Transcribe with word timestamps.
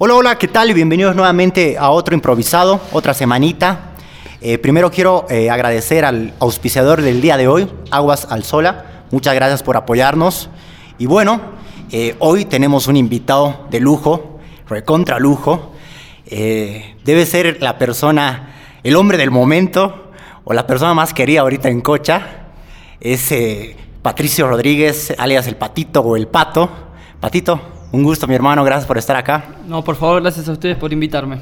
Hola, 0.00 0.14
hola, 0.14 0.38
¿qué 0.38 0.46
tal? 0.46 0.72
Bienvenidos 0.74 1.16
nuevamente 1.16 1.76
a 1.76 1.90
otro 1.90 2.14
improvisado, 2.14 2.80
otra 2.92 3.14
semanita. 3.14 3.94
Eh, 4.40 4.56
primero 4.56 4.92
quiero 4.92 5.26
eh, 5.28 5.50
agradecer 5.50 6.04
al 6.04 6.34
auspiciador 6.38 7.02
del 7.02 7.20
día 7.20 7.36
de 7.36 7.48
hoy, 7.48 7.68
Aguas 7.90 8.28
al 8.30 8.44
Sola. 8.44 9.02
Muchas 9.10 9.34
gracias 9.34 9.64
por 9.64 9.76
apoyarnos. 9.76 10.50
Y 10.98 11.06
bueno, 11.06 11.40
eh, 11.90 12.14
hoy 12.20 12.44
tenemos 12.44 12.86
un 12.86 12.96
invitado 12.96 13.66
de 13.70 13.80
lujo, 13.80 14.38
recontra 14.68 15.18
lujo. 15.18 15.72
debe 16.30 17.26
ser 17.26 17.60
la 17.60 17.76
persona, 17.76 18.54
el 18.84 18.94
hombre 18.94 19.18
del 19.18 19.32
momento 19.32 20.12
o 20.44 20.52
la 20.52 20.64
persona 20.64 20.94
más 20.94 21.12
querida 21.12 21.40
ahorita 21.40 21.70
en 21.70 21.80
Cocha. 21.80 22.24
Es 23.00 23.34
Patricio 24.00 24.46
Rodríguez, 24.46 25.12
alias 25.18 25.48
el 25.48 25.56
Patito 25.56 26.02
o 26.02 26.14
el 26.14 26.28
Pato. 26.28 26.70
Patito, 27.18 27.77
un 27.90 28.02
gusto, 28.02 28.26
mi 28.26 28.34
hermano, 28.34 28.64
gracias 28.64 28.86
por 28.86 28.98
estar 28.98 29.16
acá. 29.16 29.44
No, 29.66 29.82
por 29.82 29.96
favor, 29.96 30.22
gracias 30.22 30.48
a 30.48 30.52
ustedes 30.52 30.76
por 30.76 30.92
invitarme. 30.92 31.38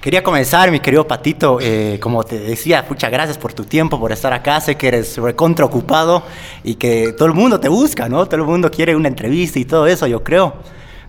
Quería 0.00 0.22
comenzar, 0.22 0.70
mi 0.70 0.80
querido 0.80 1.08
Patito, 1.08 1.58
eh, 1.62 1.98
como 1.98 2.22
te 2.24 2.38
decía, 2.38 2.84
muchas 2.86 3.10
gracias 3.10 3.38
por 3.38 3.54
tu 3.54 3.64
tiempo, 3.64 3.98
por 3.98 4.12
estar 4.12 4.34
acá. 4.34 4.60
Sé 4.60 4.76
que 4.76 4.88
eres 4.88 5.16
recontra 5.16 5.64
ocupado 5.64 6.22
y 6.62 6.74
que 6.74 7.14
todo 7.16 7.26
el 7.26 7.32
mundo 7.32 7.58
te 7.58 7.70
busca, 7.70 8.06
¿no? 8.06 8.26
Todo 8.26 8.42
el 8.42 8.46
mundo 8.46 8.70
quiere 8.70 8.94
una 8.94 9.08
entrevista 9.08 9.58
y 9.58 9.64
todo 9.64 9.86
eso, 9.86 10.06
yo 10.06 10.22
creo. 10.22 10.52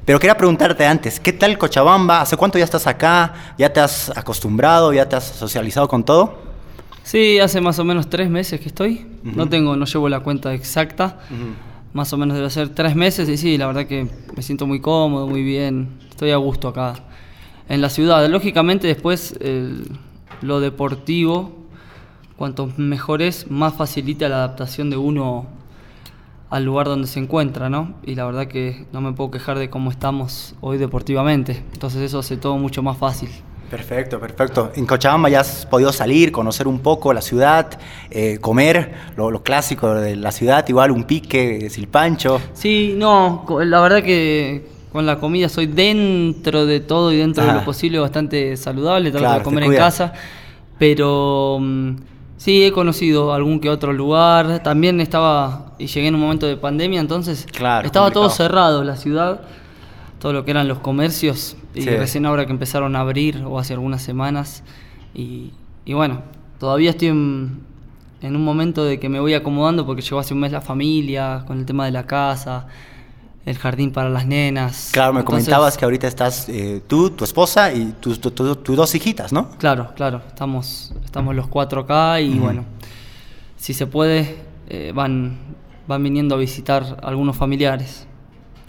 Pero 0.06 0.18
quería 0.18 0.38
preguntarte 0.38 0.86
antes, 0.86 1.20
¿qué 1.20 1.34
tal 1.34 1.58
Cochabamba? 1.58 2.22
¿Hace 2.22 2.38
cuánto 2.38 2.58
ya 2.58 2.64
estás 2.64 2.88
acá? 2.88 3.34
¿Ya 3.58 3.74
te 3.74 3.82
has 3.82 4.16
acostumbrado? 4.16 4.94
¿Ya 4.94 5.10
te 5.10 5.18
has 5.18 5.26
socializado 5.26 5.90
con 5.90 6.06
todo? 6.06 6.38
Sí, 7.04 7.40
hace 7.40 7.60
más 7.60 7.78
o 7.80 7.84
menos 7.84 8.10
tres 8.10 8.30
meses 8.30 8.62
que 8.62 8.70
estoy. 8.70 9.06
No 9.24 9.50
tengo, 9.50 9.76
no 9.76 9.86
llevo 9.86 10.08
la 10.08 10.22
cuenta 10.22 10.54
exacta 10.54 11.18
más 11.96 12.12
o 12.12 12.18
menos 12.18 12.36
debe 12.36 12.50
ser 12.50 12.68
tres 12.76 12.94
meses 12.94 13.30
y 13.30 13.38
sí, 13.38 13.58
la 13.58 13.68
verdad 13.68 13.88
que 13.88 14.06
me 14.36 14.44
siento 14.44 14.68
muy 14.68 14.82
cómodo, 14.82 15.28
muy 15.28 15.44
bien, 15.44 15.98
estoy 16.10 16.32
a 16.32 16.36
gusto 16.36 16.68
acá 16.68 16.96
en 17.70 17.80
la 17.80 17.90
ciudad. 17.90 18.28
Lógicamente 18.28 18.86
después 18.86 19.40
lo 20.42 20.60
deportivo, 20.60 21.56
cuanto 22.36 22.70
mejor 22.76 23.22
es, 23.22 23.50
más 23.50 23.76
facilita 23.76 24.28
la 24.28 24.36
adaptación 24.36 24.90
de 24.90 24.98
uno 24.98 25.48
al 26.50 26.66
lugar 26.66 26.88
donde 26.88 27.08
se 27.08 27.22
encuentra, 27.22 27.70
¿no? 27.70 27.96
Y 28.04 28.16
la 28.16 28.26
verdad 28.26 28.48
que 28.48 28.86
no 28.92 29.00
me 29.00 29.14
puedo 29.14 29.32
quejar 29.32 29.58
de 29.58 29.70
cómo 29.70 29.90
estamos 29.90 30.54
hoy 30.60 30.78
deportivamente, 30.78 31.64
entonces 31.72 32.02
eso 32.02 32.20
hace 32.20 32.36
todo 32.36 32.58
mucho 32.58 32.84
más 32.84 32.98
fácil. 32.98 33.30
Perfecto, 33.70 34.20
perfecto. 34.20 34.72
En 34.76 34.86
Cochabamba 34.86 35.30
ya 35.30 35.40
has 35.40 35.66
podido 35.66 35.92
salir, 35.92 36.32
conocer 36.32 36.68
un 36.68 36.80
poco 36.80 37.14
la 37.14 37.22
ciudad, 37.22 37.80
eh, 38.12 38.38
comer 38.40 38.94
lo, 39.18 39.44
clásico 39.44 39.94
de 39.96 40.16
la 40.16 40.32
ciudad, 40.32 40.68
igual 40.68 40.92
un 40.92 41.04
pique, 41.06 41.70
silpancho. 41.70 42.40
Sí, 42.54 42.94
no, 42.96 43.46
la 43.64 43.82
verdad 43.82 44.04
que 44.04 44.68
con 44.92 45.06
la 45.06 45.18
comida 45.18 45.50
soy 45.50 45.66
dentro 45.66 46.66
de 46.66 46.80
todo 46.80 47.12
y 47.12 47.18
dentro 47.18 47.46
de 47.46 47.54
lo 47.54 47.66
posible 47.66 48.00
bastante 48.00 48.56
saludable, 48.56 49.12
trato 49.12 49.40
de 49.40 49.44
comer 49.44 49.64
en 49.64 49.76
casa, 49.76 50.14
pero 50.78 51.58
mm, 51.60 51.96
sí 52.38 52.64
he 52.64 52.72
conocido 52.72 53.34
algún 53.34 53.60
que 53.60 53.70
otro 53.70 53.92
lugar, 53.92 54.64
también 54.64 55.02
estaba 55.02 55.74
y 55.78 55.88
llegué 55.88 56.08
en 56.08 56.16
un 56.16 56.22
momento 56.22 56.46
de 56.46 56.56
pandemia, 56.56 57.02
entonces 57.02 57.46
estaba 57.84 58.12
todo 58.12 58.30
cerrado 58.30 58.84
la 58.84 58.96
ciudad 58.96 59.42
todo 60.26 60.34
lo 60.34 60.44
que 60.44 60.52
eran 60.52 60.68
los 60.68 60.80
comercios 60.80 61.56
y 61.76 61.86
recién 61.86 62.26
ahora 62.26 62.46
que 62.46 62.52
empezaron 62.52 62.96
a 62.96 63.02
abrir 63.02 63.44
o 63.46 63.60
hace 63.60 63.74
algunas 63.74 64.02
semanas 64.02 64.64
y, 65.16 65.54
bueno, 65.88 66.24
todavía 66.60 66.90
estoy 66.90 67.10
en, 67.10 67.66
un 68.22 68.44
momento 68.44 68.84
de 68.84 69.00
que 69.00 69.08
me 69.08 69.20
voy 69.20 69.34
acomodando 69.34 69.86
porque 69.86 70.02
llegó 70.02 70.20
hace 70.20 70.34
un 70.34 70.42
mes 70.42 70.52
la 70.52 70.62
familia 70.62 71.44
con 71.48 71.60
el 71.60 71.66
tema 71.66 71.86
de 71.86 71.92
la 71.92 72.06
casa, 72.06 72.68
el 73.46 73.58
jardín 73.58 73.92
para 73.92 74.10
las 74.10 74.26
nenas. 74.26 74.90
Claro, 74.92 75.14
me 75.14 75.24
comentabas 75.24 75.78
que 75.78 75.86
ahorita 75.86 76.08
estás 76.08 76.50
eh, 76.50 76.82
tú, 76.88 77.12
tu 77.12 77.24
esposa 77.24 77.72
y 77.72 77.94
tus 78.00 78.20
dos 78.20 78.96
hijitas, 78.96 79.32
¿no? 79.32 79.52
Claro, 79.58 79.94
claro, 79.96 80.22
estamos, 80.28 80.94
estamos 81.04 81.36
los 81.36 81.48
cuatro 81.48 81.82
acá 81.82 82.20
y 82.20 82.40
bueno, 82.40 82.66
si 83.58 83.74
se 83.74 83.86
puede, 83.86 84.38
eh, 84.68 84.92
van, 84.94 85.38
van 85.88 86.04
viniendo 86.04 86.36
a 86.36 86.38
visitar 86.38 86.98
algunos 87.04 87.38
familiares. 87.38 88.08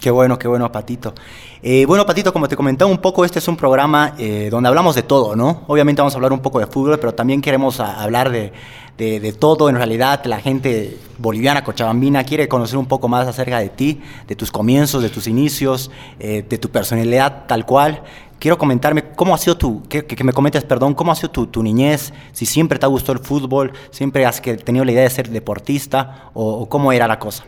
Qué 0.01 0.11
bueno, 0.11 0.39
qué 0.39 0.47
bueno, 0.47 0.71
Patito. 0.71 1.15
Eh, 1.63 1.87
bueno, 1.87 2.05
Patito, 2.05 2.33
como 2.33 2.49
te 2.49 2.57
comentaba 2.57 2.91
un 2.91 2.99
poco, 2.99 3.25
este 3.25 3.39
es 3.39 3.49
un 3.49 3.57
programa 3.57 4.15
eh, 4.19 4.49
donde 4.51 4.69
hablamos 4.69 4.95
de 4.95 5.03
todo, 5.03 5.35
¿no? 5.35 5.65
Obviamente 5.67 6.03
vamos 6.03 6.15
a 6.15 6.17
hablar 6.19 6.33
un 6.33 6.41
poco 6.41 6.59
de 6.61 6.67
fútbol, 6.67 6.99
pero 6.99 7.15
también 7.15 7.41
queremos 7.41 7.81
hablar 7.81 8.31
de, 8.31 8.53
de, 8.99 9.33
todo. 9.33 9.69
En 9.69 9.77
realidad, 9.77 10.25
la 10.27 10.41
gente 10.41 10.99
boliviana, 11.19 11.65
cochabambina, 11.65 12.25
quiere 12.25 12.47
conocer 12.47 12.77
un 12.77 12.87
poco 12.87 13.09
más 13.09 13.27
acerca 13.27 13.59
de 13.59 13.71
ti, 13.71 14.01
de 14.29 14.37
tus 14.37 14.53
comienzos, 14.53 15.03
de 15.03 15.09
tus 15.09 15.27
inicios, 15.27 15.91
eh, 16.21 16.45
de 16.47 16.59
tu 16.59 16.69
personalidad 16.71 17.47
tal 17.47 17.65
cual. 17.65 18.03
Quiero 18.39 18.59
comentarme 18.59 19.13
cómo 19.15 19.35
ha 19.35 19.39
sido 19.39 19.57
tu, 19.57 19.83
que, 19.89 20.05
que 20.05 20.25
me 20.25 20.35
comentes, 20.35 20.63
perdón, 20.63 20.93
cómo 20.93 21.11
ha 21.11 21.15
sido 21.15 21.31
tu, 21.31 21.47
tu, 21.47 21.63
niñez, 21.63 22.13
si 22.33 22.45
siempre 22.45 22.79
te 22.79 22.85
ha 22.85 22.89
gustado 22.89 23.15
el 23.15 23.25
fútbol, 23.25 23.73
siempre 23.91 24.27
has 24.27 24.43
tenido 24.43 24.85
la 24.85 24.93
idea 24.93 25.05
de 25.05 25.11
ser 25.11 25.31
deportista 25.31 26.31
o 26.35 26.69
cómo 26.69 26.93
era 26.93 27.09
la 27.09 27.19
cosa. 27.19 27.45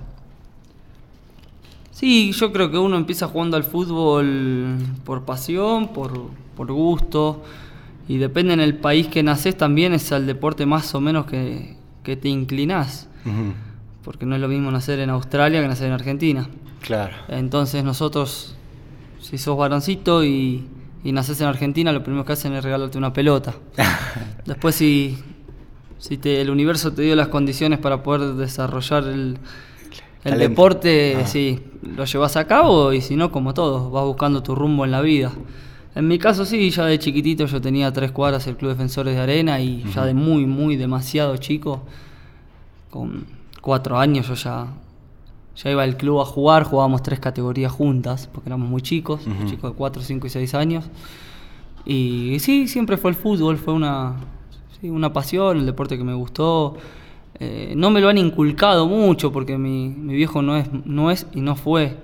Sí, 1.98 2.30
yo 2.30 2.52
creo 2.52 2.70
que 2.70 2.78
uno 2.78 2.96
empieza 2.96 3.26
jugando 3.26 3.56
al 3.56 3.64
fútbol 3.64 4.76
por 5.04 5.24
pasión, 5.24 5.88
por, 5.88 6.30
gusto, 6.56 7.42
y 8.06 8.18
depende 8.18 8.52
en 8.52 8.60
el 8.60 8.76
país 8.76 9.08
que 9.08 9.24
naces 9.24 9.56
también 9.56 9.92
es 9.92 10.12
el 10.12 10.24
deporte 10.24 10.64
más 10.64 10.94
o 10.94 11.00
menos 11.00 11.26
que, 11.26 11.76
te 12.04 12.28
inclinás. 12.28 13.08
Porque 14.04 14.26
no 14.26 14.36
es 14.36 14.40
lo 14.40 14.46
mismo 14.46 14.70
nacer 14.70 15.00
en 15.00 15.10
Australia 15.10 15.60
que 15.60 15.66
nacer 15.66 15.88
en 15.88 15.92
Argentina. 15.94 16.48
Claro. 16.82 17.16
Entonces 17.26 17.82
nosotros, 17.82 18.54
si 19.20 19.36
sos 19.36 19.58
varoncito 19.58 20.22
y, 20.22 20.68
y 21.02 21.10
naces 21.10 21.40
en 21.40 21.48
Argentina, 21.48 21.90
lo 21.90 22.04
primero 22.04 22.24
que 22.24 22.34
hacen 22.34 22.52
es 22.52 22.62
regalarte 22.62 22.96
una 22.96 23.12
pelota. 23.12 23.54
Después 24.46 24.76
si, 24.76 25.18
si 25.98 26.16
te, 26.16 26.40
el 26.40 26.50
universo 26.50 26.92
te 26.92 27.02
dio 27.02 27.16
las 27.16 27.26
condiciones 27.26 27.80
para 27.80 28.04
poder 28.04 28.34
desarrollar 28.34 29.02
el 29.02 29.38
el 30.24 30.38
deporte, 30.38 31.16
ah. 31.20 31.26
sí, 31.26 31.60
lo 31.82 32.04
llevas 32.04 32.36
a 32.36 32.46
cabo 32.46 32.92
y 32.92 33.00
si 33.00 33.16
no, 33.16 33.30
como 33.30 33.54
todo, 33.54 33.90
vas 33.90 34.04
buscando 34.04 34.42
tu 34.42 34.54
rumbo 34.54 34.84
en 34.84 34.90
la 34.90 35.00
vida. 35.00 35.32
En 35.94 36.06
mi 36.06 36.18
caso 36.18 36.44
sí, 36.44 36.70
ya 36.70 36.84
de 36.84 36.98
chiquitito 36.98 37.46
yo 37.46 37.60
tenía 37.60 37.92
tres 37.92 38.12
cuadras 38.12 38.46
el 38.46 38.56
Club 38.56 38.70
Defensores 38.70 39.14
de 39.14 39.20
Arena 39.20 39.60
y 39.60 39.84
ya 39.94 40.04
de 40.04 40.14
muy, 40.14 40.46
muy 40.46 40.76
demasiado 40.76 41.36
chico, 41.38 41.82
con 42.90 43.26
cuatro 43.60 43.98
años 43.98 44.28
yo 44.28 44.34
ya, 44.34 44.68
ya 45.56 45.70
iba 45.70 45.82
al 45.82 45.96
club 45.96 46.20
a 46.20 46.24
jugar, 46.24 46.64
jugábamos 46.64 47.02
tres 47.02 47.20
categorías 47.20 47.72
juntas, 47.72 48.28
porque 48.32 48.48
éramos 48.48 48.68
muy 48.68 48.82
chicos, 48.82 49.22
chicos 49.46 49.72
de 49.72 49.76
cuatro, 49.76 50.02
cinco 50.02 50.26
y 50.26 50.30
seis 50.30 50.54
años. 50.54 50.84
Y 51.84 52.36
sí, 52.40 52.68
siempre 52.68 52.96
fue 52.96 53.10
el 53.10 53.16
fútbol, 53.16 53.56
fue 53.56 53.74
una, 53.74 54.16
una 54.82 55.12
pasión, 55.12 55.58
el 55.58 55.66
deporte 55.66 55.96
que 55.96 56.04
me 56.04 56.14
gustó. 56.14 56.76
Eh, 57.40 57.74
no 57.76 57.90
me 57.90 58.00
lo 58.00 58.08
han 58.08 58.18
inculcado 58.18 58.86
mucho 58.88 59.30
porque 59.30 59.56
mi, 59.56 59.90
viejo 59.90 60.42
no 60.42 60.56
es, 60.56 60.68
no 60.84 61.10
es 61.10 61.26
y 61.32 61.40
no 61.40 61.54
fue 61.54 61.96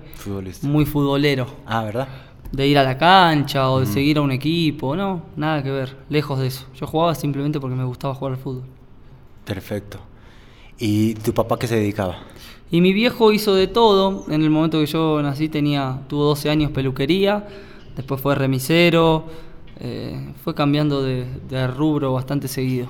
muy 0.61 0.85
futbolero. 0.85 1.47
Ah, 1.65 1.83
¿verdad? 1.83 2.07
De 2.51 2.67
ir 2.67 2.77
a 2.77 2.83
la 2.83 2.97
cancha 2.97 3.69
o 3.69 3.81
de 3.81 3.85
seguir 3.85 4.17
a 4.17 4.21
un 4.21 4.31
equipo, 4.31 4.95
no, 4.95 5.23
nada 5.35 5.61
que 5.61 5.71
ver, 5.71 5.97
lejos 6.09 6.39
de 6.39 6.47
eso. 6.47 6.65
Yo 6.75 6.87
jugaba 6.87 7.13
simplemente 7.15 7.59
porque 7.59 7.75
me 7.75 7.83
gustaba 7.83 8.15
jugar 8.15 8.33
al 8.33 8.39
fútbol. 8.39 8.63
Perfecto. 9.43 9.99
¿Y 10.79 11.15
tu 11.15 11.33
papá 11.33 11.59
qué 11.59 11.67
se 11.67 11.75
dedicaba? 11.75 12.17
Y 12.71 12.81
mi 12.81 12.93
viejo 12.93 13.31
hizo 13.31 13.53
de 13.55 13.67
todo. 13.67 14.25
En 14.29 14.41
el 14.41 14.49
momento 14.49 14.79
que 14.79 14.85
yo 14.85 15.21
nací 15.21 15.49
tenía, 15.49 15.99
tuvo 16.07 16.23
12 16.25 16.49
años 16.49 16.71
peluquería, 16.71 17.45
después 17.95 18.21
fue 18.21 18.35
remisero, 18.35 19.25
eh, 19.79 20.33
fue 20.43 20.55
cambiando 20.55 21.03
de, 21.03 21.25
de 21.49 21.67
rubro 21.67 22.13
bastante 22.13 22.47
seguido. 22.47 22.87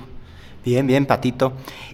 Bien, 0.64 0.84
bien, 0.84 1.06
Patito. 1.06 1.52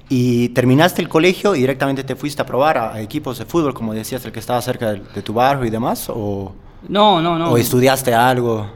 ¿Y 0.08 0.50
terminaste 0.50 1.00
el 1.00 1.08
colegio 1.08 1.54
y 1.54 1.60
directamente 1.60 2.04
te 2.04 2.16
fuiste 2.16 2.42
a 2.42 2.46
probar 2.46 2.78
a, 2.78 3.00
equipos 3.00 3.38
de 3.38 3.46
fútbol, 3.46 3.72
como 3.72 3.94
decías, 3.94 4.24
el 4.24 4.32
que 4.32 4.40
estaba 4.40 4.60
cerca 4.60 4.92
de, 4.92 5.22
tu 5.22 5.32
barrio 5.32 5.64
y 5.64 5.70
demás? 5.70 6.08
¿O, 6.08 6.52
no, 6.88 7.22
no, 7.22 7.38
no. 7.38 7.52
¿O 7.52 7.56
estudiaste 7.56 8.12
algo? 8.12 8.66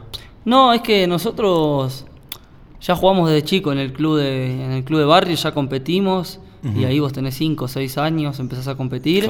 No, 0.45 0.73
es 0.73 0.81
que 0.81 1.05
nosotros 1.07 2.05
ya 2.79 2.95
jugamos 2.95 3.29
desde 3.29 3.43
chico 3.43 3.71
en 3.71 3.79
el 3.79 3.93
club 3.93 4.17
de, 4.17 4.63
en 4.65 4.71
el 4.71 4.83
club 4.83 4.99
de 4.99 5.05
barrio, 5.05 5.35
ya 5.35 5.51
competimos. 5.51 6.39
Y 6.75 6.83
ahí 6.83 6.99
vos 6.99 7.13
tenés 7.13 7.35
5 7.35 7.63
o 7.63 7.67
6 7.67 7.97
años, 7.97 8.39
empezás 8.39 8.67
a 8.67 8.75
competir. 8.75 9.29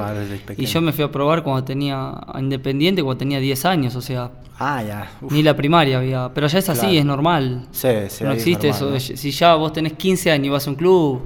y 0.58 0.66
yo 0.66 0.82
me 0.82 0.92
fui 0.92 1.04
a 1.04 1.12
probar 1.12 1.44
cuando 1.44 1.64
tenía 1.64 2.16
Independiente, 2.40 3.04
cuando 3.04 3.20
tenía 3.20 3.40
10 3.40 3.66
años, 3.66 3.96
o 3.96 4.02
sea. 4.02 4.32
Ah, 4.58 4.82
ya. 4.82 5.12
Ni 5.30 5.44
la 5.44 5.56
primaria 5.56 6.00
había. 6.00 6.32
Pero 6.34 6.48
ya 6.48 6.60
es 6.60 6.70
así, 6.70 6.98
es 6.98 7.06
normal. 7.06 7.68
Sí, 7.72 7.90
sí. 8.10 8.24
No 8.24 8.32
existe 8.32 8.70
eso. 8.70 9.00
Si 9.00 9.32
ya 9.32 9.56
vos 9.56 9.72
tenés 9.74 9.94
15 9.94 10.32
años 10.32 10.48
y 10.48 10.50
vas 10.50 10.66
a 10.68 10.70
un 10.72 10.76
club, 10.78 11.22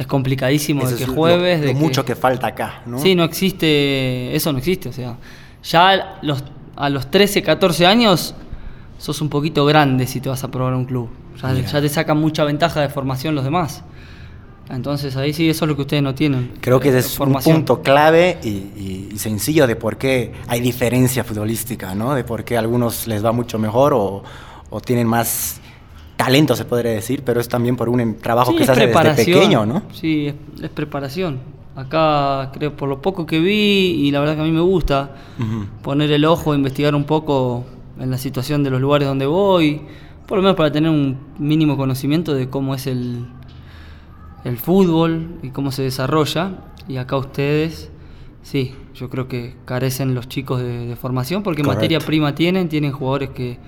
es 0.00 0.06
complicadísimo 0.06 0.88
de 0.88 0.96
que 0.96 1.06
jueves. 1.06 1.60
de 1.60 1.74
mucho 1.74 2.04
que 2.04 2.16
falta 2.16 2.46
acá, 2.46 2.82
¿no? 2.86 2.98
Sí, 2.98 3.14
no 3.14 3.22
existe. 3.22 4.34
Eso 4.34 4.50
no 4.50 4.58
existe, 4.58 4.88
o 4.88 4.92
sea. 4.92 5.16
Ya 5.62 6.18
los, 6.22 6.42
a 6.74 6.88
los 6.88 7.10
13, 7.10 7.42
14 7.42 7.86
años 7.86 8.34
sos 8.96 9.20
un 9.20 9.28
poquito 9.28 9.66
grande 9.66 10.06
si 10.06 10.20
te 10.20 10.30
vas 10.30 10.42
a 10.42 10.50
probar 10.50 10.72
un 10.72 10.86
club. 10.86 11.10
Ya, 11.42 11.52
ya 11.52 11.80
te 11.82 11.88
sacan 11.90 12.16
mucha 12.16 12.44
ventaja 12.44 12.80
de 12.80 12.88
formación 12.88 13.34
los 13.34 13.44
demás. 13.44 13.84
Entonces 14.70 15.16
ahí 15.16 15.34
sí, 15.34 15.50
eso 15.50 15.64
es 15.64 15.68
lo 15.68 15.76
que 15.76 15.82
ustedes 15.82 16.02
no 16.02 16.14
tienen. 16.14 16.52
Creo 16.60 16.80
que 16.80 16.96
es 16.96 17.18
un 17.18 17.34
punto 17.34 17.82
clave 17.82 18.38
y, 18.42 19.18
sencillo 19.18 19.66
de 19.66 19.76
por 19.76 19.98
qué 19.98 20.32
hay 20.46 20.60
diferencia 20.60 21.24
futbolística, 21.24 21.94
¿no? 21.94 22.14
De 22.14 22.24
por 22.24 22.42
qué 22.42 22.56
a 22.56 22.60
algunos 22.60 23.06
les 23.06 23.22
va 23.22 23.32
mucho 23.32 23.58
mejor 23.58 23.92
o, 23.92 24.22
tienen 24.82 25.06
más 25.06 25.60
talento, 26.24 26.54
se 26.54 26.64
podría 26.64 26.92
decir, 26.92 27.22
pero 27.24 27.40
es 27.40 27.48
también 27.48 27.76
por 27.76 27.88
un 27.88 28.16
trabajo 28.16 28.54
que 28.54 28.64
se 28.64 28.72
hace 28.72 28.86
desde 28.88 29.14
pequeño, 29.14 29.64
¿no? 29.64 29.82
Sí, 29.92 30.32
es, 30.62 30.70
preparación. 30.70 31.40
Acá 31.74 32.50
creo 32.52 32.76
por 32.76 32.88
lo 32.88 33.00
poco 33.00 33.24
que 33.24 33.38
vi 33.38 34.06
y 34.06 34.10
la 34.10 34.20
verdad 34.20 34.34
que 34.34 34.42
a 34.42 34.44
mí 34.44 34.52
me 34.52 34.60
gusta 34.60 35.14
poner 35.82 36.10
el 36.12 36.24
ojo, 36.26 36.54
investigar 36.54 36.94
un 36.94 37.04
poco 37.04 37.64
en 37.98 38.10
la 38.10 38.18
situación 38.18 38.62
de 38.62 38.70
los 38.70 38.80
lugares 38.80 39.08
donde 39.08 39.24
voy, 39.24 39.80
por 40.26 40.36
lo 40.36 40.42
menos 40.42 40.56
para 40.56 40.70
tener 40.70 40.90
un 40.90 41.16
mínimo 41.38 41.76
conocimiento 41.76 42.34
de 42.34 42.50
cómo 42.50 42.74
es 42.74 42.86
el, 42.86 43.24
el 44.44 44.58
fútbol 44.58 45.38
y 45.42 45.50
cómo 45.50 45.72
se 45.72 45.82
desarrolla. 45.82 46.52
Y 46.86 46.98
acá 46.98 47.16
ustedes, 47.16 47.90
sí, 48.42 48.74
yo 48.94 49.08
creo 49.08 49.26
que 49.28 49.54
carecen 49.64 50.14
los 50.14 50.28
chicos 50.28 50.60
de, 50.60 50.96
formación 50.96 51.42
porque 51.42 51.62
materia 51.62 51.98
prima 51.98 52.34
tienen, 52.34 52.68
tienen 52.68 52.92
jugadores 52.92 53.30
que 53.30 53.58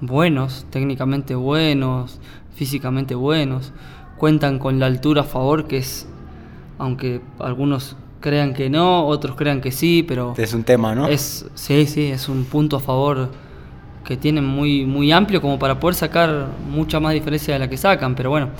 buenos, 0.00 0.66
técnicamente 0.70 1.34
buenos, 1.34 2.20
físicamente 2.54 3.14
buenos, 3.14 3.72
cuentan 4.16 4.58
con 4.58 4.78
la 4.78 4.86
altura 4.86 5.22
a 5.22 5.24
favor 5.24 5.66
que 5.66 5.78
es, 5.78 6.08
aunque 6.78 7.20
algunos 7.38 7.96
crean 8.20 8.54
que 8.54 8.70
no, 8.70 9.06
otros 9.06 9.36
crean 9.36 9.60
que 9.60 9.72
sí, 9.72 10.02
pero... 10.02 10.34
Es 10.36 10.52
un 10.52 10.64
tema, 10.64 10.94
¿no? 10.94 11.06
Es, 11.06 11.46
sí, 11.54 11.86
sí, 11.86 12.06
es 12.06 12.28
un 12.28 12.44
punto 12.44 12.76
a 12.76 12.80
favor 12.80 13.30
que 14.04 14.16
tienen 14.16 14.44
muy, 14.44 14.86
muy 14.86 15.12
amplio 15.12 15.40
como 15.40 15.58
para 15.58 15.80
poder 15.80 15.94
sacar 15.94 16.48
mucha 16.70 17.00
más 17.00 17.12
diferencia 17.12 17.54
de 17.54 17.60
la 17.60 17.68
que 17.68 17.76
sacan, 17.76 18.14
pero 18.14 18.30
bueno, 18.30 18.50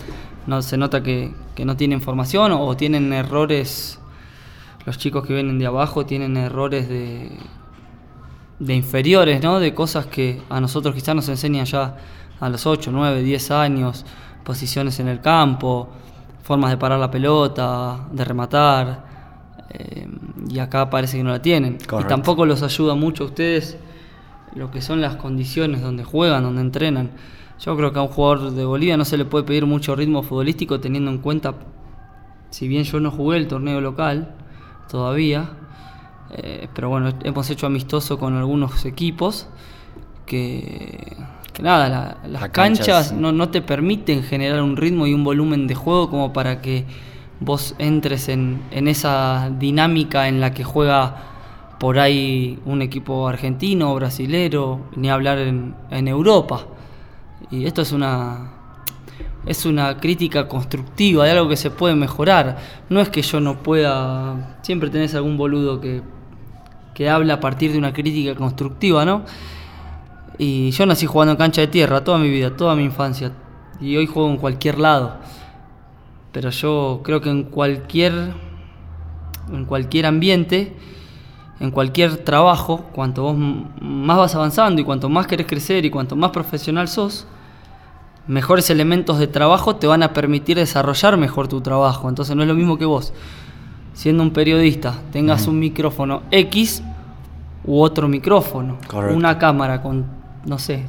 no 0.47 0.63
se 0.63 0.77
nota 0.77 1.03
que, 1.03 1.33
no 1.65 1.77
tienen 1.77 2.01
formación 2.01 2.53
o, 2.53 2.77
tienen 2.77 3.13
errores, 3.13 3.99
los 4.85 4.99
chicos 4.99 5.27
que 5.27 5.35
vienen 5.35 5.59
de 5.59 5.67
abajo 5.67 6.05
tienen 6.05 6.37
errores 6.37 6.89
de, 6.89 7.31
de 8.59 8.75
inferiores, 8.75 9.43
¿no? 9.43 9.61
De 9.61 9.75
cosas 9.75 10.07
que 10.07 10.43
a 10.49 10.61
nosotros 10.61 10.95
quizás 10.95 11.15
nos 11.15 11.29
enseñan 11.29 11.67
ya 11.67 11.97
a 12.41 12.49
los 12.49 12.67
8, 12.67 12.91
9, 12.93 13.23
10 13.23 13.51
años, 13.51 14.05
posiciones 14.45 14.99
en 15.01 15.09
el 15.09 15.21
campo, 15.21 15.89
formas 16.43 16.71
de 16.71 16.77
parar 16.77 16.99
la 16.99 17.11
pelota, 17.11 18.07
de 18.13 18.25
rematar, 18.25 19.05
eh, 19.71 20.09
y 20.49 20.59
acá 20.59 20.89
parece 20.89 21.19
que 21.19 21.25
no 21.25 21.31
la 21.31 21.43
tienen. 21.43 21.79
Y 21.81 22.05
tampoco 22.05 22.47
los 22.47 22.63
ayuda 22.63 22.95
mucho 22.95 23.25
a 23.25 23.27
ustedes 23.27 23.79
lo 24.55 24.71
que 24.71 24.81
son 24.81 25.01
las 25.01 25.17
condiciones 25.17 25.83
donde 25.83 26.03
juegan, 26.03 26.43
donde 26.43 26.63
entrenan. 26.63 27.11
Yo 27.61 27.77
creo 27.77 27.93
que 27.93 27.99
a 27.99 28.03
un 28.03 28.09
jugador 28.09 28.53
de 28.53 28.65
Bolivia 28.65 28.97
no 28.97 29.05
se 29.05 29.19
le 29.19 29.25
puede 29.25 29.45
pedir 29.45 29.67
mucho 29.67 29.95
ritmo 29.95 30.23
futbolístico 30.23 30.81
teniendo 30.81 31.11
en 31.11 31.19
cuenta, 31.19 31.55
si 32.51 32.69
bien 32.69 32.85
yo 32.85 33.01
no 33.01 33.11
jugué 33.11 33.39
el 33.39 33.49
torneo 33.49 33.81
local 33.81 34.35
todavía, 34.89 35.51
eh, 36.33 36.69
pero 36.75 36.89
bueno, 36.89 37.13
hemos 37.25 37.49
hecho 37.51 37.67
amistoso 37.67 38.19
con 38.19 38.37
algunos 38.37 38.85
equipos 38.85 39.49
que, 40.27 41.17
nada, 41.61 42.19
las 42.27 42.49
canchas 42.51 43.13
no, 43.13 43.33
no, 43.33 43.49
te 43.49 43.63
permiten 43.63 44.23
generar 44.23 44.63
un 44.63 44.77
ritmo 44.77 45.07
y 45.07 45.15
un 45.15 45.25
volumen 45.25 45.67
de 45.67 45.75
juego 45.75 46.11
como 46.11 46.33
para 46.33 46.61
que 46.61 46.85
vos 47.41 47.75
entres 47.79 48.29
en, 48.29 48.63
en 48.71 48.89
esa 48.89 49.51
dinámica 49.59 50.29
en 50.29 50.41
la 50.41 50.53
que 50.53 50.65
juega 50.65 51.17
por 51.79 51.99
ahí 51.99 52.59
un 52.65 52.83
equipo 52.83 53.29
argentino, 53.29 53.95
brasilero, 53.95 54.87
ni 54.97 55.11
hablar 55.11 55.39
en, 55.39 55.75
en 55.91 56.09
Europa. 56.09 56.67
Y 57.51 57.67
esto 57.67 57.83
es 57.83 57.93
una, 57.93 58.53
es 59.45 59.67
una 59.67 59.99
crítica 59.99 60.49
constructiva 60.49 61.25
de 61.25 61.33
algo 61.33 61.49
que 61.49 61.57
se 61.57 61.71
puede 61.71 61.95
mejorar. 61.95 62.57
No 62.89 63.01
es 63.01 63.09
que 63.09 63.23
yo 63.23 63.41
no 63.41 63.63
pueda. 63.63 64.59
Siempre 64.63 64.91
tenés 64.91 65.15
algún 65.15 65.37
boludo 65.37 65.81
que, 65.81 66.03
que 66.97 67.11
habla 67.11 67.35
a 67.35 67.41
partir 67.41 67.73
de 67.73 67.79
una 67.79 67.93
crítica 67.93 68.35
constructiva, 68.35 69.05
¿no? 69.05 69.23
Y 70.39 70.71
yo 70.71 70.87
nací 70.87 71.05
jugando 71.05 71.33
en 71.33 71.37
cancha 71.37 71.61
de 71.61 71.67
tierra 71.67 72.03
toda 72.03 72.17
mi 72.17 72.31
vida, 72.31 72.57
toda 72.57 72.75
mi 72.75 72.85
infancia. 72.85 73.33
Y 73.81 73.97
hoy 73.99 74.07
juego 74.07 74.31
en 74.31 74.39
cualquier 74.39 74.79
lado. 74.79 75.19
Pero 76.33 76.49
yo 76.49 77.03
creo 77.05 77.21
que 77.21 77.29
en 77.29 77.45
cualquier. 77.45 78.33
en 79.53 79.65
cualquier 79.67 80.07
ambiente 80.07 80.75
en 81.59 81.71
cualquier 81.71 82.19
trabajo, 82.19 82.85
cuanto 82.93 83.23
vos 83.23 83.37
más 83.81 84.17
vas 84.19 84.35
avanzando 84.35 84.81
y 84.81 84.85
cuanto 84.85 85.09
más 85.09 85.27
querés 85.27 85.47
crecer 85.47 85.85
y 85.85 85.91
cuanto 85.91 86.15
más 86.15 86.31
profesional 86.31 86.87
sos, 86.89 87.27
mejores 88.27 88.69
elementos 88.69 89.19
de 89.19 89.27
trabajo 89.27 89.77
te 89.77 89.87
van 89.87 90.03
a 90.03 90.13
permitir 90.13 90.57
desarrollar 90.57 91.17
mejor 91.17 91.49
tu 91.49 91.61
trabajo. 91.63 92.09
Entonces 92.09 92.37
no 92.37 92.43
es 92.43 92.49
lo 92.49 92.55
mismo 92.55 92.77
que 92.77 92.85
vos, 92.85 93.15
siendo 93.95 94.23
un 94.23 94.33
periodista, 94.33 95.01
tengas 95.13 95.47
un 95.47 95.59
micrófono 95.59 96.23
X 96.31 96.83
u 97.67 97.81
otro 97.81 98.09
micrófono, 98.09 98.79
una 99.13 99.39
cámara 99.39 99.83
con, 99.83 100.05
no 100.45 100.59
sé, 100.59 100.85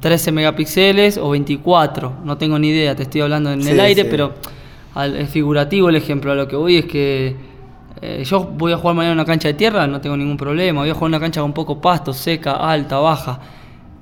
13 0.00 0.32
megapíxeles 0.32 1.18
o 1.18 1.30
24, 1.30 2.12
no 2.24 2.38
tengo 2.38 2.58
ni 2.58 2.68
idea, 2.68 2.96
te 2.96 3.02
estoy 3.04 3.20
hablando 3.20 3.52
en 3.52 3.66
el 3.66 3.78
aire, 3.80 4.04
pero 4.04 4.32
es 4.96 5.30
figurativo 5.30 5.88
el 5.88 5.96
ejemplo, 5.96 6.32
a 6.32 6.34
lo 6.34 6.48
que 6.48 6.56
voy 6.56 6.78
es 6.78 6.84
que 6.86 7.50
eh, 8.02 8.24
yo 8.24 8.40
voy 8.40 8.72
a 8.72 8.78
jugar 8.78 8.96
mañana 8.96 9.12
en 9.12 9.18
una 9.18 9.26
cancha 9.26 9.48
de 9.48 9.54
tierra, 9.54 9.86
no 9.86 10.00
tengo 10.00 10.16
ningún 10.16 10.36
problema. 10.36 10.80
Voy 10.80 10.90
a 10.90 10.94
jugar 10.94 11.08
en 11.08 11.14
una 11.14 11.20
cancha 11.20 11.42
con 11.42 11.52
poco 11.52 11.80
pasto, 11.80 12.12
seca, 12.12 12.52
alta, 12.52 12.98
baja. 12.98 13.40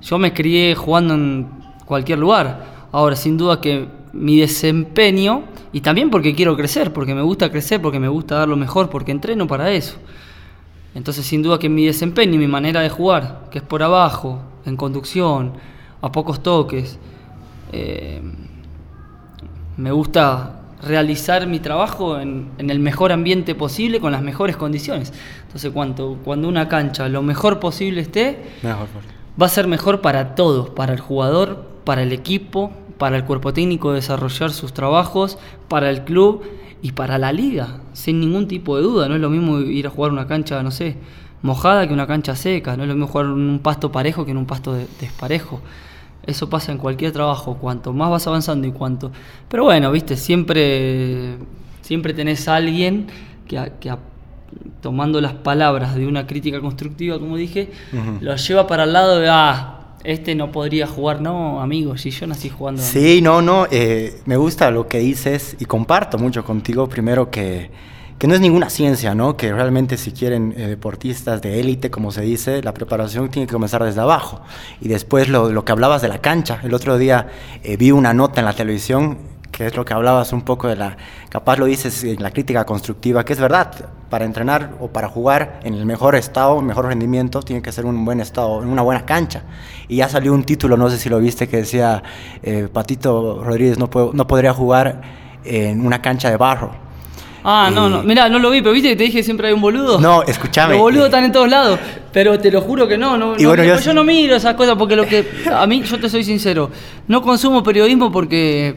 Yo 0.01 0.19
me 0.19 0.33
crié 0.33 0.75
jugando 0.75 1.15
en 1.15 1.49
cualquier 1.85 2.19
lugar. 2.19 2.65
Ahora, 2.93 3.17
sin 3.17 3.37
duda 3.37 3.61
que 3.61 3.89
mi 4.13 4.39
desempeño, 4.39 5.43
y 5.73 5.81
también 5.81 6.11
porque 6.11 6.35
quiero 6.35 6.57
crecer, 6.57 6.93
porque 6.93 7.15
me 7.15 7.23
gusta 7.23 7.51
crecer, 7.51 7.83
porque 7.83 7.99
me 7.99 8.09
gusta 8.09 8.37
dar 8.37 8.49
lo 8.49 8.57
mejor, 8.57 8.89
porque 8.89 9.11
entreno 9.11 9.47
para 9.47 9.71
eso. 9.73 9.97
Entonces, 10.99 11.25
sin 11.27 11.45
duda 11.45 11.61
que 11.61 11.69
mi 11.69 11.87
desempeño 11.87 12.35
y 12.35 12.39
mi 12.39 12.49
manera 12.49 12.81
de 12.81 12.91
jugar, 12.91 13.45
que 13.53 13.59
es 13.59 13.65
por 13.65 13.85
abajo, 13.85 14.41
en 14.67 14.77
conducción, 14.77 15.53
a 16.03 16.11
pocos 16.11 16.43
toques, 16.43 16.99
eh, 17.71 18.21
me 19.77 19.93
gusta 19.93 20.61
realizar 20.83 21.47
mi 21.47 21.61
trabajo 21.61 22.19
en, 22.19 22.51
el 22.59 22.81
mejor 22.81 23.13
ambiente 23.13 23.55
posible, 23.55 24.01
con 24.01 24.11
las 24.11 24.23
mejores 24.23 24.57
condiciones. 24.57 25.13
Entonces, 25.47 25.71
cuando, 25.71 26.19
cuando 26.25 26.49
una 26.49 26.67
cancha 26.67 27.09
lo 27.09 27.23
mejor 27.23 27.61
posible 27.61 28.01
esté, 28.01 28.43
va 28.65 29.47
a 29.47 29.49
ser 29.49 29.69
mejor 29.69 30.01
para 30.01 30.35
todos, 30.35 30.71
para 30.71 30.95
el 30.95 30.99
jugador, 30.99 31.65
para 31.85 32.03
el 32.03 32.13
equipo, 32.13 32.73
para 32.99 33.17
el 33.17 33.25
cuerpo 33.25 33.53
técnico 33.53 33.93
desarrollar 33.93 34.51
sus 34.51 34.73
trabajos, 34.73 35.39
para 35.69 35.91
el 35.91 36.03
club 36.03 36.43
y 36.83 36.93
para 36.93 37.19
la 37.19 37.33
liga, 37.33 37.81
sin 37.93 38.21
ningún 38.21 38.49
tipo 38.49 38.77
de 38.77 38.83
duda. 38.83 39.09
No 39.09 39.15
es 39.15 39.21
lo 39.21 39.31
mismo 39.31 39.59
ir 39.61 39.87
a 39.87 39.91
jugar 39.91 40.13
una 40.13 40.27
cancha, 40.27 40.63
no 40.63 40.71
sé, 40.71 40.97
mojada 41.43 41.87
que 41.87 41.93
una 41.93 42.07
cancha 42.07 42.37
seca, 42.37 42.77
no 42.77 42.85
es 42.85 42.89
lo 42.89 42.95
mismo 42.95 43.09
jugar 43.09 43.27
en 43.27 43.33
un 43.33 43.59
pasto 43.61 43.93
parejo 43.93 44.25
que 44.25 44.31
en 44.31 44.37
un 44.37 44.47
pasto 44.47 44.75
desparejo. 45.01 45.61
Eso 46.27 46.51
pasa 46.51 46.73
en 46.73 46.79
cualquier 46.79 47.13
trabajo, 47.13 47.55
cuanto 47.55 47.93
más 47.93 48.11
vas 48.11 48.27
avanzando 48.27 48.67
y 48.67 48.73
cuanto... 48.73 49.11
Pero 49.49 49.65
bueno, 49.65 49.91
viste, 49.91 50.17
siempre, 50.17 51.37
siempre 51.81 52.13
tenés 52.13 52.47
a 52.49 52.57
alguien 52.57 53.07
que, 53.47 53.59
tomando 54.83 55.21
las 55.23 55.33
palabras 55.33 55.95
de 55.95 56.07
una 56.07 56.27
crítica 56.27 56.61
constructiva, 56.61 57.19
como 57.19 57.37
dije, 57.37 57.71
lo 58.21 58.37
lleva 58.37 58.67
para 58.67 58.85
el 58.85 58.93
lado 58.93 59.19
de, 59.19 59.29
ah, 59.31 59.78
este 60.09 60.35
no 60.35 60.51
podría 60.51 60.87
jugar, 60.87 61.21
no, 61.21 61.61
amigo, 61.61 61.97
si 61.99 62.11
yo 62.11 62.27
nací 62.27 62.49
jugando. 62.49 62.83
Sí, 62.83 63.21
no, 63.21 63.43
no, 63.43 63.67
eh, 63.71 64.21
me 64.25 64.37
gusta 64.37 64.71
lo 64.71 64.89
que 64.89 64.99
dices 64.99 65.57
y 65.61 65.67
comparto 65.67 66.19
mucho 66.19 66.45
contigo, 66.45 66.89
primero 66.89 67.31
que 67.31 67.71
que 68.19 68.27
no 68.27 68.35
es 68.35 68.41
ninguna 68.41 68.69
ciencia, 68.69 69.15
¿no? 69.15 69.37
Que 69.37 69.53
realmente 69.53 69.97
si 69.97 70.11
quieren 70.11 70.53
eh, 70.57 70.67
deportistas 70.67 71.41
de 71.41 71.61
élite, 71.61 71.89
como 71.91 72.11
se 72.11 72.23
dice, 72.23 72.63
la 72.63 72.75
preparación 72.75 73.31
tiene 73.31 73.47
que 73.47 73.53
comenzar 73.53 73.85
desde 73.85 74.01
abajo. 74.01 74.41
Y 74.81 74.89
después 74.89 75.29
lo, 75.29 75.53
lo 75.53 75.65
que 75.65 75.71
hablabas 75.71 76.03
de 76.03 76.09
la 76.09 76.19
cancha. 76.19 76.61
El 76.65 76.75
otro 76.75 76.99
día 76.99 77.29
eh, 77.63 77.77
vi 77.77 77.93
una 77.93 78.13
nota 78.15 78.41
en 78.41 78.47
la 78.47 78.55
televisión 78.55 79.19
que 79.59 79.67
es 79.67 79.75
lo 79.77 79.85
que 79.85 79.93
hablabas 79.93 80.33
un 80.33 80.43
poco 80.43 80.69
de 80.69 80.77
la, 80.77 80.97
capaz 81.31 81.59
lo 81.59 81.67
dices 81.67 82.05
en 82.05 82.23
la 82.23 82.31
crítica 82.31 82.65
constructiva, 82.65 83.25
que 83.25 83.33
es 83.33 83.41
verdad, 83.41 83.73
para 84.09 84.25
entrenar 84.25 84.75
o 84.79 84.87
para 84.87 85.09
jugar 85.09 85.59
en 85.65 85.75
el 85.75 85.85
mejor 85.85 86.15
estado, 86.15 86.63
mejor 86.63 86.87
rendimiento, 86.87 87.43
tiene 87.43 87.61
que 87.61 87.73
ser 87.73 87.85
un 87.85 88.05
buen 88.05 88.21
estado, 88.21 88.63
en 88.63 88.69
una 88.69 88.83
buena 88.83 89.05
cancha. 89.05 89.43
Y 89.89 89.97
ya 89.97 90.09
salió 90.09 90.33
un 90.33 90.45
título, 90.45 90.77
no 90.77 90.89
sé 90.89 90.97
si 90.97 91.09
lo 91.09 91.19
viste, 91.19 91.49
que 91.49 91.57
decía, 91.57 92.05
eh, 92.45 92.69
Patito 92.73 93.43
Rodríguez 93.43 93.81
no, 93.81 93.91
no 94.13 94.27
podría 94.29 94.55
jugar 94.55 95.01
en 95.43 95.85
una 95.85 96.01
cancha 96.01 96.31
de 96.31 96.37
barro 96.37 96.89
Ah, 97.45 97.71
no, 97.73 97.89
no. 97.89 98.03
Mirá, 98.03 98.29
no 98.29 98.39
lo 98.39 98.51
vi, 98.51 98.61
pero 98.61 98.73
viste 98.73 98.91
que 98.91 98.97
te 98.97 99.05
dije 99.05 99.19
que 99.19 99.23
siempre 99.23 99.49
hay 99.49 99.55
un 99.55 99.61
boludo. 99.61 99.99
No, 99.99 100.23
escúchame. 100.23 100.75
Los 100.75 100.83
boludos 100.83 101.07
están 101.07 101.25
en 101.25 101.33
todos 101.33 101.49
lados. 101.49 101.79
Pero 102.13 102.39
te 102.39 102.51
lo 102.51 102.61
juro 102.61 102.89
que 102.89 102.99
no. 102.99 103.17
no, 103.17 103.37
yo, 103.37 103.95
no 103.95 104.05
miro 104.05 104.37
esas 104.37 104.55
cosas 104.55 104.77
porque 104.77 104.97
lo 104.97 105.07
que. 105.07 105.27
A 105.53 105.67
mí, 105.67 105.83
yo 105.83 105.99
te 105.99 106.09
soy 106.09 106.25
sincero. 106.25 106.71
No 107.07 107.23
consumo 107.23 107.63
periodismo 107.63 108.11
porque 108.11 108.77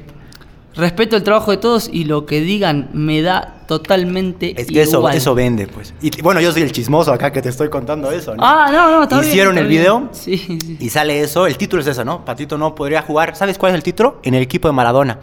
respeto 0.76 1.16
el 1.16 1.24
trabajo 1.24 1.52
de 1.52 1.58
todos 1.58 1.90
y 1.92 2.06
lo 2.06 2.26
que 2.26 2.42
digan 2.42 2.90
me 2.94 3.22
da 3.22 3.64
totalmente 3.68 4.54
es 4.60 4.68
que 4.68 4.82
Eso, 4.82 5.08
eso 5.10 5.36
vende, 5.36 5.68
pues. 5.68 5.94
Y 6.02 6.22
bueno, 6.22 6.42
yo 6.42 6.52
soy 6.52 6.62
el 6.64 6.72
chismoso 6.72 7.14
acá 7.14 7.32
que 7.32 7.42
te 7.42 7.50
estoy 7.50 7.70
contando 7.70 8.12
eso, 8.12 8.36
¿no? 8.36 8.44
Ah, 8.44 8.70
no, 8.72 8.92
no, 8.92 9.04
está 9.04 9.20
Hicieron 9.22 9.58
el 9.58 9.68
video 9.68 10.10
sí, 10.12 10.38
sí. 10.38 10.78
y 10.80 10.90
sale 10.90 11.22
eso. 11.22 11.48
El 11.48 11.58
título 11.58 11.82
es 11.82 11.88
eso, 11.88 12.04
¿no? 12.04 12.26
Patito 12.26 12.58
no 12.58 12.76
podría 12.76 13.02
jugar. 13.02 13.36
¿Sabes 13.36 13.58
cuál 13.58 13.72
es 13.72 13.76
el 13.76 13.84
título? 13.84 14.20
En 14.24 14.34
el 14.34 14.44
equipo 14.44 14.68
de 14.68 14.74
Maradona. 14.74 15.20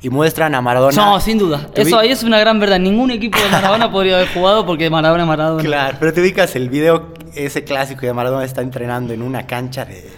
y 0.00 0.10
muestran 0.10 0.54
a 0.54 0.60
Maradona. 0.60 0.94
No, 0.94 1.20
sin 1.20 1.38
duda. 1.38 1.70
Eso 1.74 1.98
ahí 1.98 2.10
es 2.10 2.22
una 2.22 2.38
gran 2.38 2.60
verdad. 2.60 2.78
Ningún 2.78 3.10
equipo 3.10 3.38
de 3.38 3.48
Maradona 3.48 3.90
podría 3.92 4.16
haber 4.16 4.28
jugado 4.28 4.64
porque 4.64 4.88
Maradona 4.90 5.24
es 5.24 5.28
Maradona. 5.28 5.62
Claro, 5.64 5.96
pero 5.98 6.12
te 6.12 6.20
ubicas 6.20 6.54
el 6.54 6.68
video, 6.68 7.14
ese 7.34 7.64
clásico 7.64 8.06
de 8.06 8.12
Maradona 8.12 8.44
está 8.44 8.62
entrenando 8.62 9.12
en 9.12 9.22
una 9.22 9.46
cancha 9.46 9.84
de, 9.84 10.08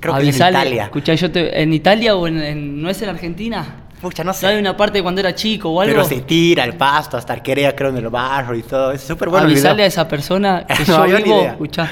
creo 0.00 0.14
que 0.16 0.22
en 0.22 0.28
Italia. 0.28 0.84
Escuchá, 0.84 1.14
yo 1.14 1.30
te, 1.30 1.62
¿en 1.62 1.72
Italia 1.72 2.16
o 2.16 2.26
en, 2.26 2.82
no 2.82 2.90
es 2.90 3.00
en 3.02 3.08
Argentina? 3.10 3.85
Pucha, 4.00 4.22
no 4.24 4.32
sé. 4.32 4.46
Hay 4.46 4.58
una 4.58 4.76
parte 4.76 4.98
de 4.98 5.02
cuando 5.02 5.20
era 5.20 5.34
chico 5.34 5.70
o 5.70 5.80
algo. 5.80 5.94
Pero 5.94 6.04
se 6.04 6.20
tira 6.20 6.64
el 6.64 6.74
pasto 6.74 7.16
hasta 7.16 7.32
Arquerea, 7.32 7.74
creo, 7.74 7.90
en 7.90 7.96
el 7.96 8.08
barro 8.08 8.54
y 8.54 8.62
todo. 8.62 8.92
Es 8.92 9.02
súper 9.02 9.28
bueno. 9.28 9.46
Avisarle 9.46 9.84
a 9.84 9.86
esa 9.86 10.06
persona 10.06 10.66
que 10.76 10.84
yo 10.84 11.04
vivo. 11.04 11.42
Escuchá, 11.42 11.90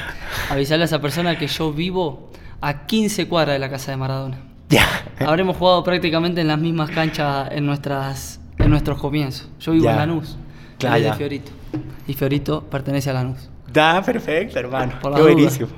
avisarle 0.50 0.84
a 0.84 0.86
esa 0.86 1.00
persona 1.00 1.38
que 1.38 1.46
yo 1.46 1.72
vivo 1.72 2.30
a 2.60 2.86
15 2.86 3.26
cuadras 3.28 3.54
de 3.54 3.58
la 3.58 3.70
casa 3.70 3.90
de 3.90 3.96
Maradona. 3.96 4.38
Ya. 4.68 4.86
Habremos 5.20 5.56
jugado 5.56 5.82
prácticamente 5.84 6.40
en 6.40 6.48
las 6.48 6.58
mismas 6.58 6.90
canchas 6.90 7.48
en 7.52 7.64
nuestras 7.66 8.40
en 8.58 8.70
nuestros 8.70 8.98
comienzos. 8.98 9.48
Yo 9.60 9.72
vivo 9.72 9.88
en 9.90 9.96
Lanús. 9.96 10.36
Claro. 10.78 11.02
de 11.02 11.12
Fiorito. 11.14 11.52
Y 12.06 12.14
Fiorito 12.14 12.62
pertenece 12.64 13.10
a 13.10 13.14
Lanús. 13.14 13.48
Da, 13.72 14.02
perfecto, 14.02 14.58
hermano. 14.58 14.92
Qué 15.14 15.22
buenísimo. 15.22 15.68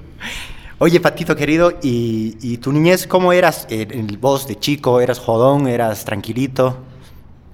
Oye, 0.78 1.00
Patito 1.00 1.34
querido, 1.36 1.72
¿y, 1.82 2.58
tu 2.58 2.70
niñez 2.70 3.06
cómo 3.06 3.32
eras? 3.32 3.66
¿En 3.70 4.10
el 4.10 4.18
voz 4.18 4.46
de 4.46 4.58
chico? 4.58 5.00
¿Eras 5.00 5.18
jodón? 5.18 5.68
¿Eras 5.68 6.04
tranquilito? 6.04 6.76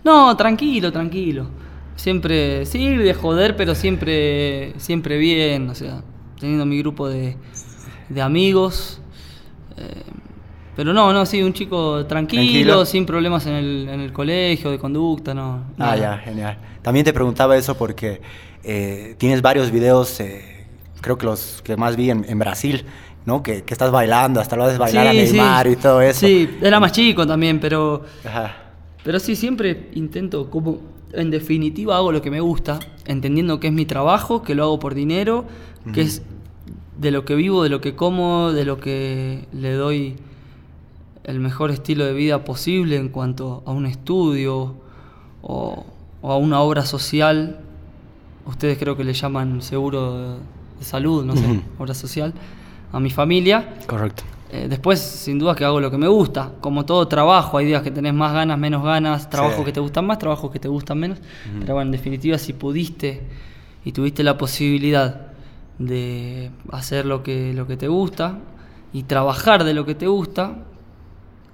No, 0.03 0.37
tranquilo, 0.37 0.91
tranquilo. 0.91 1.47
Siempre, 1.95 2.67
sí, 2.67 2.97
de 2.97 3.15
joder, 3.15 3.55
pero 3.57 3.77
siempre, 3.77 4.73
siempre 4.77 5.19
bien, 5.19 5.71
o 5.71 5.75
sea, 5.77 6.03
teniendo 6.41 6.67
mi 6.67 6.79
grupo 6.79 7.09
de, 7.09 7.37
de 8.09 8.21
amigos. 8.23 9.01
Eh, 9.77 10.03
pero 10.75 10.93
no, 10.93 11.13
no, 11.13 11.25
sí, 11.25 11.45
un 11.45 11.53
chico 11.53 12.05
tranquilo, 12.07 12.85
sin 12.85 13.07
problemas 13.07 13.47
en 13.47 13.55
el, 13.55 13.89
en 13.89 14.01
el, 14.01 14.13
colegio, 14.13 14.73
de 14.73 14.81
conducta, 14.81 15.33
no. 15.33 15.63
Ah, 15.79 15.97
ya, 15.97 16.19
genial. 16.19 16.59
También 16.83 17.05
te 17.05 17.13
preguntaba 17.13 17.57
eso 17.57 17.77
porque 17.77 18.21
eh, 18.65 19.15
tienes 19.17 19.43
varios 19.43 19.71
videos, 19.71 20.19
eh, 20.19 20.67
creo 21.01 21.17
que 21.19 21.27
los 21.27 21.63
que 21.63 21.77
más 21.77 21.95
vi 21.95 22.11
en 22.11 22.39
Brasil, 22.41 22.85
¿no? 23.25 23.43
Que, 23.43 23.65
estás 23.67 23.91
bailando, 23.91 24.41
hasta 24.41 24.57
lo 24.57 24.65
haces 24.65 24.79
bailar 24.79 25.09
a 25.09 25.13
Neymar 25.13 25.67
y 25.67 25.77
todo 25.77 26.01
eso. 26.01 26.27
Sí, 26.27 26.49
era 26.61 26.81
más 26.81 26.93
chico 26.93 27.27
también, 27.27 27.61
pero. 27.61 28.03
Pero 29.05 29.19
sí, 29.19 29.35
siempre 29.35 29.91
intento, 29.95 30.49
como 30.49 30.79
en 31.13 31.31
definitiva 31.31 31.97
hago 31.97 32.13
lo 32.13 32.23
que 32.23 32.31
me 32.31 32.41
gusta, 32.41 32.79
entendiendo 33.05 33.61
que 33.61 33.67
es 33.69 33.73
mi 33.73 33.85
trabajo, 33.85 34.43
que 34.43 34.55
lo 34.55 34.65
hago 34.65 34.79
por 34.79 34.95
dinero, 34.95 35.45
que 35.93 36.03
es 36.03 36.23
de 36.99 37.11
lo 37.11 37.25
que 37.25 37.35
vivo, 37.35 37.65
de 37.65 37.69
lo 37.69 37.81
que 37.81 37.97
como, 37.97 38.53
de 38.53 38.65
lo 38.65 38.79
que 38.79 39.47
le 39.53 39.73
doy 39.73 40.17
el 41.25 41.41
mejor 41.41 41.71
estilo 41.71 42.05
de 42.05 42.13
vida 42.13 42.45
posible 42.45 42.97
en 42.97 43.09
cuanto 43.09 43.63
a 43.67 43.73
un 43.73 43.87
estudio 43.87 44.75
o, 45.43 45.85
a 46.23 46.37
una 46.37 46.61
obra 46.61 46.85
social. 46.85 47.61
Ustedes 48.47 48.79
creo 48.79 48.97
que 48.97 49.05
le 49.05 49.13
llaman 49.13 49.63
seguro 49.63 50.39
de 50.79 50.85
salud, 50.85 51.25
no 51.25 51.37
sé, 51.37 51.61
obra 51.79 51.95
social 51.95 52.35
a 52.93 53.01
mi 53.01 53.11
familia. 53.11 53.75
Correcto. 53.87 54.23
Eh, 54.53 54.67
después, 54.69 55.01
sin 55.01 55.39
duda, 55.39 55.55
que 55.55 55.65
hago 55.65 55.81
lo 55.81 55.91
que 55.91 55.97
me 55.97 56.09
gusta. 56.09 56.53
Como 56.61 56.85
todo 56.85 57.09
trabajo, 57.09 57.57
hay 57.57 57.65
días 57.65 57.83
que 57.83 57.91
tenés 57.91 58.13
más 58.13 58.35
ganas, 58.35 58.59
menos 58.59 58.85
ganas, 58.85 59.31
trabajos 59.31 59.65
que 59.65 59.73
te 59.73 59.81
gustan 59.81 60.07
más, 60.07 60.19
trabajos 60.19 60.51
que 60.51 60.59
te 60.59 60.69
gustan 60.69 60.99
menos. 60.99 61.19
Pero 61.61 61.75
bueno, 61.75 61.89
en 61.89 61.93
definitiva, 61.93 62.37
si 62.37 62.53
pudiste 62.53 63.23
y 63.83 63.93
tuviste 63.93 64.23
la 64.23 64.37
posibilidad 64.37 65.33
de 65.79 66.51
hacer 66.71 67.07
lo 67.07 67.23
que, 67.23 67.55
lo 67.55 67.67
que 67.67 67.79
te 67.79 67.89
gusta 67.89 68.39
y 68.93 69.05
trabajar 69.05 69.65
de 69.65 69.73
lo 69.73 69.87
que 69.87 69.95
te 69.95 70.07
gusta. 70.07 70.59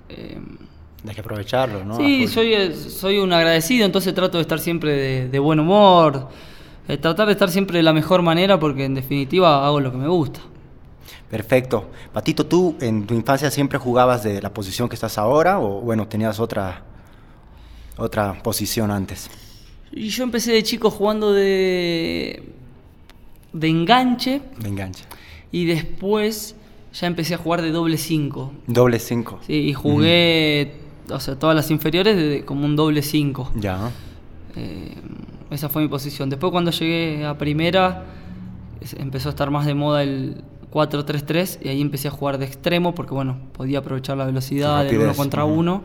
Eh, 0.09 0.41
hay 1.07 1.15
que 1.15 1.21
aprovecharlo, 1.21 1.85
¿no? 1.85 1.97
Sí, 1.97 2.27
soy, 2.27 2.53
eh, 2.53 2.75
soy 2.75 3.19
un 3.19 3.33
agradecido, 3.33 3.87
entonces 3.87 4.13
trato 4.13 4.39
de 4.39 4.43
estar 4.43 4.59
siempre 4.59 5.29
de, 5.29 5.39
buen 5.39 5.61
humor, 5.61 6.29
tratar 7.01 7.27
de 7.27 7.33
estar 7.33 7.49
siempre 7.49 7.77
de 7.77 7.85
la 7.85 7.93
mejor 7.93 8.23
manera 8.23 8.59
porque 8.59 8.85
en 8.85 8.95
definitiva 8.95 9.65
hago 9.65 9.79
lo 9.79 9.93
que 9.93 9.99
me 9.99 10.09
gusta. 10.09 10.41
Perfecto. 11.31 11.91
Patito, 12.13 12.47
¿tú 12.47 12.77
en 12.81 13.07
tu 13.07 13.15
infancia 13.15 13.51
siempre 13.51 13.79
jugabas 13.79 14.23
de 14.25 14.41
la 14.41 14.53
posición 14.53 14.89
que 14.89 14.95
estás 14.95 15.19
ahora 15.19 15.61
o 15.61 15.81
bueno, 15.81 16.09
tenías 16.09 16.41
otra, 16.41 16.83
otra 17.97 18.43
posición 18.43 18.91
antes? 18.91 19.31
Y 19.93 20.09
yo 20.09 20.25
empecé 20.25 20.53
de 20.53 20.63
chico 20.63 20.91
jugando 20.91 21.33
de, 21.33 22.43
de 23.53 23.69
enganche. 23.69 24.41
De 24.59 24.69
enganche. 24.69 25.05
Y 25.53 25.67
después 25.67 26.55
ya 26.93 27.07
empecé 27.07 27.35
a 27.35 27.39
jugar 27.39 27.63
de 27.63 27.71
doble 27.73 27.99
5. 27.99 28.53
Doble 28.67 28.99
5. 28.99 29.41
Sí, 29.47 29.55
y 29.55 29.73
jugué, 29.75 30.75
o 31.11 31.21
sea, 31.21 31.39
todas 31.39 31.55
las 31.55 31.71
inferiores 31.71 32.17
de, 32.17 32.45
como 32.45 32.65
un 32.65 32.77
doble 32.77 33.03
5. 33.03 33.53
Ya. 33.57 33.91
Eh, 34.57 34.95
esa 35.51 35.69
fue 35.69 35.83
mi 35.83 35.89
posición. 35.89 36.31
Después 36.31 36.51
cuando 36.51 36.71
llegué 36.71 37.25
a 37.25 37.37
primera 37.37 38.05
empezó 38.97 39.29
a 39.29 39.31
estar 39.31 39.51
más 39.51 39.67
de 39.67 39.75
moda 39.75 40.03
el 40.03 40.43
4-3-3 40.73 41.59
y 41.63 41.69
ahí 41.69 41.81
empecé 41.81 42.09
a 42.09 42.11
jugar 42.11 42.39
de 42.39 42.47
extremo 42.47 42.95
porque 42.95 43.15
bueno, 43.15 43.39
podía 43.53 43.79
aprovechar 43.79 44.17
la 44.17 44.25
velocidad 44.25 44.85
de 44.85 44.99
uno 44.99 45.15
contra 45.15 45.45
uno 45.45 45.83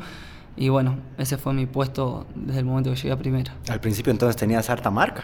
y 0.55 0.69
bueno, 0.69 0.97
ese 1.17 1.37
fue 1.37 1.53
mi 1.53 1.65
puesto 1.65 2.25
desde 2.35 2.59
el 2.59 2.65
momento 2.65 2.91
que 2.91 2.95
llegué 2.97 3.11
a 3.11 3.17
primera. 3.17 3.53
Al 3.69 3.79
principio 3.79 4.11
entonces 4.11 4.35
tenías 4.35 4.69
harta 4.69 4.91
marca. 4.91 5.23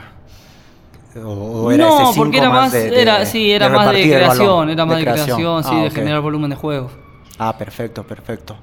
¿O, 1.23 1.71
era 1.71 1.87
no, 1.87 2.11
porque 2.15 2.37
era 2.37 2.49
más, 2.49 2.71
de, 2.71 3.01
era, 3.01 3.25
sí, 3.25 3.51
era 3.51 3.67
más 3.67 3.91
de 3.91 4.03
creación, 4.03 4.69
era 4.69 4.85
más 4.85 4.97
de, 4.97 5.03
creación, 5.03 5.63
sí, 5.63 5.71
ah, 5.73 5.83
de 5.83 5.91
generar 5.91 6.21
volumen 6.21 6.51
de 6.51 6.55
juego. 6.55 6.91
Ah, 7.39 7.57
perfecto, 7.57 8.03
perfecto. 8.03 8.55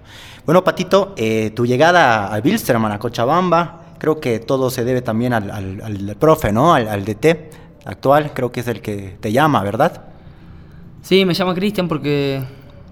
Bueno, 0.44 0.62
Patito, 0.62 1.12
eh, 1.16 1.50
tu 1.56 1.66
llegada 1.66 2.32
a 2.32 2.40
Bilsterman, 2.40 2.92
a 2.92 2.98
Cochabamba, 3.00 3.80
creo 3.98 4.20
que 4.20 4.38
todo 4.38 4.70
se 4.70 4.84
debe 4.84 5.02
también 5.02 5.32
al, 5.32 5.50
al 5.50 6.16
profe, 6.20 6.52
¿no? 6.52 6.72
Al, 6.72 6.86
al 6.86 7.04
DT 7.04 7.50
actual, 7.84 8.32
creo 8.32 8.52
que 8.52 8.60
es 8.60 8.68
el 8.68 8.80
que 8.80 9.16
te 9.20 9.32
llama, 9.32 9.62
¿verdad? 9.64 10.05
Sí, 11.06 11.24
me 11.24 11.34
llama 11.34 11.54
Cristian 11.54 11.86
porque 11.86 12.42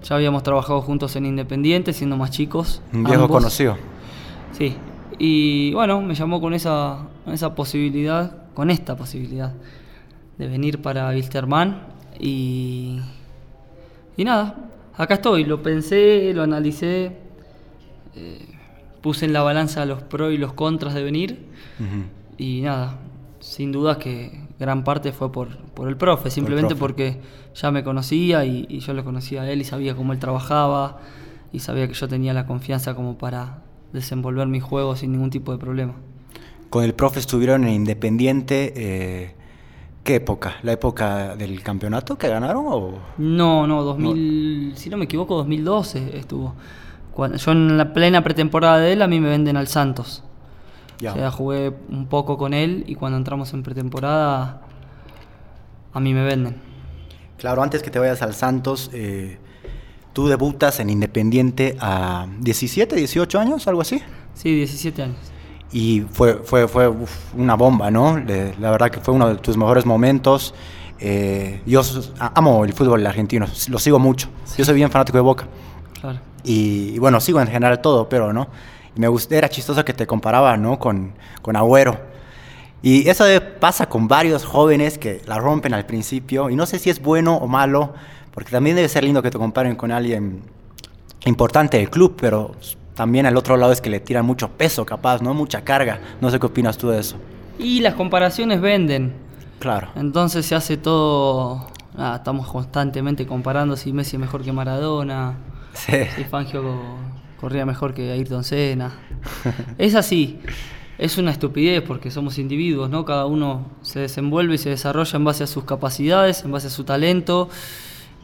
ya 0.01 0.15
habíamos 0.15 0.41
trabajado 0.41 0.81
juntos 0.81 1.17
en 1.17 1.25
Independiente, 1.25 1.91
siendo 1.91 2.15
más 2.15 2.31
chicos. 2.31 2.81
Un 2.93 3.03
viejo 3.03 3.27
conocido. 3.27 3.75
Sí, 4.53 4.73
y 5.19 5.73
bueno, 5.73 5.99
me 5.99 6.15
llamó 6.15 6.39
con 6.39 6.53
esa, 6.53 7.09
esa 7.27 7.53
posibilidad, 7.55 8.53
con 8.53 8.69
esta 8.69 8.95
posibilidad, 8.95 9.51
de 10.37 10.47
venir 10.47 10.81
para 10.81 11.09
Wilstermann 11.09 11.87
y, 12.17 13.01
y 14.15 14.23
nada, 14.23 14.69
acá 14.95 15.15
estoy, 15.15 15.43
lo 15.43 15.61
pensé, 15.61 16.31
lo 16.33 16.43
analicé, 16.43 17.17
eh, 18.15 18.47
puse 19.01 19.25
en 19.25 19.33
la 19.33 19.41
balanza 19.41 19.85
los 19.85 20.03
pros 20.03 20.31
y 20.31 20.37
los 20.37 20.53
contras 20.53 20.93
de 20.93 21.03
venir 21.03 21.49
y 22.37 22.61
nada, 22.61 22.97
sin 23.41 23.73
duda 23.73 23.99
que 23.99 24.44
gran 24.59 24.83
parte 24.83 25.11
fue 25.11 25.31
por, 25.31 25.57
por 25.57 25.87
el 25.87 25.97
profe, 25.97 26.29
simplemente 26.31 26.75
porque 26.75 27.19
ya 27.53 27.71
me 27.71 27.83
conocía 27.83 28.45
y, 28.45 28.79
yo 28.79 28.93
lo 28.93 29.03
conocía 29.03 29.41
a 29.41 29.51
él 29.51 29.61
y 29.61 29.63
sabía 29.63 29.95
cómo 29.95 30.13
él 30.13 30.19
trabajaba 30.19 30.99
y 31.51 31.59
sabía 31.59 31.87
que 31.87 31.93
yo 31.93 32.07
tenía 32.07 32.33
la 32.33 32.45
confianza 32.45 32.95
como 32.95 33.17
para 33.17 33.63
desenvolver 33.93 34.47
mi 34.47 34.59
juego 34.59 34.95
sin 34.95 35.11
ningún 35.11 35.29
tipo 35.29 35.51
de 35.51 35.57
problema. 35.57 35.93
Con 36.69 36.83
el 36.83 36.93
profe 36.93 37.19
estuvieron 37.19 37.63
en 37.63 37.73
Independiente, 37.73 38.73
eh, 38.75 39.35
¿qué 40.03 40.15
época? 40.15 40.55
¿La 40.63 40.73
época 40.73 41.35
del 41.35 41.61
campeonato 41.61 42.17
que 42.17 42.27
ganaron? 42.27 42.65
O? 42.67 42.99
No, 43.17 43.67
no, 43.67 43.83
2000, 43.83 44.73
si 44.75 44.89
no 44.89 44.97
me 44.97 45.05
equivoco, 45.05 45.35
2012 45.37 46.17
estuvo. 46.17 46.55
Cuando, 47.13 47.37
yo 47.37 47.51
en 47.51 47.77
la 47.77 47.93
plena 47.93 48.23
pretemporada 48.23 48.79
de 48.79 48.93
él 48.93 49.01
a 49.01 49.07
mí 49.07 49.21
me 49.21 49.29
venden 49.29 49.55
al 49.55 49.67
Santos. 49.67 50.24
O 50.97 51.13
sea, 51.13 51.31
jugué 51.31 51.73
un 51.89 52.07
poco 52.07 52.37
con 52.37 52.53
él 52.53 52.83
y 52.87 52.95
cuando 52.95 53.17
entramos 53.17 53.53
en 53.53 53.63
pretemporada 53.63 54.61
a 55.93 55.99
mí 55.99 56.13
me 56.13 56.23
venden. 56.23 56.55
Claro, 57.37 57.63
antes 57.63 57.83
que 57.83 57.89
te 57.89 57.99
vayas 57.99 58.21
al 58.21 58.33
Santos, 58.33 58.89
eh, 58.93 59.37
tú 60.13 60.27
debutas 60.27 60.79
en 60.79 60.89
Independiente 60.89 61.77
a 61.79 62.27
17, 62.39 62.95
18 62.95 63.39
años, 63.39 63.67
algo 63.67 63.81
así. 63.81 64.01
Sí, 64.33 64.55
17 64.55 65.03
años. 65.03 65.17
Y 65.71 66.01
fue, 66.11 66.35
fue, 66.43 66.67
fue 66.67 66.91
una 67.35 67.55
bomba, 67.55 67.91
¿no? 67.91 68.17
la 68.17 68.71
verdad 68.71 68.89
que 68.89 68.99
fue 68.99 69.13
uno 69.13 69.27
de 69.29 69.35
tus 69.35 69.57
mejores 69.57 69.85
momentos. 69.85 70.53
Eh, 70.99 71.61
yo 71.65 71.81
amo 72.19 72.63
el 72.63 72.71
fútbol 72.71 73.05
argentino, 73.05 73.45
lo 73.69 73.79
sigo 73.79 73.99
mucho. 73.99 74.29
Yo 74.57 74.63
soy 74.63 74.75
bien 74.75 74.89
fanático 74.89 75.17
de 75.17 75.23
Boca. 75.23 75.47
Claro. 75.99 76.19
Y, 76.45 76.91
y, 76.95 76.99
bueno, 76.99 77.19
sigo 77.19 77.41
en 77.41 77.47
general 77.47 77.81
todo, 77.81 78.07
pero 78.07 78.31
no 78.31 78.47
me 78.95 79.07
gustó, 79.07 79.35
era 79.35 79.49
chistoso 79.49 79.83
que 79.83 79.93
te 79.93 80.07
comparaba, 80.07 80.57
¿no? 80.57 80.79
Con, 80.79 81.13
con 81.41 81.55
Agüero. 81.55 81.99
Y 82.81 83.09
eso 83.09 83.25
pasa 83.59 83.87
con 83.89 84.07
varios 84.07 84.45
jóvenes 84.45 84.97
que 84.97 85.21
la 85.25 85.39
rompen 85.39 85.73
al 85.73 85.85
principio. 85.85 86.49
Y 86.49 86.55
no 86.55 86.65
sé 86.65 86.77
si 86.79 86.89
es 86.89 87.01
bueno 87.01 87.35
o 87.35 87.47
malo, 87.47 87.93
porque 88.31 88.51
también 88.51 88.75
debe 88.75 88.87
ser 88.89 89.03
lindo 89.03 89.23
que 89.23 89.31
te 89.31 89.37
comparen 89.37 89.75
con 89.75 89.91
alguien 89.91 90.43
importante 91.25 91.77
del 91.77 91.89
club, 91.89 92.15
pero 92.19 92.51
también 92.93 93.25
al 93.25 93.35
otro 93.37 93.57
lado 93.57 93.71
es 93.71 93.81
que 93.81 93.89
le 93.89 93.99
tiran 93.99 94.25
mucho 94.25 94.49
peso, 94.49 94.85
capaz, 94.85 95.21
¿no? 95.21 95.33
Mucha 95.33 95.63
carga. 95.63 95.99
No 96.21 96.29
sé 96.29 96.39
qué 96.39 96.45
opinas 96.45 96.77
tú 96.77 96.89
de 96.89 96.99
eso. 96.99 97.17
Y 97.57 97.81
las 97.81 97.95
comparaciones 97.95 98.61
venden. 98.61 99.13
Claro. 99.59 99.89
Entonces 99.95 100.45
se 100.45 100.55
hace 100.55 100.77
todo. 100.77 101.67
estamos 102.15 102.47
constantemente 102.47 103.25
comparando 103.25 103.75
si 103.75 103.91
Messi 103.93 104.15
es 104.15 104.19
mejor 104.19 104.43
que 104.43 104.51
Maradona. 104.51 105.37
Sí. 105.73 106.03
Si 106.15 106.23
Fangio 106.23 106.61
corría 107.45 107.63
mejor 107.63 107.93
que 107.93 108.11
Ayrton 108.11 108.43
Senna. 108.43 108.91
es 109.77 109.93
así. 109.93 110.39
Es 110.97 111.19
una 111.19 111.29
estupidez 111.29 111.83
porque 111.83 112.09
somos 112.09 112.39
individuos, 112.39 112.89
¿no? 112.89 113.05
Cada 113.05 113.27
uno 113.27 113.67
se 113.83 113.99
desenvuelve 113.99 114.55
y 114.55 114.57
se 114.57 114.71
desarrolla 114.71 115.15
en 115.15 115.25
base 115.25 115.43
a 115.43 115.47
sus 115.47 115.63
capacidades, 115.63 116.43
en 116.43 116.51
base 116.51 116.65
a 116.65 116.69
su 116.71 116.85
talento. 116.85 117.49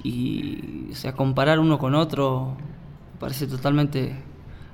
Y, 0.04 0.88
o 0.92 0.96
sea, 0.96 1.13
comparar 1.13 1.60
uno 1.60 1.78
con 1.78 1.94
otro 1.94 2.58
parece 3.20 3.46
totalmente 3.46 4.16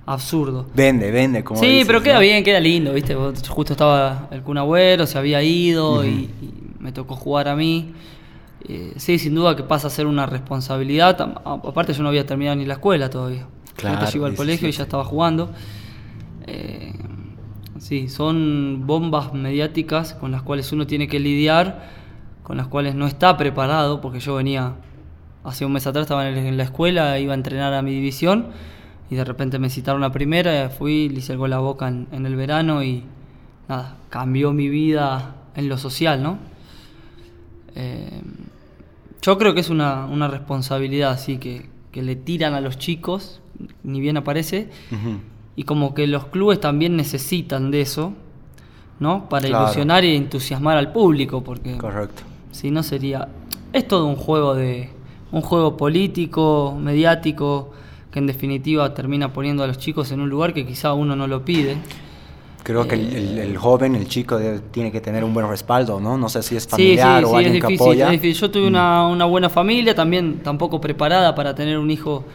absurdo. 0.05 0.65
Vende, 0.73 1.11
vende, 1.11 1.43
como 1.43 1.59
Sí, 1.59 1.83
pero 1.85 2.01
queda 2.01 2.19
bien, 2.19 2.41
queda 2.41 2.61
lindo, 2.61 2.93
¿viste? 2.93 3.15
Justo 3.49 3.73
estaba 3.73 4.29
el 4.31 4.43
Kun 4.43 4.59
Agüero, 4.59 5.05
se 5.05 5.17
había 5.17 5.43
ido 5.43 6.05
y, 6.05 6.29
me 6.79 6.93
tocó 6.93 7.17
jugar 7.17 7.49
a 7.49 7.55
mí. 7.57 7.93
Eh, 8.65 8.93
sí, 8.95 9.19
sin 9.19 9.35
duda 9.35 9.57
que 9.57 9.63
pasa 9.63 9.87
a 9.87 9.89
ser 9.89 10.05
una 10.05 10.25
responsabilidad. 10.25 11.19
Aparte, 11.43 11.91
yo 11.91 12.01
no 12.01 12.07
había 12.07 12.25
terminado 12.25 12.55
ni 12.55 12.63
la 12.63 12.75
escuela 12.75 13.09
todavía. 13.09 13.45
Claro, 13.77 14.05
iba 14.13 14.27
al 14.27 14.35
colegio 14.35 14.67
y 14.67 14.71
ya 14.71 14.83
estaba 14.83 15.05
jugando. 15.05 15.51
Eh, 16.45 16.93
Sí, 17.79 18.09
son 18.09 18.83
bombas 18.85 19.33
mediáticas 19.33 20.13
con 20.13 20.31
las 20.31 20.41
cuales 20.41 20.71
uno 20.71 20.87
tiene 20.87 21.07
que 21.07 21.19
lidiar, 21.19 21.89
con 22.43 22.57
las 22.57 22.67
cuales 22.67 22.95
no 22.95 23.05
está 23.05 23.37
preparado, 23.37 24.01
porque 24.01 24.19
yo 24.19 24.35
venía, 24.35 24.73
hace 25.43 25.65
un 25.65 25.73
mes 25.73 25.85
atrás 25.85 26.03
estaba 26.03 26.27
en 26.27 26.57
la 26.57 26.63
escuela, 26.63 27.19
iba 27.19 27.33
a 27.33 27.35
entrenar 27.35 27.73
a 27.73 27.81
mi 27.81 27.91
división 27.91 28.47
y 29.09 29.15
de 29.15 29.23
repente 29.23 29.59
me 29.59 29.69
citaron 29.69 30.01
la 30.01 30.11
primera, 30.11 30.69
fui, 30.69 31.07
le 31.09 31.19
hice 31.19 31.33
el 31.33 31.37
gol 31.37 31.53
a 31.53 31.59
boca 31.59 31.87
en, 31.87 32.07
el 32.11 32.35
verano 32.35 32.83
y 32.83 33.03
nada, 33.69 33.95
cambió 34.09 34.53
mi 34.53 34.69
vida 34.69 35.35
en 35.55 35.69
lo 35.69 35.77
social, 35.77 36.23
¿no? 36.23 36.39
Eh, 37.75 38.21
yo 39.21 39.37
creo 39.37 39.53
que 39.53 39.61
es 39.61 39.69
una, 39.69 40.27
responsabilidad 40.27 41.11
así 41.11 41.37
que, 41.37 41.69
que, 41.97 42.03
le 42.03 42.15
tiran 42.15 42.53
a 42.53 42.61
los 42.61 42.77
chicos, 42.77 43.41
ni 43.83 43.99
bien 43.99 44.17
aparece 44.17 44.69
y 45.55 45.63
como 45.63 45.95
que 45.95 46.05
los 46.05 46.27
clubes 46.27 46.59
también 46.59 46.95
necesitan 46.95 47.71
de 47.71 47.81
eso, 47.81 48.13
¿no? 48.99 49.27
Para 49.27 49.47
ilusionar 49.47 50.05
y 50.05 50.15
entusiasmar 50.15 50.77
al 50.77 50.91
público, 50.91 51.43
porque 51.43 51.75
Correcto. 51.77 52.21
si 52.51 52.69
no 52.69 52.83
sería 52.83 53.29
es 53.73 53.87
todo 53.87 54.05
un 54.05 54.15
juego 54.15 54.53
de 54.53 54.89
un 55.31 55.41
juego 55.41 55.75
político, 55.75 56.77
mediático, 56.79 57.71
que 58.11 58.19
en 58.19 58.27
definitiva 58.27 58.93
termina 58.93 59.33
poniendo 59.33 59.63
a 59.63 59.67
los 59.67 59.77
chicos 59.77 60.11
en 60.11 60.21
un 60.21 60.29
lugar 60.29 60.53
que 60.53 60.65
quizá 60.65 60.93
uno 60.93 61.15
no 61.15 61.27
lo 61.27 61.43
pide. 61.43 61.77
Creo 62.67 62.85
que 62.85 62.95
el, 62.95 63.39
eh, 63.39 63.55
joven, 63.55 63.95
el 63.95 64.09
chico, 64.09 64.37
tiene 64.71 64.91
que 64.91 64.99
tener 64.99 65.23
un 65.23 65.33
buen 65.33 65.47
respaldo, 65.47 66.01
¿no? 66.01 66.17
No 66.17 66.27
sé 66.27 66.43
si 66.43 66.57
es 66.57 66.67
familiar 66.67 67.23
o 67.23 67.37
alguien 67.37 67.61
que 67.61 67.75
apoya. 67.75 68.07
Es 68.07 68.11
difícil. 68.11 68.41
Yo 68.41 68.51
tuve 68.51 68.67
una, 68.67 69.07
una, 69.07 69.23
buena 69.23 69.49
familia, 69.49 69.95
también 69.95 70.39
tampoco 70.43 70.81
preparada 70.81 71.33
para 71.33 71.55
tener 71.55 71.77
un 71.77 71.89
hijo 71.89 72.25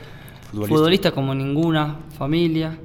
futbolista 0.50 1.10
como 1.10 1.34
ninguna 1.34 1.98
familia. 2.16 2.78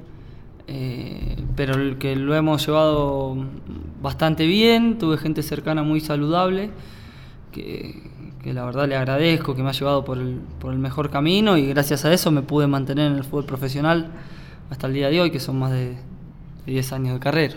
Eh, 0.66 1.36
pero 1.56 1.72
el 1.76 1.96
que 1.96 2.16
lo 2.16 2.34
hemos 2.34 2.66
llevado 2.66 3.34
bastante 4.02 4.46
bien, 4.46 4.98
tuve 4.98 5.16
gente 5.16 5.42
cercana 5.42 5.82
muy 5.82 6.00
saludable, 6.00 6.68
que, 7.50 8.10
la 8.44 8.66
verdad 8.66 8.86
le 8.86 8.94
agradezco, 8.94 9.56
que 9.56 9.62
me 9.62 9.70
ha 9.70 9.72
llevado 9.72 10.04
por 10.04 10.18
el, 10.18 10.38
por 10.60 10.74
el 10.74 10.78
mejor 10.78 11.08
camino 11.08 11.56
y 11.56 11.66
gracias 11.66 12.04
a 12.04 12.12
eso 12.12 12.30
me 12.30 12.42
pude 12.42 12.66
mantener 12.66 13.10
en 13.10 13.16
el 13.16 13.24
fútbol 13.24 13.46
profesional 13.46 14.10
hasta 14.68 14.86
el 14.86 14.92
día 14.92 15.08
de 15.08 15.22
hoy, 15.22 15.30
que 15.30 15.40
son 15.40 15.58
más 15.58 15.72
de, 15.72 15.96
10 16.68 16.92
años 16.92 17.14
de 17.14 17.20
carrera. 17.20 17.54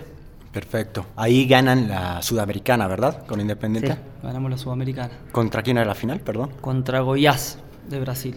Perfecto. 0.52 1.06
Ahí 1.16 1.46
ganan 1.46 1.88
la 1.88 2.22
Sudamericana, 2.22 2.88
¿verdad? 2.88 3.26
Con 3.26 3.40
Independiente. 3.40 3.94
Sí, 3.94 4.00
ganamos 4.24 4.52
la 4.52 4.58
Sudamericana. 4.58 5.12
¿Contra 5.32 5.64
quién 5.64 5.78
era 5.78 5.86
la 5.86 5.96
final, 5.96 6.20
perdón? 6.20 6.52
Contra 6.60 7.00
Goiás, 7.00 7.58
de 7.90 8.00
Brasil. 8.00 8.36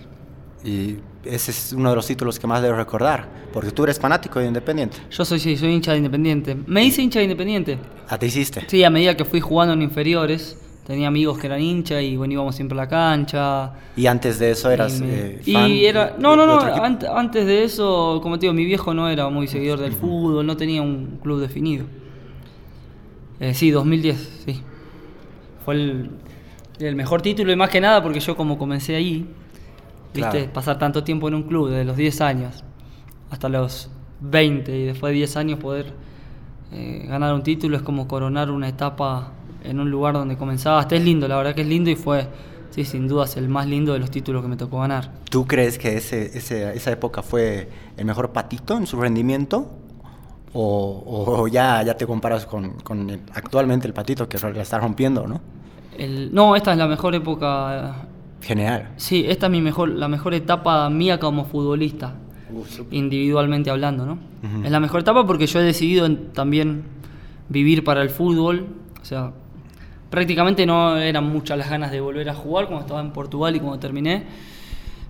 Y 0.64 0.96
ese 1.24 1.50
es 1.50 1.72
uno 1.72 1.90
de 1.90 1.96
los 1.96 2.06
títulos 2.06 2.38
que 2.38 2.46
más 2.46 2.62
debo 2.62 2.76
recordar, 2.76 3.28
porque 3.52 3.70
tú 3.70 3.84
eres 3.84 3.98
fanático 3.98 4.38
de 4.38 4.46
Independiente. 4.46 4.98
Yo 5.10 5.24
soy, 5.24 5.40
sí, 5.40 5.56
soy 5.56 5.72
hincha 5.72 5.92
de 5.92 5.98
Independiente. 5.98 6.56
Me 6.66 6.84
hice 6.84 7.02
hincha 7.02 7.18
de 7.18 7.24
Independiente. 7.24 7.78
¿A 8.08 8.16
te 8.16 8.26
hiciste? 8.26 8.64
Sí, 8.68 8.84
a 8.84 8.90
medida 8.90 9.16
que 9.16 9.24
fui 9.24 9.40
jugando 9.40 9.74
en 9.74 9.82
inferiores, 9.82 10.56
tenía 10.86 11.08
amigos 11.08 11.38
que 11.38 11.46
eran 11.46 11.60
hinchas 11.60 12.02
y 12.02 12.16
bueno, 12.16 12.34
íbamos 12.34 12.54
siempre 12.54 12.78
a 12.78 12.82
la 12.82 12.88
cancha. 12.88 13.72
¿Y 13.96 14.06
antes 14.06 14.38
de 14.38 14.50
eso 14.50 14.70
eras 14.70 15.00
eh, 15.02 15.40
fan? 15.44 15.70
Y 15.70 15.84
era, 15.86 16.16
no, 16.18 16.36
no, 16.36 16.46
no, 16.46 16.60
antes 16.60 17.46
de 17.46 17.64
eso, 17.64 18.20
como 18.22 18.38
te 18.38 18.42
digo, 18.42 18.54
mi 18.54 18.64
viejo 18.64 18.94
no 18.94 19.08
era 19.08 19.28
muy 19.28 19.46
seguidor 19.46 19.80
del 19.80 19.92
fútbol, 19.92 20.46
no 20.46 20.56
tenía 20.56 20.82
un 20.82 21.18
club 21.22 21.40
definido. 21.40 21.86
Eh, 23.40 23.54
sí, 23.54 23.70
2010, 23.70 24.42
sí. 24.46 24.62
Fue 25.64 25.74
el, 25.74 26.10
el 26.78 26.94
mejor 26.94 27.22
título 27.22 27.52
y 27.52 27.56
más 27.56 27.70
que 27.70 27.80
nada 27.80 28.02
porque 28.02 28.20
yo 28.20 28.36
como 28.36 28.58
comencé 28.58 28.94
ahí, 28.94 29.26
¿Viste? 30.14 30.44
Pasar 30.44 30.78
tanto 30.78 31.02
tiempo 31.02 31.26
en 31.26 31.34
un 31.34 31.42
club, 31.42 31.70
desde 31.70 31.84
los 31.84 31.96
10 31.96 32.20
años 32.20 32.64
hasta 33.30 33.48
los 33.48 33.90
20 34.20 34.76
y 34.76 34.84
después 34.84 35.10
de 35.10 35.16
10 35.16 35.36
años 35.36 35.58
poder 35.58 35.92
eh, 36.72 37.04
ganar 37.08 37.34
un 37.34 37.42
título 37.42 37.76
es 37.76 37.82
como 37.82 38.06
coronar 38.06 38.50
una 38.50 38.68
etapa 38.68 39.32
en 39.64 39.80
un 39.80 39.90
lugar 39.90 40.14
donde 40.14 40.36
comenzaste. 40.36 40.96
Es 40.96 41.04
lindo, 41.04 41.26
la 41.26 41.36
verdad 41.36 41.54
que 41.54 41.62
es 41.62 41.66
lindo 41.66 41.90
y 41.90 41.96
fue, 41.96 42.28
sí, 42.70 42.84
sin 42.84 43.08
dudas, 43.08 43.36
el 43.36 43.48
más 43.48 43.66
lindo 43.66 43.92
de 43.92 43.98
los 43.98 44.10
títulos 44.10 44.42
que 44.42 44.48
me 44.48 44.56
tocó 44.56 44.80
ganar. 44.80 45.10
¿Tú 45.30 45.46
crees 45.46 45.78
que 45.78 45.96
ese, 45.96 46.36
esa 46.36 46.90
época 46.90 47.22
fue 47.22 47.68
el 47.96 48.04
mejor 48.04 48.30
patito 48.30 48.76
en 48.76 48.86
su 48.86 49.00
rendimiento? 49.00 49.70
¿O, 50.56 51.48
ya, 51.48 51.82
ya 51.82 51.96
te 51.96 52.06
comparas 52.06 52.46
con, 52.46 52.76
actualmente 53.32 53.88
el 53.88 53.92
patito 53.92 54.28
que 54.28 54.38
la 54.38 54.62
está 54.62 54.78
rompiendo, 54.78 55.26
no? 55.26 55.40
no, 56.30 56.54
esta 56.54 56.72
es 56.72 56.78
la 56.78 56.86
mejor 56.86 57.14
época 57.16 58.06
Genial. 58.44 58.90
Sí, 58.96 59.24
esta 59.26 59.46
es 59.46 59.52
mi 59.52 59.62
mejor, 59.62 59.88
la 59.88 60.06
mejor 60.06 60.34
etapa 60.34 60.88
mía 60.90 61.18
como 61.18 61.46
futbolista, 61.46 62.14
individualmente 62.90 63.70
hablando, 63.70 64.04
¿no? 64.04 64.18
Es 64.62 64.70
la 64.70 64.80
mejor 64.80 65.00
etapa 65.00 65.26
porque 65.26 65.46
yo 65.46 65.60
he 65.60 65.62
decidido 65.62 66.14
también 66.34 66.84
vivir 67.48 67.82
para 67.84 68.02
el 68.02 68.10
fútbol, 68.10 68.66
o 69.00 69.04
sea, 69.04 69.32
prácticamente 70.14 70.64
no 70.66 70.96
eran 70.96 71.24
muchas 71.24 71.58
las 71.58 71.68
ganas 71.68 71.90
de 71.90 72.00
volver 72.00 72.28
a 72.28 72.34
jugar 72.34 72.66
cuando 72.66 72.82
estaba 72.82 73.00
en 73.00 73.12
Portugal 73.12 73.56
y 73.56 73.60
cuando 73.60 73.78
terminé 73.78 74.24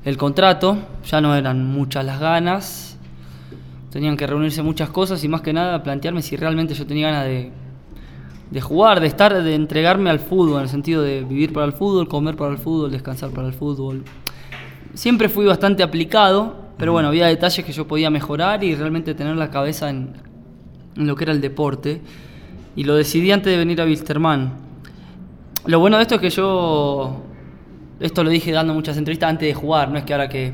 el 0.04 0.16
contrato, 0.16 0.78
ya 1.04 1.20
no 1.20 1.34
eran 1.34 1.64
muchas 1.64 2.04
las 2.04 2.20
ganas, 2.20 2.98
tenían 3.90 4.16
que 4.16 4.26
reunirse 4.26 4.62
muchas 4.62 4.90
cosas 4.90 5.22
y 5.24 5.28
más 5.28 5.40
que 5.40 5.52
nada 5.52 5.82
plantearme 5.82 6.22
si 6.22 6.36
realmente 6.36 6.74
yo 6.74 6.86
tenía 6.86 7.10
ganas 7.10 7.26
de 7.26 7.52
de 8.50 8.60
jugar, 8.60 9.00
de 9.00 9.08
estar, 9.08 9.42
de 9.42 9.54
entregarme 9.54 10.10
al 10.10 10.20
fútbol, 10.20 10.58
en 10.58 10.62
el 10.62 10.68
sentido 10.68 11.02
de 11.02 11.24
vivir 11.24 11.52
para 11.52 11.66
el 11.66 11.72
fútbol, 11.72 12.06
comer 12.08 12.36
para 12.36 12.52
el 12.52 12.58
fútbol, 12.58 12.90
descansar 12.90 13.30
para 13.30 13.48
el 13.48 13.52
fútbol. 13.52 14.04
Siempre 14.94 15.28
fui 15.28 15.44
bastante 15.44 15.82
aplicado, 15.82 16.54
pero 16.78 16.92
bueno, 16.92 17.08
había 17.08 17.26
detalles 17.26 17.64
que 17.64 17.72
yo 17.72 17.88
podía 17.88 18.10
mejorar 18.10 18.62
y 18.62 18.74
realmente 18.76 19.14
tener 19.14 19.36
la 19.36 19.50
cabeza 19.50 19.90
en, 19.90 20.12
lo 20.94 21.16
que 21.16 21.24
era 21.24 21.32
el 21.32 21.40
deporte. 21.40 22.00
Y 22.76 22.84
lo 22.84 22.94
decidí 22.94 23.32
antes 23.32 23.52
de 23.52 23.58
venir 23.58 23.80
a 23.80 23.84
Wilstermann. 23.84 24.63
Lo 25.66 25.80
bueno 25.80 25.96
de 25.96 26.02
esto 26.02 26.16
es 26.16 26.20
que 26.20 26.30
yo, 26.30 27.22
esto 28.00 28.24
lo 28.24 28.30
dije 28.30 28.52
dando 28.52 28.74
muchas 28.74 28.96
entrevistas 28.96 29.30
antes 29.30 29.48
de 29.48 29.54
jugar, 29.54 29.90
no 29.90 29.98
es 29.98 30.04
que 30.04 30.12
ahora 30.12 30.28
que, 30.28 30.52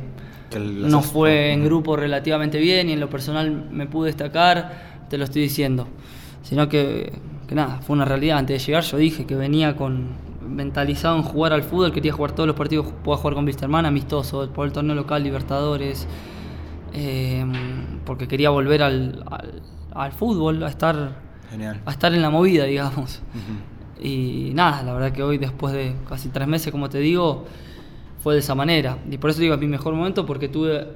no 0.59 1.01
fue 1.03 1.53
en 1.53 1.65
grupo 1.65 1.97
relativamente 1.97 2.59
bien 2.59 2.89
y 2.89 2.93
en 2.93 3.01
lo 3.01 3.09
personal 3.09 3.69
me 3.71 3.87
pude 3.87 4.09
destacar, 4.09 5.07
te 5.09 5.17
lo 5.17 5.25
estoy 5.25 5.43
diciendo, 5.43 5.87
sino 6.43 6.69
que 6.69 7.13
que 7.51 7.57
nada, 7.57 7.81
fue 7.83 7.95
una 7.95 8.05
realidad. 8.05 8.39
Antes 8.39 8.63
de 8.63 8.65
llegar 8.65 8.85
yo 8.85 8.97
dije 8.97 9.27
que 9.27 9.35
venía 9.35 9.75
con 9.75 10.11
mentalizado 10.41 11.17
en 11.17 11.25
jugar 11.25 11.53
al 11.53 11.65
fútbol, 11.65 11.91
quería 11.91 12.13
jugar 12.13 12.31
todos 12.31 12.47
los 12.47 12.55
partidos, 12.55 12.87
pueda 13.03 13.19
jugar 13.19 13.35
con 13.35 13.45
Wisterman, 13.45 13.87
amistoso, 13.87 14.49
por 14.53 14.69
el 14.69 14.73
torneo 14.73 14.95
local, 14.95 15.25
Libertadores, 15.25 16.07
eh, 16.93 17.45
porque 18.07 18.29
quería 18.29 18.51
volver 18.51 18.85
al, 18.85 19.25
al, 19.93 20.13
fútbol, 20.13 20.63
a 20.63 20.69
estar, 20.69 21.17
a 21.85 21.91
estar 21.91 22.15
en 22.15 22.23
la 22.23 22.31
movida, 22.31 22.67
digamos. 22.67 23.21
Y 24.03 24.53
nada, 24.55 24.83
la 24.83 24.95
verdad 24.95 25.13
que 25.13 25.23
hoy, 25.23 25.39
después 25.39 25.73
de 25.75 25.95
casi 26.09 26.31
tres 26.31 26.49
meses, 26.49 26.73
como 26.73 26.89
te 26.89 26.99
digo, 26.99 27.45
fue 28.23 28.35
de 28.35 28.41
esa 28.41 28.55
manera. 28.55 28.99
Y 29.11 29.19
por 29.19 29.31
eso 29.31 29.41
digo, 29.41 29.55
es 29.55 29.61
mi 29.61 29.67
mejor 29.67 29.95
momento, 29.95 30.27
porque 30.27 30.49
tuve 30.49 30.87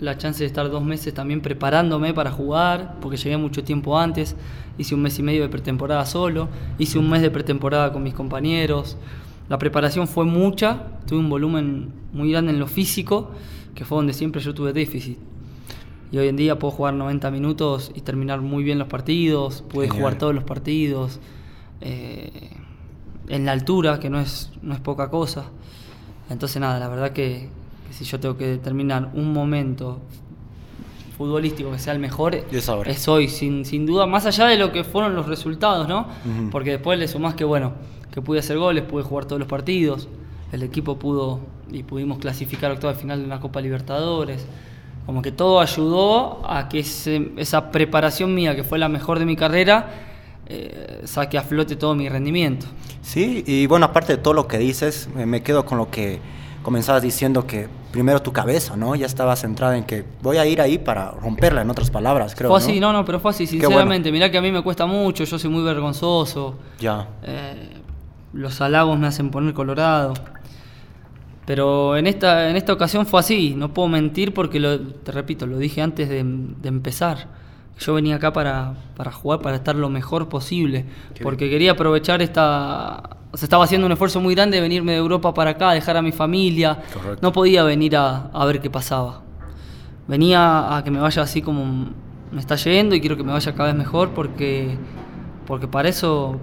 la 0.00 0.16
chance 0.16 0.40
de 0.40 0.46
estar 0.46 0.70
dos 0.70 0.84
meses 0.84 1.12
también 1.12 1.40
preparándome 1.40 2.14
para 2.14 2.30
jugar, 2.30 2.96
porque 3.00 3.16
llegué 3.16 3.36
mucho 3.36 3.64
tiempo 3.64 3.98
antes, 3.98 4.36
hice 4.76 4.94
un 4.94 5.02
mes 5.02 5.18
y 5.18 5.22
medio 5.22 5.42
de 5.42 5.48
pretemporada 5.48 6.04
solo, 6.06 6.48
hice 6.78 6.98
un 6.98 7.10
mes 7.10 7.22
de 7.22 7.30
pretemporada 7.30 7.92
con 7.92 8.02
mis 8.02 8.14
compañeros, 8.14 8.96
la 9.48 9.58
preparación 9.58 10.06
fue 10.06 10.24
mucha, 10.24 10.98
tuve 11.06 11.18
un 11.18 11.30
volumen 11.30 11.92
muy 12.12 12.30
grande 12.30 12.52
en 12.52 12.58
lo 12.58 12.66
físico, 12.66 13.30
que 13.74 13.84
fue 13.84 13.96
donde 13.96 14.12
siempre 14.12 14.40
yo 14.40 14.54
tuve 14.54 14.72
déficit. 14.72 15.18
Y 16.12 16.18
hoy 16.18 16.28
en 16.28 16.36
día 16.36 16.58
puedo 16.58 16.72
jugar 16.72 16.94
90 16.94 17.30
minutos 17.30 17.90
y 17.94 18.00
terminar 18.02 18.40
muy 18.40 18.62
bien 18.62 18.78
los 18.78 18.88
partidos, 18.88 19.62
pude 19.62 19.88
jugar 19.88 20.16
todos 20.16 20.34
los 20.34 20.44
partidos, 20.44 21.20
eh, 21.80 22.50
en 23.28 23.44
la 23.44 23.52
altura, 23.52 24.00
que 24.00 24.10
no 24.10 24.20
es, 24.20 24.50
no 24.62 24.74
es 24.74 24.80
poca 24.80 25.10
cosa. 25.10 25.44
Entonces 26.30 26.60
nada, 26.60 26.78
la 26.78 26.88
verdad 26.88 27.10
que, 27.12 27.48
si 27.90 28.04
yo 28.04 28.20
tengo 28.20 28.36
que 28.36 28.46
determinar 28.46 29.10
un 29.14 29.32
momento 29.32 30.00
futbolístico 31.16 31.72
que 31.72 31.78
sea 31.78 31.92
el 31.94 31.98
mejor, 31.98 32.34
es, 32.34 33.08
hoy, 33.08 33.28
sin, 33.28 33.64
sin 33.64 33.86
duda, 33.86 34.06
más 34.06 34.26
allá 34.26 34.46
de 34.46 34.56
lo 34.56 34.70
que 34.72 34.84
fueron 34.84 35.14
los 35.16 35.26
resultados, 35.26 35.88
¿no? 35.88 36.06
Porque 36.50 36.70
después 36.72 36.98
le 36.98 37.08
sumás 37.08 37.34
que, 37.34 37.44
bueno, 37.44 37.72
que 38.12 38.22
pude 38.22 38.38
hacer 38.38 38.58
goles, 38.58 38.84
pude 38.84 39.02
jugar 39.02 39.24
todos 39.24 39.40
los 39.40 39.48
partidos, 39.48 40.08
el 40.52 40.62
equipo 40.62 40.98
pudo 40.98 41.40
y 41.70 41.82
pudimos 41.82 42.18
clasificar 42.18 42.70
octavo 42.70 42.94
final 42.94 43.18
de 43.20 43.24
una 43.24 43.40
Copa 43.40 43.60
Libertadores, 43.60 44.46
como 45.06 45.22
que 45.22 45.32
todo 45.32 45.60
ayudó 45.60 46.42
a 46.48 46.68
que 46.68 46.80
esa 46.80 47.70
preparación 47.70 48.34
mía, 48.34 48.54
que 48.54 48.62
fue 48.62 48.78
la 48.78 48.88
mejor 48.88 49.18
de 49.18 49.24
mi 49.24 49.36
carrera, 49.36 50.07
eh, 50.48 51.02
saque 51.04 51.38
a 51.38 51.42
flote 51.42 51.76
todo 51.76 51.94
mi 51.94 52.08
rendimiento. 52.08 52.66
Sí, 53.02 53.44
y 53.46 53.66
bueno, 53.66 53.86
aparte 53.86 54.16
de 54.16 54.22
todo 54.22 54.34
lo 54.34 54.48
que 54.48 54.58
dices, 54.58 55.08
me 55.14 55.42
quedo 55.42 55.64
con 55.64 55.78
lo 55.78 55.90
que 55.90 56.20
comenzabas 56.62 57.02
diciendo 57.02 57.46
que 57.46 57.68
primero 57.90 58.20
tu 58.20 58.32
cabeza, 58.32 58.76
¿no? 58.76 58.94
Ya 58.94 59.06
estaba 59.06 59.34
centrada 59.36 59.76
en 59.76 59.84
que 59.84 60.04
voy 60.22 60.36
a 60.36 60.46
ir 60.46 60.60
ahí 60.60 60.78
para 60.78 61.12
romperla, 61.12 61.62
en 61.62 61.70
otras 61.70 61.90
palabras, 61.90 62.34
creo. 62.34 62.50
Fue 62.50 62.58
así, 62.58 62.80
no, 62.80 62.92
no, 62.92 63.04
pero 63.04 63.20
fue 63.20 63.30
así, 63.30 63.46
sinceramente. 63.46 64.12
Mirá 64.12 64.30
que 64.30 64.38
a 64.38 64.42
mí 64.42 64.52
me 64.52 64.62
cuesta 64.62 64.86
mucho, 64.86 65.24
yo 65.24 65.38
soy 65.38 65.50
muy 65.50 65.62
vergonzoso. 65.62 66.58
Ya. 66.78 67.08
Eh, 67.22 67.80
los 68.32 68.60
halagos 68.60 68.98
me 68.98 69.06
hacen 69.06 69.30
poner 69.30 69.54
colorado. 69.54 70.14
Pero 71.46 71.96
en 71.96 72.06
esta, 72.06 72.50
en 72.50 72.56
esta 72.56 72.74
ocasión 72.74 73.06
fue 73.06 73.20
así, 73.20 73.54
no 73.56 73.72
puedo 73.72 73.88
mentir 73.88 74.34
porque, 74.34 74.60
lo, 74.60 74.78
te 74.80 75.12
repito, 75.12 75.46
lo 75.46 75.56
dije 75.56 75.80
antes 75.80 76.08
de, 76.10 76.18
empezar. 76.18 77.28
Yo 77.78 77.94
venía 77.94 78.16
acá 78.16 78.32
para, 78.32 78.74
para, 78.96 79.12
jugar, 79.12 79.40
para 79.40 79.56
estar 79.56 79.76
lo 79.76 79.88
mejor 79.88 80.28
posible, 80.28 80.84
porque 81.22 81.48
quería 81.48 81.72
aprovechar 81.72 82.22
esta... 82.22 83.16
O 83.30 83.36
sea, 83.36 83.44
estaba 83.46 83.64
haciendo 83.64 83.86
un 83.86 83.92
esfuerzo 83.92 84.20
muy 84.20 84.34
grande 84.34 84.56
de 84.56 84.62
venirme 84.62 84.92
de 84.92 84.98
Europa 84.98 85.34
para 85.34 85.50
acá, 85.50 85.72
dejar 85.72 85.96
a 85.96 86.02
mi 86.02 86.12
familia. 86.12 86.82
No 87.20 87.32
podía 87.32 87.62
venir 87.62 87.94
a, 87.96 88.30
a 88.32 88.44
ver 88.46 88.60
qué 88.60 88.70
pasaba. 88.70 89.22
Venía 90.06 90.76
a 90.76 90.82
que 90.82 90.90
me 90.90 90.98
vaya 90.98 91.22
así 91.22 91.42
como 91.42 91.88
me 92.32 92.40
está 92.40 92.56
yendo 92.56 92.94
y 92.94 93.00
quiero 93.00 93.16
que 93.16 93.22
me 93.22 93.32
vaya 93.32 93.54
cada 93.54 93.68
vez 93.68 93.76
mejor 93.76 94.10
porque, 94.10 94.76
porque 95.46 95.68
para 95.68 95.88
eso 95.88 96.38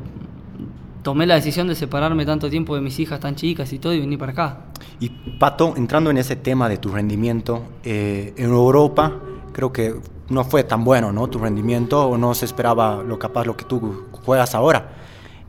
tomé 1.04 1.26
la 1.26 1.36
decisión 1.36 1.68
de 1.68 1.76
separarme 1.76 2.26
tanto 2.26 2.50
tiempo 2.50 2.76
de 2.76 2.82
mis 2.82 3.00
hijas 3.00 3.20
tan 3.20 3.36
chicas 3.36 3.72
y 3.74 3.80
todo 3.80 3.94
y 3.94 4.00
venir 4.00 4.18
para 4.18 4.32
acá. 4.32 4.58
Y 5.00 5.10
Pato, 5.10 5.76
entrando 5.78 6.10
en 6.10 6.18
ese 6.18 6.36
tema 6.36 6.68
de 6.70 6.78
tu 6.78 6.90
rendimiento, 6.90 7.64
eh, 7.84 8.34
en 8.38 8.46
Europa 8.46 9.14
creo 9.56 9.72
que 9.72 9.96
no 10.28 10.44
fue 10.44 10.66
tan 10.66 10.84
bueno, 10.84 11.14
¿no? 11.14 11.28
Tu 11.28 11.40
rendimiento 11.40 12.10
o 12.10 12.18
no 12.18 12.34
se 12.36 12.44
esperaba 12.44 13.02
lo 13.02 13.18
capaz 13.18 13.46
lo 13.46 13.56
que 13.56 13.64
tú 13.64 14.04
juegas 14.12 14.54
ahora. 14.54 14.90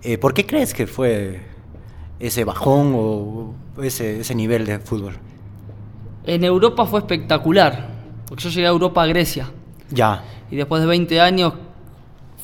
Eh, 0.01 0.17
¿Por 0.17 0.33
qué 0.33 0.47
crees 0.47 0.73
que 0.73 0.87
fue 0.87 1.43
ese 2.21 2.45
bajón 2.45 2.93
o 2.95 3.55
ese, 3.83 4.21
ese 4.21 4.37
nivel 4.37 4.65
de 4.65 4.79
fútbol? 4.79 5.15
En 6.25 6.45
Europa 6.45 6.87
fue 6.87 7.01
espectacular, 7.01 7.89
porque 8.29 8.45
yo 8.45 8.51
llegué 8.51 8.69
a 8.69 8.71
Europa 8.71 9.03
a 9.03 9.07
Grecia. 9.07 9.51
Ya. 9.91 10.23
Y 10.53 10.55
después 10.55 10.81
de 10.83 10.87
20 10.87 11.21
años 11.21 11.55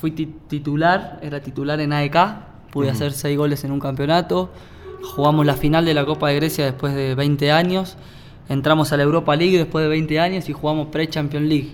fui 0.01 0.11
titular, 0.11 1.20
era 1.22 1.40
titular 1.40 1.79
en 1.79 1.92
AEK 1.92 2.16
pude 2.72 2.90
hacer 2.90 3.12
seis 3.12 3.38
goles 3.38 3.62
en 3.62 3.70
un 3.70 3.79
campeonato, 3.79 4.51
jugamos 5.14 5.44
la 5.46 5.55
final 5.55 5.85
de 5.85 5.94
la 5.94 6.05
Copa 6.07 6.31
de 6.31 6.37
Grecia 6.37 6.64
después 6.64 6.94
de 6.94 7.14
20 7.14 7.53
años, 7.53 7.98
entramos 8.53 8.93
a 8.93 8.97
la 8.97 9.03
Europa 9.03 9.35
League 9.37 9.57
después 9.57 9.85
de 9.85 9.88
20 9.88 10.21
años 10.21 10.49
y 10.49 10.53
jugamos 10.53 10.88
Pre-Champions 10.88 11.47
League. 11.47 11.73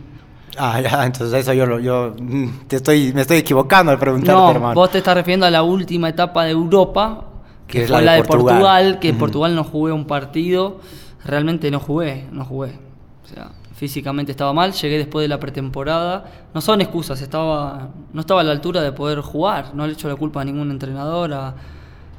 Ah, 0.57 0.81
ya, 0.83 1.07
entonces 1.07 1.41
eso 1.41 1.53
yo, 1.53 1.79
yo 1.79 2.15
mm, 2.21 2.67
te 2.67 2.77
estoy, 2.77 3.13
me 3.13 3.23
estoy 3.23 3.39
equivocando 3.39 3.93
al 3.93 3.99
preguntarte, 3.99 4.59
no, 4.59 4.75
Vos 4.75 4.91
te 4.91 4.99
estás 4.99 5.15
refiriendo 5.15 5.47
a 5.47 5.51
la 5.51 5.63
última 5.63 6.09
etapa 6.09 6.45
de 6.45 6.53
Europa, 6.53 7.25
que, 7.67 7.87
fue 7.87 8.03
la 8.03 8.15
de, 8.15 8.25
Portugal, 8.25 8.99
que 8.99 9.11
en 9.11 9.19
Portugal 9.19 9.55
no 9.55 9.63
jugué 9.63 9.93
un 9.93 10.07
partido, 10.07 10.81
realmente 11.25 11.71
no 11.71 11.81
jugué, 11.81 12.27
no 12.33 12.45
jugué. 12.45 12.79
O 13.25 13.27
sea, 13.29 13.51
físicamente 13.75 14.33
estaba 14.33 14.53
mal, 14.53 14.73
llegué 14.73 14.99
después 14.99 15.23
de 15.23 15.29
la 15.29 15.39
pretemporada. 15.39 16.25
No 16.55 16.61
son 16.61 16.81
excusas, 16.81 17.21
estaba, 17.21 17.91
no 18.13 18.21
estaba 18.21 18.41
a 18.41 18.45
la 18.45 18.53
altura 18.53 18.81
de 18.81 18.93
poder 18.93 19.21
jugar, 19.21 19.75
no 19.75 19.87
le 19.87 19.93
echo 19.93 20.09
la 20.09 20.17
culpa 20.17 20.41
a 20.41 20.45
ningún 20.45 20.71
entrenador. 20.71 21.55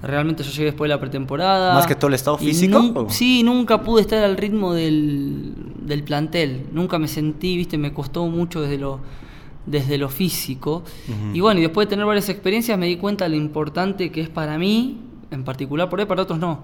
Realmente 0.02 0.44
yo 0.44 0.52
llegué 0.52 0.66
después 0.66 0.90
de 0.90 0.96
la 0.96 1.00
pretemporada. 1.00 1.74
¿Más 1.74 1.88
que 1.88 1.96
todo 1.96 2.08
el 2.08 2.14
estado 2.14 2.38
físico? 2.38 3.08
sí, 3.10 3.44
nunca 3.44 3.82
pude 3.82 4.02
estar 4.02 4.24
al 4.24 4.38
ritmo 4.38 4.74
del, 4.74 5.54
del, 5.82 6.04
plantel. 6.04 6.68
Nunca 6.72 7.00
me 7.00 7.08
sentí, 7.08 7.58
viste, 7.58 7.78
me 7.78 7.94
costó 7.94 8.26
mucho 8.28 8.62
desde 8.62 8.78
lo, 8.78 9.00
desde 9.66 9.98
lo 9.98 10.10
físico. 10.10 10.84
Y 11.34 11.40
bueno, 11.40 11.60
y 11.60 11.64
después 11.64 11.88
de 11.88 11.92
tener 11.92 12.06
varias 12.06 12.30
experiencias 12.30 12.78
me 12.78 12.88
di 12.88 12.98
cuenta 12.98 13.26
de 13.26 13.32
lo 13.32 13.36
importante 13.36 14.12
que 14.12 14.22
es 14.22 14.30
para 14.30 14.58
mí, 14.58 15.02
en 15.32 15.44
particular 15.44 15.90
por 15.90 16.00
ahí, 16.00 16.06
para 16.06 16.24
otros 16.24 16.40
no. 16.40 16.64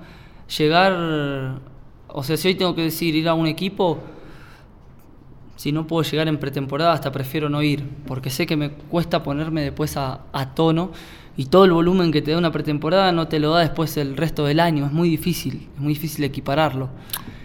Llegar, 0.58 1.60
o 2.08 2.24
sea, 2.24 2.38
si 2.38 2.48
hoy 2.48 2.56
tengo 2.56 2.76
que 2.76 2.84
decir 2.84 3.16
ir 3.16 3.28
a 3.28 3.34
un 3.34 3.48
equipo 3.48 4.00
si 5.56 5.72
no 5.72 5.88
puedo 5.88 6.04
llegar 6.04 6.28
en 6.28 6.38
pretemporada, 6.38 6.94
hasta 6.94 7.12
prefiero 7.12 7.50
no 7.50 7.62
ir, 7.62 7.88
porque 8.08 8.30
sé 8.30 8.46
que 8.46 8.58
me 8.58 8.72
cuesta 8.72 9.24
ponerme 9.24 9.62
después 9.62 9.96
a, 9.98 10.20
tono 10.54 10.92
y 11.38 11.46
todo 11.46 11.66
el 11.66 11.72
volumen 11.72 12.12
que 12.12 12.22
te 12.22 12.32
da 12.32 12.38
una 12.38 12.52
pretemporada 12.52 13.12
no 13.12 13.28
te 13.28 13.40
lo 13.40 13.52
da 13.52 13.62
después 13.62 13.98
el 13.98 14.16
resto 14.16 14.46
del 14.46 14.60
año, 14.60 14.86
es 14.86 14.92
muy 14.92 15.10
difícil, 15.10 15.70
es 15.74 15.80
muy 15.80 15.94
difícil 15.94 16.24
equipararlo. 16.24 16.90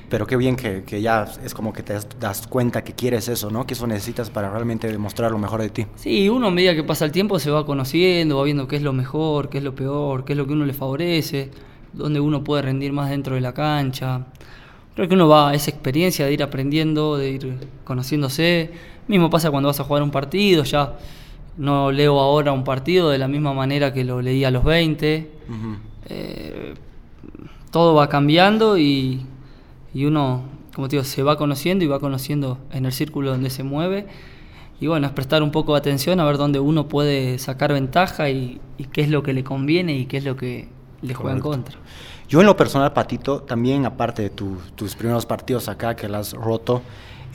Pero 0.09 0.27
qué 0.27 0.37
bien 0.37 0.57
que, 0.57 0.83
que, 0.83 1.01
ya 1.01 1.29
es 1.45 1.55
como 1.55 1.73
que 1.73 1.85
te 1.85 1.95
das 2.19 2.47
cuenta 2.49 2.83
que 2.83 2.95
quieres 2.95 3.29
eso, 3.29 3.49
¿no? 3.49 3.65
Que 3.65 3.75
eso 3.75 3.87
necesitas 3.87 4.29
para 4.29 4.51
realmente 4.51 4.91
demostrar 4.91 5.31
lo 5.31 5.39
mejor 5.39 5.63
de 5.63 5.71
ti. 5.71 5.87
Sí, 5.95 6.29
uno 6.29 6.49
a 6.49 6.51
medida 6.51 6.75
que 6.75 6.83
pasa 6.83 7.05
el 7.05 7.13
tiempo 7.13 7.39
se 7.39 7.49
va 7.53 7.65
conociendo, 7.65 8.37
va 8.37 8.43
viendo 8.43 8.67
qué 8.67 8.75
es 8.75 8.83
lo 8.83 8.93
mejor, 8.93 9.49
qué 9.49 9.59
es 9.59 9.65
lo 9.65 9.73
peor, 9.73 10.25
qué 10.25 10.33
es 10.33 10.37
lo 10.37 10.49
que 10.49 10.53
uno 10.53 10.67
le 10.67 10.73
favorece, 10.73 11.53
dónde 11.93 12.19
uno 12.19 12.43
puede 12.43 12.63
rendir 12.63 12.93
más 12.93 13.09
dentro 13.09 13.37
de 13.37 13.41
la 13.41 13.55
cancha. 13.55 14.27
Creo 14.97 15.07
que 15.07 15.15
uno 15.15 15.29
va 15.29 15.51
a 15.51 15.55
esa 15.55 15.71
experiencia 15.71 16.27
de 16.27 16.33
ir 16.33 16.43
aprendiendo, 16.43 17.17
de 17.17 17.31
ir 17.31 17.59
conociéndose. 17.85 18.73
Mismo 19.07 19.31
pasa 19.31 19.53
cuando 19.53 19.69
vas 19.69 19.79
a 19.79 19.85
jugar 19.85 20.03
un 20.03 20.11
partido, 20.11 20.65
ya 20.65 20.99
no 21.57 21.93
leo 21.93 22.21
ahora 22.21 22.53
un 22.53 22.65
partido 22.65 23.11
de 23.11 23.19
la 23.19 23.29
misma 23.29 23.53
manera 23.53 23.93
que 23.93 24.05
lo 24.05 24.23
leí 24.23 24.45
a 24.45 24.51
los 24.51 24.65
20. 24.65 25.31
Eh, 26.07 26.75
todo 27.71 27.95
va 27.95 28.09
cambiando 28.09 28.79
y, 28.79 29.27
uno, 29.95 30.43
como 30.75 30.89
te 30.89 30.97
digo, 30.97 31.05
se 31.05 31.23
va 31.23 31.37
conociendo 31.37 31.85
y 31.85 31.89
va 31.89 32.01
conociendo 32.01 32.59
en 32.73 32.87
el 32.87 32.93
círculo 32.93 33.31
donde 33.31 33.51
se 33.51 33.63
mueve. 33.63 34.07
Y 34.81 34.87
bueno, 34.87 35.07
es 35.07 35.13
prestar 35.13 35.43
un 35.43 35.51
poco 35.51 35.75
de 35.75 35.79
atención 35.79 36.21
a 36.21 36.25
ver 36.25 36.39
dónde 36.39 36.59
uno 36.59 36.89
puede 36.89 37.39
sacar 37.39 37.73
ventaja 37.73 38.31
y, 38.31 38.61
qué 38.93 39.03
es 39.03 39.11
lo 39.11 39.23
que 39.23 39.33
le 39.35 39.45
conviene 39.45 39.95
y 39.97 40.07
qué 40.07 40.17
es 40.17 40.25
lo 40.25 40.37
que 40.37 40.69
le 41.03 41.15
juega 41.15 41.37
en 41.37 41.43
contra. 41.43 41.77
Yo 42.29 42.41
en 42.41 42.47
lo 42.47 42.57
personal, 42.57 42.93
Patito, 42.93 43.43
también 43.43 43.85
aparte 43.85 44.23
de 44.23 44.31
tus 44.31 44.95
primeros 44.97 45.27
partidos 45.27 45.69
acá 45.69 45.95
que 45.97 46.09
las 46.09 46.29
has 46.29 46.41
roto, 46.41 46.81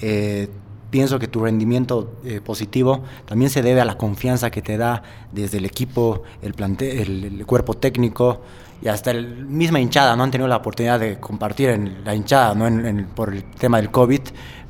eh, 0.02 0.50
pienso 0.96 1.20
que 1.20 1.28
tu 1.28 1.44
rendimiento 1.44 2.14
eh, 2.24 2.40
positivo 2.40 3.04
también 3.26 3.52
se 3.52 3.62
debe 3.62 3.82
a 3.82 3.86
la 3.86 3.98
confianza 3.98 4.50
que 4.50 4.62
te 4.62 4.78
da 4.78 5.04
desde 5.30 5.58
el 5.58 5.66
equipo, 5.66 6.24
el, 6.42 6.56
el, 6.80 7.46
cuerpo 7.46 7.74
técnico 7.74 8.40
y 8.82 8.88
hasta 8.88 9.12
la 9.12 9.22
misma 9.22 9.82
hinchada. 9.82 10.16
No 10.16 10.24
han 10.24 10.32
tenido 10.32 10.48
la 10.48 10.56
oportunidad 10.56 10.98
de 11.02 11.20
compartir 11.20 11.72
en 11.72 11.98
la 12.06 12.16
hinchada 12.16 12.56
¿no? 12.56 12.66
por 13.14 13.34
el 13.34 13.44
tema 13.44 13.82
del 13.82 13.92
COVID, 13.92 14.22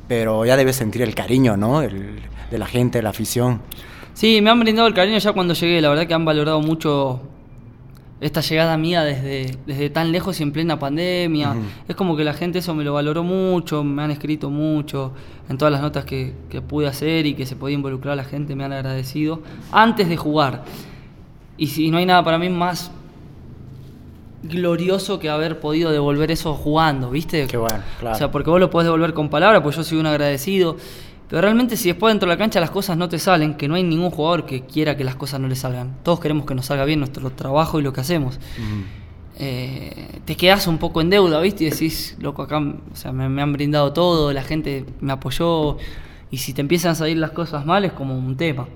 pero 0.08 0.44
ya 0.44 0.56
debes 0.56 0.74
sentir 0.74 1.02
el 1.02 1.14
cariño 1.14 1.56
¿no? 1.56 1.82
de 1.82 2.58
la 2.58 2.66
gente, 2.66 3.00
la 3.02 3.10
afición. 3.10 3.62
Sí, 4.14 4.40
me 4.42 4.50
han 4.50 4.58
brindado 4.58 4.88
el 4.88 4.94
cariño 4.94 5.18
ya 5.18 5.32
cuando 5.32 5.54
llegué. 5.54 5.80
La 5.80 5.90
verdad 5.90 6.08
que 6.08 6.14
han 6.14 6.24
valorado 6.24 6.60
mucho 6.60 7.20
esta 8.20 8.40
llegada 8.40 8.76
mía 8.78 9.02
desde, 9.02 9.58
desde 9.66 9.90
tan 9.90 10.10
lejos 10.10 10.40
y 10.40 10.42
en 10.42 10.52
plena 10.52 10.78
pandemia. 10.78 11.54
Es 11.86 11.96
como 11.96 12.16
que 12.16 12.24
la 12.24 12.32
gente 12.32 12.60
eso 12.60 12.74
me 12.74 12.82
lo 12.82 12.94
valoró 12.94 13.22
mucho, 13.22 13.84
me 13.84 14.02
han 14.02 14.10
escrito 14.10 14.48
mucho, 14.50 15.12
en 15.48 15.58
todas 15.58 15.72
las 15.72 15.82
notas 15.82 16.04
que, 16.04 16.32
pude 16.66 16.86
hacer 16.86 17.26
y 17.26 17.34
que 17.34 17.44
se 17.44 17.56
podía 17.56 17.74
involucrar 17.74 18.14
a 18.14 18.16
la 18.16 18.24
gente 18.24 18.56
me 18.56 18.64
han 18.64 18.72
agradecido 18.72 19.42
antes 19.70 20.08
de 20.08 20.16
jugar. 20.16 20.64
Y 21.58 21.68
si 21.68 21.90
no 21.90 21.98
hay 21.98 22.06
nada 22.06 22.24
para 22.24 22.38
mí 22.38 22.48
más 22.48 22.90
glorioso 24.42 25.18
que 25.18 25.28
haber 25.28 25.60
podido 25.60 25.90
devolver 25.90 26.30
eso 26.30 26.54
jugando, 26.54 27.10
¿viste? 27.10 27.46
Qué 27.46 27.56
bueno, 27.56 27.82
claro. 27.98 28.14
O 28.14 28.18
sea, 28.18 28.30
porque 28.30 28.48
vos 28.48 28.60
lo 28.60 28.70
podés 28.70 28.86
devolver 28.86 29.12
con 29.12 29.28
palabras, 29.28 29.62
pues 29.62 29.76
yo 29.76 29.84
soy 29.84 29.98
un 29.98 30.06
agradecido. 30.06 30.76
Pero 31.28 31.42
realmente 31.42 31.76
si 31.76 31.88
después 31.88 32.12
dentro 32.12 32.28
de 32.28 32.34
la 32.34 32.38
cancha 32.38 32.60
las 32.60 32.70
cosas 32.70 32.96
no 32.96 33.08
te 33.08 33.18
salen, 33.18 33.54
que 33.54 33.66
no 33.66 33.74
hay 33.74 33.82
ningún 33.82 34.10
jugador 34.10 34.46
que 34.46 34.62
quiera 34.62 34.96
que 34.96 35.02
las 35.02 35.16
cosas 35.16 35.40
no 35.40 35.48
le 35.48 35.56
salgan. 35.56 35.96
Todos 36.02 36.20
queremos 36.20 36.46
que 36.46 36.54
nos 36.54 36.66
salga 36.66 36.84
bien 36.84 37.00
nuestro 37.00 37.30
trabajo 37.30 37.80
y 37.80 37.82
lo 37.82 37.92
que 37.92 38.00
hacemos. 38.00 38.38
Eh, 39.38 40.20
te 40.24 40.36
quedas 40.36 40.66
un 40.66 40.78
poco 40.78 41.00
en 41.00 41.10
deuda, 41.10 41.40
¿viste? 41.40 41.64
Y 41.64 41.70
decís, 41.70 42.16
loco, 42.20 42.42
acá 42.42 42.58
o 42.58 42.96
sea, 42.96 43.12
me, 43.12 43.42
han 43.42 43.52
brindado 43.52 43.92
todo, 43.92 44.32
la 44.32 44.42
gente 44.42 44.86
me 45.00 45.12
apoyó. 45.12 45.78
Y 46.30 46.38
si 46.38 46.52
te 46.52 46.60
empiezan 46.60 46.92
a 46.92 46.94
salir 46.94 47.16
las 47.16 47.32
cosas 47.32 47.66
mal 47.66 47.84
es 47.84 47.92
como 47.92 48.16
un 48.16 48.36
tema. 48.36 48.68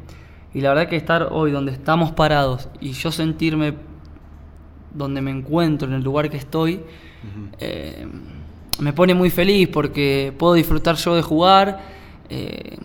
Y 0.53 0.61
la 0.61 0.71
verdad 0.71 0.89
que 0.89 0.97
estar 0.97 1.29
hoy 1.31 1.53
donde 1.53 1.71
estamos 1.71 2.11
parados 2.11 2.69
y 2.81 2.93
yo 2.93 3.13
sentirme 3.13 3.75
donde 4.93 5.21
me 5.21 5.31
encuentro, 5.31 5.87
en 5.87 5.95
el 5.95 6.03
lugar 6.03 6.29
que 6.29 6.37
estoy, 6.37 6.81
eh, 7.61 8.09
me 8.81 8.93
pone 8.93 9.15
muy 9.15 9.31
feliz 9.31 9.69
porque 9.69 10.33
puedo 10.37 10.55
disfrutar 10.55 10.97
yo 10.97 11.15
de 11.15 11.23
jugar 11.23 12.00
eh, 12.31 12.77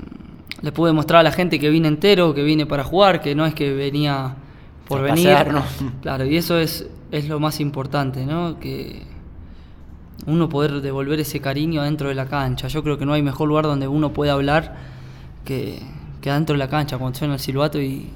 le 0.62 0.72
pude 0.72 0.92
mostrar 0.92 1.20
a 1.20 1.24
la 1.24 1.32
gente 1.32 1.60
que 1.60 1.70
vine 1.70 1.88
entero, 1.88 2.34
que 2.34 2.44
vine 2.44 2.66
para 2.66 2.84
jugar, 2.84 3.22
que 3.22 3.36
no 3.36 3.46
es 3.46 3.54
que 3.54 3.74
venía 3.74 4.36
por 4.88 5.02
venir. 5.02 5.30
Claro, 6.02 6.26
y 6.26 6.38
eso 6.38 6.58
es, 6.58 6.88
es 7.12 7.28
lo 7.28 7.40
más 7.40 7.60
importante, 7.60 8.26
¿no? 8.26 8.60
Que 8.60 9.04
uno 10.26 10.50
poder 10.50 10.82
devolver 10.82 11.20
ese 11.20 11.40
cariño 11.40 11.84
dentro 11.84 12.10
de 12.10 12.16
la 12.16 12.26
cancha. 12.26 12.68
Yo 12.68 12.84
creo 12.84 12.98
que 12.98 13.06
no 13.06 13.14
hay 13.14 13.22
mejor 13.22 13.48
lugar 13.48 13.66
donde 13.66 13.88
uno 13.88 14.12
puede 14.12 14.32
hablar 14.32 14.76
que, 15.44 15.80
que 16.22 16.32
dentro 16.32 16.54
de 16.54 16.60
la 16.60 16.70
cancha, 16.70 16.98
cuando 16.98 17.18
suena 17.18 17.36
el 17.36 17.40
silbato 17.40 17.80
y, 17.80 18.10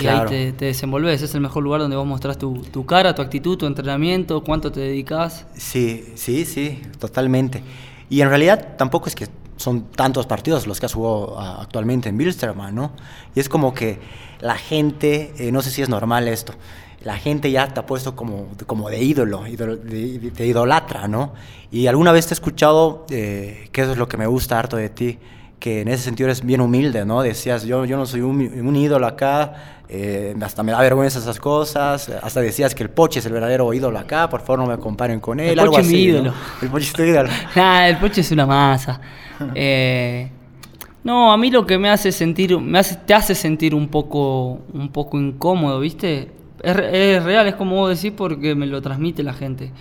ahí 0.00 0.26
te, 0.28 0.52
te, 0.52 0.64
desenvolves. 0.64 1.22
Es 1.22 1.34
el 1.34 1.40
mejor 1.40 1.62
lugar 1.62 1.80
donde 1.80 1.96
vos 1.96 2.06
mostrás 2.06 2.38
tu, 2.38 2.62
tu, 2.72 2.84
cara, 2.86 3.14
tu 3.14 3.22
actitud, 3.22 3.56
tu 3.56 3.66
entrenamiento, 3.66 4.42
cuánto 4.42 4.72
te 4.72 4.80
dedicas. 4.80 5.46
Sí, 5.54 6.06
sí, 6.16 6.44
sí, 6.44 6.82
totalmente. 6.98 7.62
Y 8.10 8.20
en 8.20 8.28
realidad 8.28 8.76
tampoco 8.76 9.06
es 9.06 9.14
que 9.14 9.28
son 9.62 9.84
tantos 9.84 10.26
partidos 10.26 10.66
los 10.66 10.80
que 10.80 10.86
has 10.86 10.94
jugado 10.94 11.38
ah, 11.38 11.58
actualmente 11.60 12.08
en 12.08 12.18
Bilsterman, 12.18 12.74
¿no? 12.74 12.92
Y 13.34 13.40
es 13.40 13.48
como 13.48 13.72
que 13.72 14.00
la 14.40 14.56
gente, 14.56 15.32
eh, 15.38 15.52
no 15.52 15.62
sé 15.62 15.70
si 15.70 15.82
es 15.82 15.88
normal 15.88 16.28
esto, 16.28 16.52
la 17.04 17.16
gente 17.16 17.50
ya 17.50 17.68
te 17.68 17.80
ha 17.80 17.86
puesto 17.86 18.14
como, 18.14 18.48
como 18.66 18.90
de 18.90 19.02
ídolo, 19.02 19.42
de, 19.42 20.46
idolatra, 20.46 21.08
¿no? 21.08 21.32
Y 21.70 21.86
alguna 21.86 22.12
vez 22.12 22.26
te 22.26 22.34
he 22.34 22.36
escuchado, 22.36 23.06
eh, 23.10 23.68
que 23.72 23.82
eso 23.82 23.92
es 23.92 23.98
lo 23.98 24.08
que 24.08 24.16
me 24.16 24.26
gusta 24.26 24.58
harto 24.58 24.76
de 24.76 24.88
ti, 24.88 25.18
que 25.62 25.82
en 25.82 25.86
ese 25.86 26.02
sentido 26.02 26.26
eres 26.26 26.44
bien 26.44 26.60
humilde, 26.60 27.04
¿no? 27.04 27.22
Decías, 27.22 27.62
yo, 27.62 27.84
yo 27.84 27.96
no 27.96 28.04
soy 28.04 28.20
un, 28.20 28.74
ídolo 28.74 29.06
acá, 29.06 29.82
eh, 29.88 30.34
hasta 30.42 30.64
me 30.64 30.72
da 30.72 30.80
vergüenza 30.80 31.20
esas 31.20 31.38
cosas, 31.38 32.08
hasta 32.08 32.40
decías 32.40 32.74
que 32.74 32.82
el 32.82 32.90
Poche 32.90 33.20
es 33.20 33.26
el 33.26 33.32
verdadero 33.32 33.72
ídolo 33.72 33.96
acá, 33.96 34.28
por 34.28 34.40
favor 34.40 34.58
no 34.58 34.66
me 34.66 34.76
comparen 34.78 35.20
con 35.20 35.38
él, 35.38 35.56
el 35.56 35.66
Poche 35.66 35.82
es 35.82 35.86
mi 35.86 35.98
ídolo. 36.00 36.34
El 36.62 36.68
Poche 36.68 36.86
es 36.86 36.92
tu 36.92 37.04
ídolo. 37.04 37.28
nah, 37.54 37.86
el 37.86 37.96
Poche 37.98 38.22
es 38.22 38.32
una 38.32 38.44
masa. 38.44 39.00
Eh, 39.54 40.30
no, 41.02 41.32
a 41.32 41.36
mí 41.36 41.50
lo 41.50 41.66
que 41.66 41.76
me 41.76 41.90
hace 41.90 42.12
sentir, 42.12 42.56
me 42.58 42.78
hace, 42.78 42.96
te 42.96 43.14
hace 43.14 43.34
sentir 43.34 43.74
un 43.74 43.88
poco, 43.88 44.62
un 44.72 44.88
poco 44.90 45.18
incómodo, 45.18 45.80
¿viste? 45.80 46.30
Es, 46.62 46.76
real, 47.24 47.46
es 47.46 47.54
como 47.56 47.76
vos 47.76 47.96
decís 47.96 48.16
porque 48.16 48.54
me 48.54 48.66
lo 48.66 48.80
transmite 48.82 49.24
la 49.24 49.32
gente. 49.32 49.72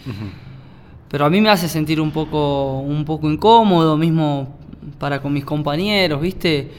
Pero 1.09 1.25
a 1.25 1.29
mí 1.29 1.41
me 1.41 1.49
hace 1.49 1.67
sentir 1.67 2.01
un 2.01 2.09
poco, 2.09 2.79
un 2.79 3.05
poco 3.05 3.29
incómodo, 3.29 3.97
mismo 3.97 4.60
para 4.99 5.21
con 5.21 5.33
mis 5.33 5.45
compañeros, 5.45 6.21
¿viste? 6.21 6.69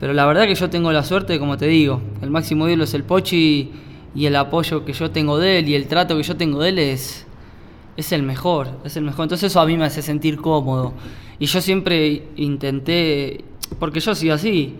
Pero 0.00 0.12
la 0.12 0.26
verdad 0.26 0.46
que 0.46 0.54
yo 0.54 0.70
tengo 0.70 0.92
la 0.92 1.02
suerte, 1.02 1.38
como 1.38 1.56
te 1.56 1.66
digo, 1.66 2.00
el 2.22 2.30
máximo 2.30 2.68
ídolo 2.68 2.84
es 2.84 2.94
el 2.94 3.04
Pochi 3.04 3.70
y 4.14 4.26
el 4.26 4.36
apoyo 4.36 4.84
que 4.84 4.92
yo 4.92 5.10
tengo 5.10 5.38
de 5.38 5.58
él 5.58 5.68
y 5.68 5.74
el 5.74 5.86
trato 5.88 6.16
que 6.16 6.22
yo 6.22 6.36
tengo 6.36 6.62
de 6.62 6.68
él 6.70 6.78
es, 6.78 7.26
es 7.96 8.12
el 8.12 8.22
mejor, 8.22 8.70
es 8.84 8.96
el 8.96 9.04
mejor. 9.04 9.24
Entonces 9.24 9.50
eso 9.50 9.60
a 9.60 9.66
mí 9.66 9.76
me 9.76 9.84
hace 9.84 10.02
sentir 10.02 10.36
cómodo. 10.36 10.92
Y 11.38 11.46
yo 11.46 11.60
siempre 11.60 12.28
intenté, 12.36 13.44
porque 13.78 14.00
yo 14.00 14.14
soy 14.14 14.30
así, 14.30 14.76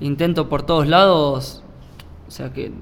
intento 0.00 0.48
por 0.48 0.62
todos 0.62 0.86
lados, 0.86 1.62
o 2.26 2.30
sea 2.30 2.52
que 2.52 2.72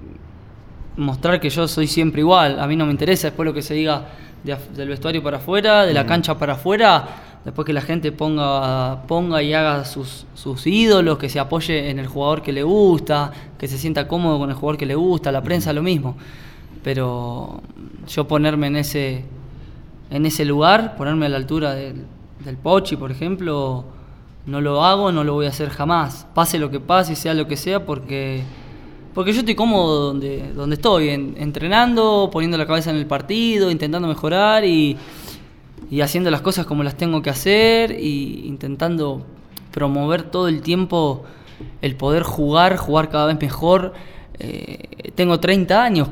mostrar 0.96 1.40
que 1.40 1.50
yo 1.50 1.66
soy 1.68 1.86
siempre 1.86 2.20
igual. 2.20 2.60
A 2.60 2.66
mí 2.66 2.76
no 2.76 2.86
me 2.86 2.92
interesa 2.92 3.28
después 3.28 3.46
lo 3.46 3.54
que 3.54 3.62
se 3.62 3.74
diga 3.74 4.06
del 4.44 4.88
vestuario 4.88 5.22
para 5.22 5.36
afuera, 5.38 5.86
de 5.86 5.94
la 5.94 6.06
cancha 6.06 6.38
para 6.38 6.54
afuera. 6.54 7.08
Después 7.44 7.64
que 7.64 7.72
la 7.72 7.80
gente 7.80 8.12
ponga, 8.12 9.02
ponga 9.06 9.42
y 9.42 9.54
haga 9.54 9.84
sus, 9.86 10.26
sus 10.34 10.66
ídolos, 10.66 11.16
que 11.16 11.30
se 11.30 11.40
apoye 11.40 11.88
en 11.88 11.98
el 11.98 12.06
jugador 12.06 12.42
que 12.42 12.52
le 12.52 12.62
gusta, 12.62 13.32
que 13.58 13.66
se 13.66 13.78
sienta 13.78 14.06
cómodo 14.06 14.38
con 14.38 14.50
el 14.50 14.56
jugador 14.56 14.76
que 14.76 14.84
le 14.84 14.94
gusta, 14.94 15.32
la 15.32 15.42
prensa 15.42 15.72
lo 15.72 15.82
mismo. 15.82 16.16
Pero 16.84 17.62
yo 18.06 18.28
ponerme 18.28 18.66
en 18.66 18.76
ese, 18.76 19.24
en 20.10 20.26
ese 20.26 20.44
lugar, 20.44 20.96
ponerme 20.96 21.26
a 21.26 21.28
la 21.30 21.38
altura 21.38 21.74
del, 21.74 22.04
del 22.44 22.56
Pochi, 22.56 22.96
por 22.96 23.10
ejemplo, 23.10 23.84
no 24.44 24.60
lo 24.60 24.84
hago, 24.84 25.10
no 25.10 25.24
lo 25.24 25.32
voy 25.34 25.46
a 25.46 25.50
hacer 25.50 25.70
jamás. 25.70 26.26
Pase 26.34 26.58
lo 26.58 26.70
que 26.70 26.80
pase 26.80 27.14
y 27.14 27.16
sea 27.16 27.32
lo 27.32 27.46
que 27.46 27.56
sea, 27.56 27.86
porque 27.86 28.42
porque 29.14 29.32
yo 29.32 29.40
estoy 29.40 29.54
cómodo 29.54 30.06
donde, 30.06 30.52
donde 30.52 30.74
estoy, 30.74 31.08
entrenando, 31.08 32.30
poniendo 32.32 32.56
la 32.56 32.66
cabeza 32.66 32.90
en 32.90 32.96
el 32.96 33.06
partido, 33.06 33.70
intentando 33.70 34.06
mejorar 34.06 34.64
y, 34.64 34.96
haciendo 36.00 36.30
las 36.30 36.40
cosas 36.40 36.66
como 36.66 36.84
las 36.84 36.96
tengo 36.96 37.20
que 37.20 37.30
hacer 37.30 37.98
y 37.98 38.44
intentando 38.46 39.26
promover 39.72 40.22
todo 40.22 40.46
el 40.46 40.62
tiempo 40.62 41.24
el 41.82 41.96
poder 41.96 42.22
jugar, 42.22 42.76
jugar 42.76 43.08
cada 43.08 43.26
vez 43.26 43.40
mejor. 43.40 43.92
Eh, 44.38 45.12
tengo 45.14 45.40
30 45.40 45.82
años, 45.82 46.08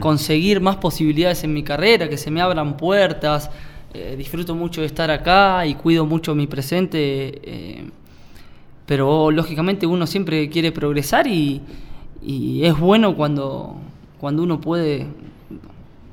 conseguir 0.00 0.60
más 0.60 0.76
posibilidades 0.76 1.44
en 1.44 1.52
mi 1.52 1.62
carrera, 1.62 2.08
que 2.08 2.16
se 2.16 2.30
me 2.30 2.40
abran 2.40 2.76
puertas. 2.76 3.50
Eh, 3.92 4.14
disfruto 4.16 4.54
mucho 4.54 4.80
de 4.80 4.86
estar 4.86 5.10
acá 5.10 5.66
y 5.66 5.74
cuido 5.74 6.06
mucho 6.06 6.34
mi 6.34 6.46
presente. 6.46 7.40
Eh, 7.42 7.90
pero 8.86 9.30
lógicamente 9.30 9.86
uno 9.86 10.06
siempre 10.06 10.48
quiere 10.48 10.72
progresar 10.72 11.26
y, 11.26 11.60
y 12.22 12.64
es 12.64 12.78
bueno 12.78 13.16
cuando, 13.16 13.76
cuando 14.20 14.42
uno 14.42 14.60
puede 14.60 15.06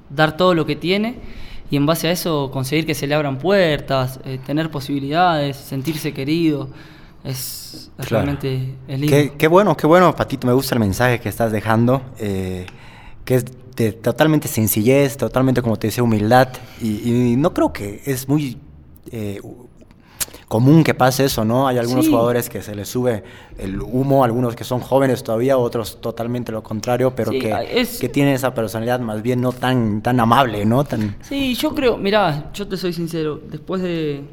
dar 0.09 0.37
todo 0.37 0.53
lo 0.53 0.65
que 0.65 0.75
tiene 0.75 1.15
y 1.69 1.77
en 1.77 1.85
base 1.85 2.07
a 2.07 2.11
eso 2.11 2.51
conseguir 2.51 2.85
que 2.85 2.93
se 2.93 3.07
le 3.07 3.15
abran 3.15 3.39
puertas, 3.39 4.19
eh, 4.23 4.39
tener 4.45 4.69
posibilidades, 4.69 5.57
sentirse 5.57 6.13
querido. 6.13 6.69
Es, 7.23 7.91
realmente 7.97 8.75
lindo. 8.87 9.33
Qué, 9.35 9.47
bueno, 9.47 9.75
qué 9.75 9.87
bueno, 9.87 10.15
Patito. 10.15 10.45
Me 10.45 10.53
gusta 10.53 10.75
el 10.75 10.79
mensaje 10.79 11.19
que 11.19 11.27
estás 11.27 11.51
dejando, 11.51 12.03
eh, 12.19 12.67
que 13.23 13.35
es 13.35 13.45
de 13.75 13.93
totalmente 13.93 14.47
sencillez, 14.47 15.17
totalmente, 15.17 15.63
como 15.63 15.77
te 15.77 15.87
decía, 15.87 16.03
humildad. 16.03 16.49
Y, 16.79 17.35
no 17.37 17.51
creo 17.53 17.73
que 17.73 18.03
es 18.05 18.29
muy 18.29 18.59
eh, 19.11 19.41
común 20.55 20.85
que 20.85 20.93
pase 20.93 21.25
eso, 21.25 21.43
¿no? 21.43 21.67
Hay 21.67 21.77
algunos 21.77 22.07
jugadores 22.07 22.49
que 22.49 22.61
se 22.61 22.73
les 22.73 22.87
sube 22.87 23.25
el 23.57 23.81
humo, 23.81 24.23
algunos 24.23 24.55
que 24.55 24.63
son 24.63 24.79
jóvenes 24.79 25.21
todavía, 25.21 25.57
otros 25.57 25.99
totalmente 25.99 26.53
lo 26.53 26.63
contrario, 26.63 27.13
pero 27.13 27.31
que, 27.31 27.53
que, 27.99 28.07
tienen 28.07 28.35
esa 28.35 28.53
personalidad 28.53 29.01
más 29.01 29.21
bien 29.21 29.41
no 29.41 29.51
tan, 29.51 30.01
tan 30.01 30.17
amable, 30.17 30.63
¿no? 30.65 30.85
Tan... 30.85 31.17
Sí, 31.19 31.55
yo 31.55 31.75
creo, 31.75 31.97
mira, 31.97 32.51
yo 32.53 32.65
te 32.69 32.77
soy 32.77 32.93
sincero, 32.93 33.37
después 33.51 33.81
de, 33.81 34.23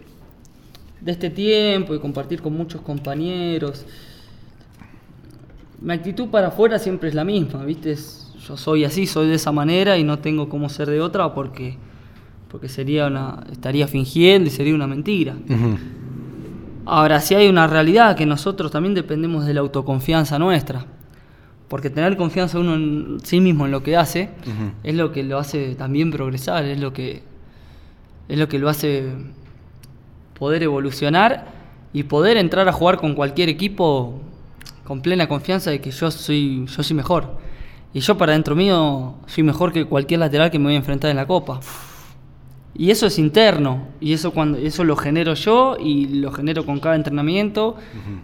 de 1.01 1.11
este 1.11 1.29
tiempo 1.29 1.93
y 1.93 1.99
compartir 1.99 2.41
con 2.41 2.53
muchos 2.53 2.83
compañeros, 2.83 3.85
mi 5.81 5.93
actitud 5.93 6.29
para 6.29 6.49
afuera 6.49 6.79
siempre 6.79 7.09
es 7.09 7.17
la 7.17 7.25
misma, 7.25 7.65
¿viste? 7.65 7.97
yo 8.47 8.57
soy 8.57 8.85
así, 8.85 9.09
soy 9.09 9.27
de 9.27 9.35
esa 9.35 9.51
manera 9.51 9.99
y 9.99 10.05
no 10.05 10.21
tengo 10.21 10.49
cómo 10.49 10.69
ser 10.69 10.89
de 10.89 11.01
otra 11.01 11.35
porque 11.35 11.79
porque 12.49 12.69
sería 12.69 13.09
una 13.09 13.43
estaría 13.51 13.89
fingiendo 13.89 14.47
y 14.49 14.53
sería 14.53 14.75
una 14.75 14.87
mentira. 14.87 15.35
Ahora, 16.85 17.21
si 17.21 17.35
hay 17.35 17.49
una 17.49 17.67
realidad 17.67 18.17
que 18.17 18.27
nosotros 18.27 18.71
también 18.71 18.95
dependemos 18.95 19.47
de 19.47 19.55
la 19.55 19.61
autoconfianza 19.61 20.39
nuestra, 20.39 20.85
porque 21.69 21.91
tener 21.91 22.17
confianza 22.17 22.59
uno 22.59 22.75
en 22.75 23.19
sí 23.23 23.41
mismo 23.41 23.65
en 23.65 23.73
lo 23.73 23.83
que 23.83 23.97
hace 23.97 24.31
es 24.83 24.95
lo 24.95 25.13
que 25.13 25.23
lo 25.23 25.39
hace 25.39 25.75
también 25.75 26.11
progresar, 26.11 26.65
es 26.65 26.79
lo 26.79 26.93
que 26.93 27.23
es 28.29 28.39
lo 28.39 28.49
que 28.49 28.59
lo 28.59 28.69
hace 28.69 29.05
poder 30.39 30.63
evolucionar 30.63 31.47
y 31.93 32.03
poder 32.03 32.37
entrar 32.37 32.69
a 32.69 32.73
jugar 32.73 32.99
con 32.99 33.15
cualquier 33.15 33.49
equipo 33.49 34.21
con 34.85 35.01
plena 35.01 35.29
confianza 35.29 35.71
de 35.71 35.81
que 35.81 35.91
yo 35.91 36.11
soy 36.11 36.67
yo 36.67 36.83
soy 36.83 36.97
mejor. 36.97 37.39
Y 37.95 38.01
yo 38.01 38.19
para 38.19 38.33
dentro 38.33 38.57
mío 38.57 39.15
soy 39.27 39.45
mejor 39.45 39.73
que 39.73 39.85
cualquier 39.85 40.21
lateral 40.21 40.51
que 40.51 40.59
me 40.59 40.67
voy 40.67 40.75
a 40.75 40.79
enfrentar 40.79 41.11
en 41.11 41.17
la 41.17 41.27
Copa. 41.27 41.61
Y 42.75 42.91
eso 42.91 43.07
es 43.07 43.19
interno, 43.19 43.89
y 44.01 44.15
eso, 44.15 44.33
cuando, 44.33 44.57
eso 44.57 44.83
lo 44.83 44.97
genero 44.97 45.35
yo 45.35 45.77
y 45.79 46.07
lo 46.09 46.33
genero 46.33 46.65
con 46.65 46.81
cada 46.81 46.97
entrenamiento. 46.97 47.77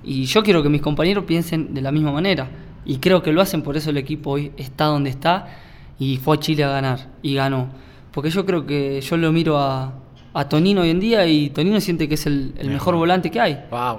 Y 0.02 0.24
yo 0.24 0.42
quiero 0.42 0.62
que 0.62 0.70
mis 0.70 0.80
compañeros 0.80 1.24
piensen 1.24 1.74
de 1.74 1.82
la 1.82 1.92
misma 1.92 2.12
manera. 2.12 2.48
Y 2.87 2.96
creo 2.96 3.22
que 3.22 3.32
lo 3.32 3.42
hacen, 3.42 3.61
por 3.62 3.76
eso 3.76 3.90
el 3.90 3.98
equipo 3.98 4.30
hoy 4.30 4.52
está 4.56 4.87
donde 4.87 5.11
está 5.11 5.48
y 5.98 6.16
fue 6.16 6.37
a 6.37 6.40
Chile 6.40 6.64
a 6.64 6.70
ganar 6.70 7.11
y 7.20 7.34
ganó. 7.34 7.68
Porque 8.12 8.30
yo 8.30 8.46
creo 8.46 8.64
que 8.64 9.02
yo 9.02 9.16
lo 9.18 9.30
miro 9.32 9.58
a, 9.58 9.92
a 10.32 10.48
Tonino 10.48 10.80
hoy 10.80 10.90
en 10.90 11.00
día 11.00 11.26
y 11.26 11.50
Tonino 11.50 11.80
siente 11.80 12.08
que 12.08 12.14
es 12.14 12.26
el, 12.26 12.54
mejor 12.64 12.96
volante 12.96 13.30
que 13.30 13.40
hay. 13.40 13.64
Wow. 13.70 13.98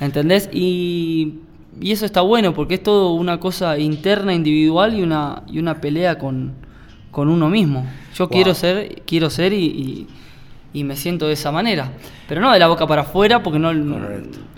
¿Entendés? 0.00 0.50
Y, 0.52 1.36
y, 1.80 1.92
eso 1.92 2.04
está 2.04 2.20
bueno 2.20 2.52
porque 2.52 2.74
es 2.74 2.82
todo 2.82 3.12
una 3.12 3.40
cosa 3.40 3.78
interna, 3.78 4.34
individual 4.34 4.98
y 4.98 5.02
una, 5.02 5.42
y 5.46 5.58
una 5.58 5.80
pelea 5.80 6.18
con, 6.18 6.52
con 7.16 7.30
uno 7.30 7.48
mismo. 7.48 7.86
Yo 8.14 8.28
quiero 8.28 8.52
ser, 8.52 9.00
quiero 9.06 9.30
ser 9.30 9.54
y, 9.54 10.06
me 10.74 10.94
siento 10.96 11.26
de 11.26 11.32
esa 11.32 11.50
manera. 11.50 11.90
Pero 12.28 12.42
no 12.42 12.52
de 12.52 12.58
la 12.58 12.66
boca 12.66 12.86
para 12.86 13.00
afuera, 13.00 13.42
porque 13.42 13.58
no 13.58 13.70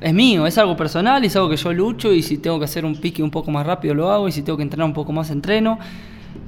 es 0.00 0.12
mío, 0.12 0.44
es 0.44 0.58
algo 0.58 0.76
personal, 0.76 1.24
es 1.24 1.36
algo 1.36 1.48
que 1.48 1.56
yo 1.56 1.72
lucho 1.72 2.12
y 2.12 2.20
si 2.20 2.38
tengo 2.38 2.58
que 2.58 2.64
hacer 2.64 2.84
un 2.84 2.96
pique 2.96 3.22
un 3.22 3.30
poco 3.30 3.52
más 3.52 3.64
rápido 3.64 3.94
lo 3.94 4.10
hago 4.10 4.26
y 4.26 4.32
si 4.32 4.42
tengo 4.42 4.56
que 4.56 4.64
entrenar 4.64 4.88
un 4.88 4.92
poco 4.92 5.12
más 5.12 5.30
entreno, 5.30 5.78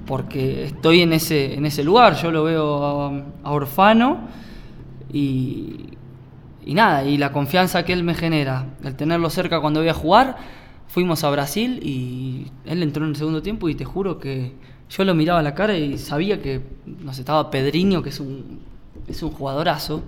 porque 0.05 0.65
estoy 0.65 1.03
en 1.03 1.13
ese, 1.13 1.55
en 1.55 1.65
ese 1.65 1.85
lugar, 1.85 2.17
yo 2.21 2.33
lo 2.33 2.43
veo 2.43 3.25
a, 3.45 3.53
Orfano 3.53 4.19
y, 5.13 5.91
y 6.67 6.75
nada, 6.75 7.05
y 7.05 7.19
la 7.19 7.31
confianza 7.31 7.85
que 7.85 7.93
él 7.93 8.03
me 8.03 8.15
genera, 8.15 8.67
el 8.83 8.97
tenerlo 8.97 9.31
cerca 9.31 9.61
cuando 9.61 9.79
voy 9.79 9.91
a 9.91 9.95
jugar, 9.95 10.39
fuimos 10.89 11.23
a 11.23 11.31
Brasil 11.31 11.79
y 11.85 12.51
él 12.65 12.83
entró 12.83 13.05
en 13.05 13.11
el 13.11 13.17
segundo 13.17 13.43
tiempo 13.43 13.69
y 13.69 13.77
te 13.77 13.85
juro 13.85 14.19
que 14.19 14.55
yo 14.91 15.05
lo 15.05 15.15
miraba 15.15 15.39
a 15.39 15.43
la 15.43 15.55
cara 15.55 15.77
y 15.77 15.99
sabía 15.99 16.43
que, 16.43 16.61
no 16.85 17.15
sé, 17.15 17.21
estaba 17.21 17.51
Pedriño, 17.51 18.03
que 18.03 18.09
es 18.09 18.19
un, 18.19 18.61
es 19.07 19.23
un 19.23 19.31
jugadorazo, 19.31 20.03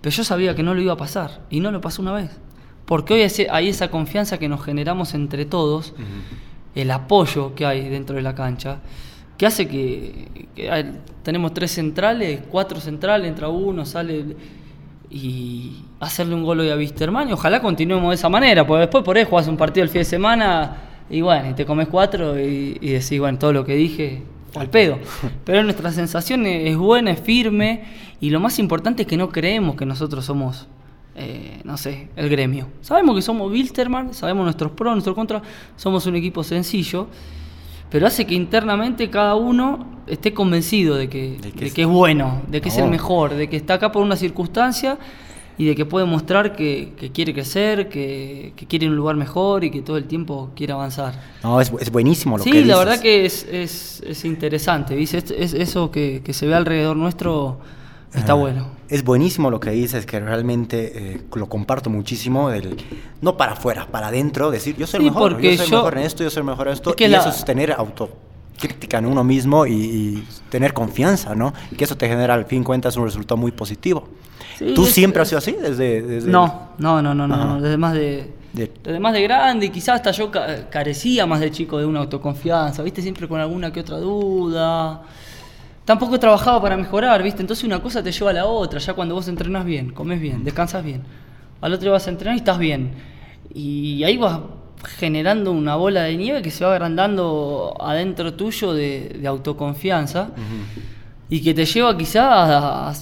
pero 0.00 0.14
yo 0.14 0.24
sabía 0.24 0.54
que 0.54 0.62
no 0.62 0.74
lo 0.74 0.80
iba 0.80 0.94
a 0.94 0.96
pasar 0.96 1.42
y 1.50 1.60
no 1.60 1.70
lo 1.70 1.80
pasó 1.80 2.00
una 2.00 2.12
vez. 2.12 2.30
Porque 2.86 3.12
hoy 3.12 3.46
hay 3.50 3.68
esa 3.68 3.90
confianza 3.90 4.38
que 4.38 4.48
nos 4.48 4.64
generamos 4.64 5.12
entre 5.12 5.44
todos, 5.44 5.92
el 6.74 6.90
apoyo 6.90 7.54
que 7.54 7.66
hay 7.66 7.86
dentro 7.90 8.16
de 8.16 8.22
la 8.22 8.34
cancha, 8.34 8.78
que 9.36 9.44
hace 9.44 9.68
que, 9.68 10.48
tenemos 11.22 11.52
tres 11.52 11.72
centrales, 11.72 12.40
cuatro 12.50 12.80
centrales, 12.80 13.28
entra 13.28 13.48
uno, 13.48 13.84
sale 13.84 14.24
y 15.10 15.84
hacerle 16.00 16.34
un 16.34 16.44
gol 16.44 16.60
hoy 16.60 16.70
a 16.70 16.76
Wisterman 16.76 17.28
y 17.28 17.32
ojalá 17.32 17.60
continuemos 17.60 18.10
de 18.10 18.14
esa 18.14 18.30
manera, 18.30 18.66
porque 18.66 18.80
después 18.80 19.04
por 19.04 19.18
ahí 19.18 19.24
jugás 19.24 19.48
un 19.48 19.56
partido 19.58 19.84
el 19.84 19.90
fin 19.90 20.00
de 20.00 20.04
semana 20.06 20.87
y 21.10 21.20
bueno, 21.20 21.50
y 21.50 21.54
te 21.54 21.64
comes 21.64 21.88
cuatro 21.88 22.38
y, 22.38 22.74
decís, 22.80 23.18
bueno, 23.18 23.38
todo 23.38 23.52
lo 23.52 23.64
que 23.64 23.74
dije 23.74 24.22
al 24.54 24.68
pedo. 24.68 24.98
Pero 25.44 25.62
nuestra 25.62 25.90
sensación 25.92 26.46
es 26.46 26.76
buena, 26.76 27.10
es 27.12 27.20
firme 27.20 27.84
y 28.20 28.30
lo 28.30 28.40
más 28.40 28.58
importante 28.58 29.02
es 29.02 29.08
que 29.08 29.16
no 29.16 29.28
creemos 29.30 29.76
que 29.76 29.86
nosotros 29.86 30.24
somos 30.24 30.66
eh, 31.20 31.60
no 31.64 31.76
sé, 31.76 32.08
el 32.14 32.28
gremio. 32.28 32.68
Sabemos 32.80 33.16
que 33.16 33.22
somos 33.22 33.50
Wilterman, 33.50 34.14
sabemos 34.14 34.44
nuestros 34.44 34.70
pros, 34.70 34.92
nuestros 34.92 35.16
contras, 35.16 35.42
somos 35.76 36.06
un 36.06 36.14
equipo 36.14 36.44
sencillo, 36.44 37.08
pero 37.90 38.06
hace 38.06 38.24
que 38.24 38.36
internamente 38.36 39.10
cada 39.10 39.34
uno 39.34 39.84
esté 40.06 40.32
convencido 40.32 40.94
de 40.94 41.08
que, 41.08 41.38
De 41.42 41.50
que 41.50 41.58
de 41.60 41.66
es- 41.66 41.74
que 41.74 41.82
es 41.82 41.88
bueno, 41.88 42.42
de 42.46 42.60
que 42.60 42.68
es 42.68 42.78
el 42.78 42.88
mejor, 42.88 43.34
de 43.34 43.48
que 43.48 43.56
está 43.56 43.74
acá 43.74 43.90
por 43.90 44.02
una 44.02 44.14
circunstancia 44.14 44.96
y 45.58 45.66
de 45.66 45.74
que 45.74 45.84
puede 45.84 46.06
mostrar 46.06 46.54
que, 46.54 46.92
que 46.96 47.10
quiere 47.12 47.34
crecer, 47.34 47.88
que, 47.88 48.52
que 48.56 48.66
quiere 48.66 48.88
un 48.88 48.94
lugar 48.96 49.16
mejor 49.16 49.64
y 49.64 49.70
que 49.70 49.82
todo 49.82 49.96
el 49.96 50.04
tiempo 50.04 50.50
quiere 50.54 50.72
avanzar. 50.72 51.20
No, 51.42 51.60
es, 51.60 51.72
es 51.80 51.90
buenísimo 51.90 52.38
lo 52.38 52.44
Sí, 52.44 52.50
que 52.52 52.58
la 52.60 52.62
dices. 52.64 52.78
verdad 52.78 53.00
que 53.02 53.26
es, 53.26 53.46
es, 53.50 54.02
es 54.06 54.24
interesante, 54.24 54.94
¿viste? 54.94 55.18
Es, 55.18 55.30
es- 55.32 55.54
eso 55.54 55.90
que, 55.90 56.22
que 56.24 56.32
se 56.32 56.46
ve 56.46 56.54
alrededor 56.54 56.96
nuestro 56.96 57.58
está 58.14 58.32
Ah, 58.32 58.36
bueno. 58.36 58.68
Es 58.88 59.04
buenísimo 59.04 59.50
lo 59.50 59.60
que 59.60 59.70
dices, 59.70 60.06
que 60.06 60.18
realmente 60.20 60.92
eh, 61.14 61.20
lo 61.34 61.46
comparto 61.48 61.90
muchísimo. 61.90 62.48
Del, 62.48 62.76
no 63.20 63.36
para 63.36 63.52
afuera, 63.52 63.86
para 63.90 64.06
adentro, 64.08 64.50
decir 64.50 64.76
yo 64.76 64.86
soy 64.86 64.98
el 65.00 65.04
Sí, 65.06 65.10
mejor, 65.10 65.40
yo 65.40 65.56
soy 65.56 65.66
yo- 65.66 65.76
mejor 65.78 65.98
en 65.98 66.04
esto, 66.04 66.22
yo 66.24 66.30
soy 66.30 66.40
el 66.40 66.46
mejor 66.46 66.68
en 66.68 66.72
esto. 66.74 66.94
Y 66.96 67.08
la- 67.08 67.18
eso 67.18 67.28
es 67.28 67.44
tener 67.44 67.72
autocrítica 68.58 68.98
en 68.98 69.06
uno 69.06 69.22
mismo 69.24 69.66
y, 69.66 69.72
y 69.72 70.24
tener 70.50 70.72
confianza, 70.74 71.34
¿no? 71.34 71.54
Y 71.70 71.76
que 71.76 71.84
eso 71.84 71.96
te 71.96 72.08
genera 72.08 72.34
al 72.34 72.44
fin 72.46 72.64
cuentas 72.64 72.96
un 72.96 73.04
resultado 73.04 73.36
muy 73.36 73.52
positivo. 73.52 74.08
Sí, 74.58 74.72
¿Tú 74.74 74.84
es- 74.84 74.90
siempre 74.92 75.22
has 75.22 75.28
sido 75.28 75.38
así? 75.38 75.52
Desde, 75.52 76.02
desde 76.02 76.30
No, 76.30 76.70
no, 76.78 77.00
no, 77.00 77.14
no, 77.14 77.28
no, 77.28 77.36
no, 77.36 77.60
desde 77.60 77.76
más 77.76 77.94
de, 77.94 78.32
De- 78.52 78.72
desde 78.82 78.98
más 78.98 79.12
de 79.12 79.22
grande, 79.22 79.66
y 79.66 79.70
quizás 79.70 79.96
hasta 79.96 80.10
yo 80.10 80.30
ca- 80.30 80.68
carecía 80.70 81.26
más 81.26 81.38
de 81.40 81.50
chico 81.52 81.78
de 81.78 81.86
una 81.86 82.00
autoconfianza, 82.00 82.82
¿viste? 82.82 83.00
Siempre 83.02 83.28
con 83.28 83.40
alguna 83.40 83.72
que 83.72 83.80
otra 83.80 83.98
duda. 83.98 85.02
Tampoco 85.84 86.18
trabajaba 86.18 86.60
para 86.60 86.76
mejorar, 86.76 87.22
¿viste? 87.22 87.40
Entonces 87.40 87.64
una 87.64 87.80
cosa 87.80 88.02
te 88.02 88.10
lleva 88.12 88.30
a 88.30 88.34
la 88.34 88.46
otra, 88.46 88.78
ya 88.80 88.92
cuando 88.94 89.14
vos 89.14 89.28
entrenás 89.28 89.64
bien, 89.64 89.90
comes 89.92 90.20
bien, 90.20 90.44
descansas 90.44 90.84
bien. 90.84 91.02
Al 91.60 91.72
otro 91.72 91.92
vas 91.92 92.06
a 92.06 92.10
entrenar 92.10 92.34
y 92.34 92.38
estás 92.38 92.58
bien. 92.58 92.90
Y 93.54 94.02
ahí 94.04 94.16
vas 94.18 94.38
generando 94.84 95.50
una 95.52 95.76
bola 95.76 96.02
de 96.04 96.16
nieve 96.16 96.42
que 96.42 96.50
se 96.50 96.64
va 96.64 96.72
agrandando 96.72 97.74
adentro 97.80 98.34
tuyo 98.34 98.72
de, 98.72 99.16
de 99.20 99.26
autoconfianza 99.28 100.30
y 101.28 101.40
que 101.42 101.52
te 101.54 101.64
lleva 101.66 101.96
quizás 101.96 102.24
a, 102.24 102.92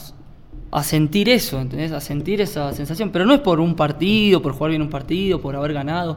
a 0.72 0.82
sentir 0.82 1.28
eso, 1.28 1.60
¿entendés? 1.60 1.92
A 1.92 2.00
sentir 2.00 2.40
esa 2.40 2.72
sensación. 2.72 3.10
Pero 3.10 3.24
no 3.24 3.34
es 3.34 3.40
por 3.40 3.60
un 3.60 3.74
partido, 3.76 4.42
por 4.42 4.52
jugar 4.52 4.70
bien 4.70 4.82
un 4.82 4.90
partido, 4.90 5.40
por 5.40 5.54
haber 5.54 5.72
ganado. 5.74 6.16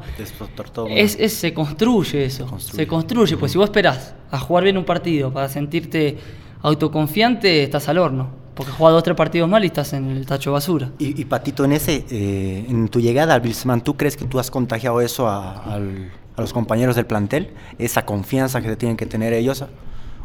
Todo- 0.72 0.88
Es, 0.89 1.17
es- 1.19 1.34
se 1.34 1.54
construye 1.54 2.26
eso. 2.26 2.45
construye. 2.48 2.84
Se 2.84 2.88
construye. 2.88 3.38
Pues 3.38 3.52
si 3.52 3.58
vos 3.58 3.65
esperás 3.65 4.15
a 4.32 4.39
jugar 4.39 4.63
bien 4.63 4.78
un 4.78 4.86
partido 4.86 5.32
para 5.32 5.50
sentirte 5.50 6.17
autoconfiante, 6.62 7.63
estás 7.63 7.88
al 7.89 7.98
horno. 8.00 8.38
Porque 8.60 8.74
jugás 8.74 8.91
dos 8.91 9.00
o 9.00 9.04
tres 9.04 9.15
partidos 9.15 9.50
mal 9.50 9.63
y 9.63 9.67
estás 9.67 9.93
en 9.93 10.10
el 10.10 10.26
tacho 10.26 10.52
basura. 10.52 10.91
Y, 11.00 11.19
y 11.22 11.24
Patito, 11.24 11.63
en 11.63 11.72
ese, 11.72 12.04
eh, 12.12 12.65
en 12.67 12.89
tu 12.89 13.00
llegada 13.00 13.34
al 13.34 13.39
Bilsman, 13.39 13.80
¿tú 13.82 13.95
crees 13.95 14.17
que 14.17 14.26
tú 14.26 14.38
has 14.38 14.52
contagiado 14.52 15.00
eso 15.00 15.30
a, 15.30 15.63
al- 15.63 16.12
a 16.36 16.41
los 16.41 16.52
compañeros 16.52 16.98
del 16.98 17.06
plantel? 17.06 17.54
Esa 17.78 18.06
confianza 18.06 18.62
que 18.62 18.76
tienen 18.76 18.98
que 18.98 19.06
tener 19.06 19.32
ellos, 19.32 19.63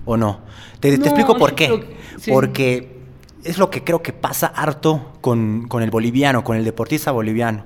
¿o 0.04 0.16
no? 0.16 0.40
Te, 0.80 0.92
explico 0.92 1.36
por 1.36 1.54
qué. 1.54 1.66
creo 1.66 1.80
que- 1.80 1.96
sí. 2.18 2.32
Porque 2.32 2.98
es 3.44 3.56
lo 3.56 3.70
que 3.70 3.84
creo 3.84 4.02
que 4.02 4.12
pasa 4.12 4.48
harto 4.48 5.12
con, 5.20 5.68
con 5.68 5.84
el 5.84 5.92
boliviano, 5.92 6.42
con 6.42 6.56
el 6.56 6.64
deportista 6.64 7.12
boliviano. 7.12 7.62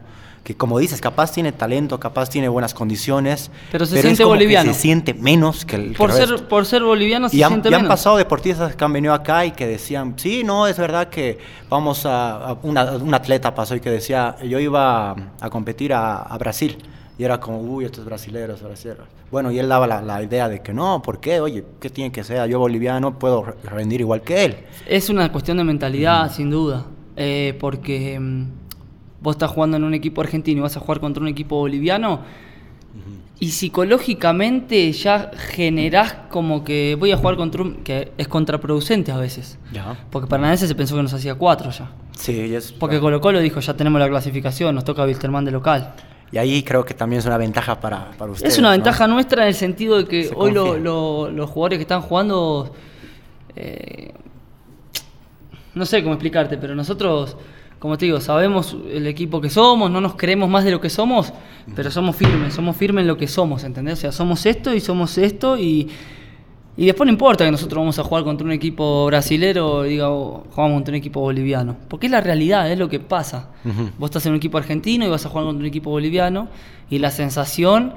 Que 0.48 0.56
como 0.56 0.78
dices, 0.78 1.02
capaz 1.02 1.30
tiene 1.32 1.52
talento, 1.52 2.00
capaz 2.00 2.30
tiene 2.30 2.48
buenas 2.48 2.72
condiciones. 2.72 3.50
Pero 3.70 3.84
se 3.84 3.96
es 3.96 4.00
siente 4.00 4.22
como 4.22 4.32
que 4.32 4.38
boliviano. 4.38 4.72
se 4.72 4.80
siente 4.80 5.12
menos 5.12 5.66
que 5.66 5.76
el, 5.76 5.88
que 5.92 5.98
Por 5.98 6.08
el 6.08 6.16
ser, 6.16 6.28
resto. 6.30 6.48
por 6.48 6.64
ser 6.64 6.82
boliviano 6.84 7.28
se 7.28 7.37
Y 7.37 7.42
han, 7.42 7.50
siente 7.50 7.68
y 7.68 7.74
han 7.74 7.87
pasado 7.87 8.16
deportistas 8.16 8.74
que 8.74 8.82
han 8.82 8.94
venido 8.94 9.12
acá 9.12 9.44
y 9.44 9.50
que 9.50 9.66
decían, 9.66 10.14
sí, 10.16 10.44
no, 10.44 10.66
es 10.66 10.78
verdad 10.78 11.11
que 11.11 11.37
vamos 11.68 12.06
a... 12.06 12.37
a- 12.48 12.52
una- 12.62 12.92
un 12.92 13.12
atleta 13.12 13.54
pasó 13.54 13.76
y 13.76 13.80
que 13.80 13.90
decía, 13.90 14.37
yo 14.42 14.58
iba 14.58 15.11
a, 15.11 15.16
a 15.38 15.50
competir 15.50 15.92
a, 15.92 16.16
a 16.22 16.38
Brasil. 16.38 16.78
Y 17.18 17.24
era 17.24 17.38
como, 17.38 17.61
uy, 17.61 17.84
estos 17.84 18.06
brasileros, 18.06 18.62
brasileros. 18.62 19.06
Bueno, 19.30 19.52
y 19.52 19.58
él 19.58 19.68
daba 19.68 19.87
la, 19.87 20.00
la 20.00 20.22
idea 20.22 20.48
de 20.48 20.62
que 20.62 20.72
no, 20.72 21.02
¿por 21.02 21.20
qué? 21.20 21.40
Oye, 21.40 21.62
¿qué 21.78 21.90
tiene 21.90 22.11
que 22.11 22.24
ser? 22.24 22.48
Yo 22.48 22.58
boliviano 22.58 23.18
puedo 23.18 23.44
re- 23.44 23.54
rendir 23.64 24.00
igual 24.00 24.22
que 24.22 24.46
él. 24.46 24.56
Es 24.87 25.11
una 25.11 25.30
cuestión 25.30 25.58
de 25.58 25.64
mentalidad, 25.64 26.32
sin 26.32 26.48
duda. 26.48 26.87
Eh, 27.16 27.54
porque 27.61 28.18
mm, 28.18 28.44
vos 29.20 29.35
estás 29.37 29.50
jugando 29.50 29.76
en 29.76 29.85
un 29.85 29.94
equipo 29.94 30.20
argentino 30.20 30.59
y 30.59 30.62
vas 30.62 30.76
a 30.76 30.81
jugar 30.81 31.00
contra 31.00 31.22
un 31.22 31.28
equipo 31.28 31.57
boliviano. 31.57 32.20
Y 33.40 33.50
psicológicamente 33.50 34.90
ya 34.92 35.31
generás 35.37 36.12
como 36.28 36.64
que 36.64 36.96
voy 36.98 37.12
a 37.12 37.16
jugar 37.16 37.37
contra 37.37 37.62
un. 37.62 37.76
que 37.85 38.11
es 38.18 38.26
contraproducente 38.26 39.12
a 39.12 39.16
veces. 39.16 39.59
Ya. 39.72 39.96
Porque 40.11 40.26
Paranaense 40.26 40.66
se 40.66 40.74
pensó 40.74 40.96
que 40.96 41.02
nos 41.04 41.14
hacía 41.14 41.37
cuatro 41.37 41.70
ya. 41.70 41.88
Sí, 42.16 42.52
es... 42.52 42.72
Porque 42.72 42.98
Colo 42.98 43.20
Colo 43.20 43.38
dijo, 43.38 43.61
ya 43.61 43.74
tenemos 43.76 44.00
la 44.00 44.09
clasificación, 44.09 44.74
nos 44.74 44.83
toca 44.83 45.04
Wilterman 45.04 45.44
de 45.44 45.52
local. 45.52 45.94
Y 46.33 46.38
ahí 46.38 46.64
creo 46.64 46.85
que 46.85 46.94
también 46.94 47.20
es 47.20 47.26
una 47.26 47.38
ventaja 47.38 47.78
para, 47.81 48.11
para 48.18 48.33
ustedes. 48.33 48.52
es 48.54 48.59
una 48.59 48.68
¿no? 48.68 48.72
ventaja 48.72 49.07
nuestra 49.07 49.42
en 49.44 49.48
el 49.48 49.54
sentido 49.54 49.98
de 49.98 50.07
que 50.07 50.24
Se 50.24 50.35
hoy 50.35 50.50
lo- 50.50 51.31
los 51.31 51.48
jugadores 51.48 51.78
que 51.78 51.83
están 51.83 52.00
jugando, 52.02 52.74
eh, 53.54 54.12
no 55.74 55.87
sé 55.87 56.02
cómo 56.02 56.14
explicarte, 56.14 56.59
pero 56.59 56.74
nosotros, 56.74 57.37
como 57.78 57.96
te 57.96 58.06
digo, 58.06 58.20
sabemos 58.20 58.76
el 58.90 59.06
equipo 59.06 59.40
que 59.40 59.50
somos, 59.50 59.90
no 59.90 60.00
nos 60.00 60.14
creemos 60.16 60.48
más 60.48 60.64
de 60.64 60.72
lo 60.72 60.80
que 60.80 60.90
somos, 60.90 61.32
pero 61.76 61.90
somos 61.90 62.16
firmes, 62.16 62.54
somos 62.54 62.76
firmes 62.76 63.02
en 63.02 63.08
lo 63.08 63.16
que 63.16 63.28
somos, 63.28 63.62
¿entendés? 63.62 63.98
O 63.98 64.00
sea, 64.00 64.12
somos 64.12 64.46
esto 64.46 64.74
y 64.74 64.80
somos 64.80 65.16
esto 65.16 65.56
y, 65.56 65.88
y 66.76 66.86
después 66.86 67.06
no 67.06 67.12
importa 67.12 67.44
que 67.44 67.52
nosotros 67.52 67.78
vamos 67.78 67.98
a 68.00 68.02
jugar 68.02 68.24
contra 68.24 68.44
un 68.44 68.52
equipo 68.52 69.06
brasilero 69.06 69.84
diga, 69.84 70.10
oh, 70.10 70.44
jugamos 70.50 70.76
contra 70.76 70.92
un 70.92 70.96
equipo 70.96 71.20
boliviano, 71.20 71.76
porque 71.88 72.06
es 72.06 72.12
la 72.12 72.20
realidad, 72.20 72.70
es 72.70 72.78
lo 72.78 72.88
que 72.88 72.98
pasa. 72.98 73.50
Ujú. 73.64 73.90
Vos 73.96 74.10
estás 74.10 74.26
en 74.26 74.32
un 74.32 74.38
equipo 74.38 74.58
argentino 74.58 75.06
y 75.06 75.08
vas 75.08 75.24
a 75.24 75.28
jugar 75.28 75.44
contra 75.44 75.60
un 75.60 75.66
equipo 75.66 75.90
boliviano 75.90 76.48
y 76.90 76.98
la 76.98 77.12
sensación 77.12 77.94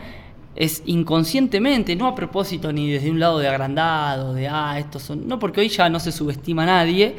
es 0.55 0.83
inconscientemente, 0.85 1.95
no 1.95 2.07
a 2.07 2.13
propósito 2.13 2.71
ni 2.71 2.91
desde 2.91 3.09
un 3.09 3.19
lado 3.19 3.39
de 3.39 3.47
agrandado, 3.47 4.33
de 4.33 4.47
ah, 4.47 4.77
estos 4.77 5.01
son. 5.01 5.27
No, 5.27 5.39
porque 5.39 5.61
hoy 5.61 5.69
ya 5.69 5.89
no 5.89 5.99
se 5.99 6.11
subestima 6.11 6.63
a 6.63 6.65
nadie. 6.67 7.15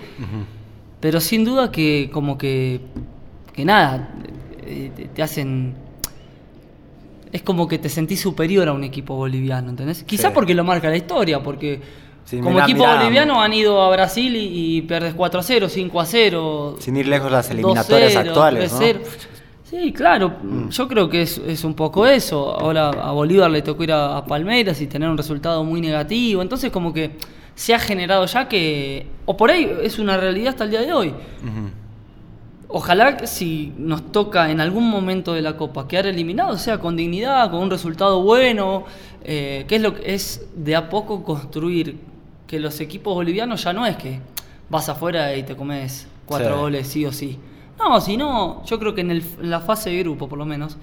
Pero 1.03 1.21
sin 1.21 1.45
duda 1.45 1.73
que, 1.73 2.09
como 2.12 2.38
que. 2.38 2.81
que 3.53 3.65
nada, 3.65 4.09
eh, 4.65 4.91
te, 5.12 5.21
hacen. 5.23 5.75
Es 7.33 7.43
como 7.43 7.67
que 7.67 7.79
te 7.79 7.88
sentís 7.88 8.21
superior 8.21 8.69
a 8.69 8.73
un 8.73 8.85
equipo 8.85 9.17
boliviano, 9.17 9.69
¿entendés? 9.71 10.05
Quizás 10.05 10.31
Sí. 10.31 10.33
porque 10.33 10.55
lo 10.55 10.62
marca 10.62 10.88
la 10.88 10.97
historia, 10.97 11.43
porque 11.43 11.81
Sí, 12.25 12.37
como 12.38 12.51
mirá, 12.51 12.65
equipo 12.67 12.85
mirá. 12.85 12.99
boliviano 12.99 13.43
han 13.43 13.53
ido 13.53 13.83
a 13.83 13.91
Brasil 13.91 14.37
y, 14.37 14.77
y 14.77 14.83
pierdes 14.83 15.15
4 15.15 15.41
a 15.41 15.43
0, 15.43 15.69
5 15.69 16.01
a 16.01 16.07
0. 16.07 16.77
Sin 16.79 16.97
ir 16.97 17.09
lejos 17.09 17.33
las 17.33 17.51
eliminatorias 17.51 18.15
2-0, 18.15 18.29
actuales, 18.29 18.73
¿no? 18.73 18.79
3-0. 18.79 18.99
Sí, 19.65 19.93
claro, 19.93 20.35
yo 20.71 20.87
creo 20.87 21.09
que 21.09 21.23
es, 21.23 21.38
es 21.38 21.65
un 21.65 21.75
poco 21.75 22.07
eso. 22.07 22.55
Ahora 22.61 22.91
a 22.91 23.11
Bolívar 23.11 23.51
le 23.51 23.62
tocó 23.62 23.83
ir 23.83 23.91
a, 23.93 24.19
a 24.19 24.25
Palmeiras 24.25 24.81
y 24.81 24.87
tener 24.87 25.09
un 25.09 25.17
resultado 25.19 25.65
muy 25.65 25.81
negativo. 25.81 26.43
Entonces 26.43 26.71
como 26.71 26.93
que 26.93 27.17
se 27.55 27.75
ha 27.75 27.79
generado 27.79 28.25
ya 28.27 28.49
que, 28.49 29.07
o 29.27 29.37
por 29.37 29.51
ahí 29.51 29.71
es 29.83 29.99
una 29.99 30.17
realidad 30.17 30.51
hasta 30.51 30.65
el 30.65 30.71
día 30.71 30.81
de 30.83 30.93
hoy. 30.93 31.15
Ojalá 32.75 33.27
si 33.27 33.73
nos 33.77 34.11
toca 34.12 34.51
en 34.51 34.59
algún 34.61 34.88
momento 34.88 35.35
de 35.35 35.43
la 35.43 35.57
Copa 35.59 35.87
quedar 35.87 36.07
eliminados, 36.07 36.62
sea 36.62 36.79
con 36.79 36.97
dignidad, 36.97 37.51
con 37.51 37.61
un 37.61 37.71
resultado 37.71 38.23
bueno, 38.23 38.85
eh, 39.25 39.67
que 39.69 39.77
es 39.77 39.83
lo 39.83 39.95
que 39.95 40.15
es 40.15 40.47
de 40.57 40.75
a 40.75 40.88
poco 40.88 41.23
construir 41.23 41.99
que 42.47 42.59
los 42.59 42.81
equipos 42.81 43.15
bolivianos 43.15 43.62
ya 43.65 43.75
no 43.75 43.85
es 43.85 43.97
que 43.97 44.21
vas 44.71 44.88
afuera 44.88 45.37
y 45.37 45.43
te 45.43 45.55
comes 45.55 46.07
cuatro 46.25 46.55
Sí. 46.55 46.61
goles 46.61 46.88
sí 46.88 47.05
o 47.05 47.12
sí. 47.12 47.38
No, 47.79 48.01
sino 48.01 48.65
yo 48.65 48.79
creo 48.79 48.95
que 48.95 49.03
en, 49.03 49.11
el- 49.11 49.25
en 49.43 49.51
la 49.51 49.61
fase 49.61 49.91
de 49.91 49.99
grupo 49.99 50.27
por 50.27 50.38
lo 50.38 50.47
menos, 50.47 50.79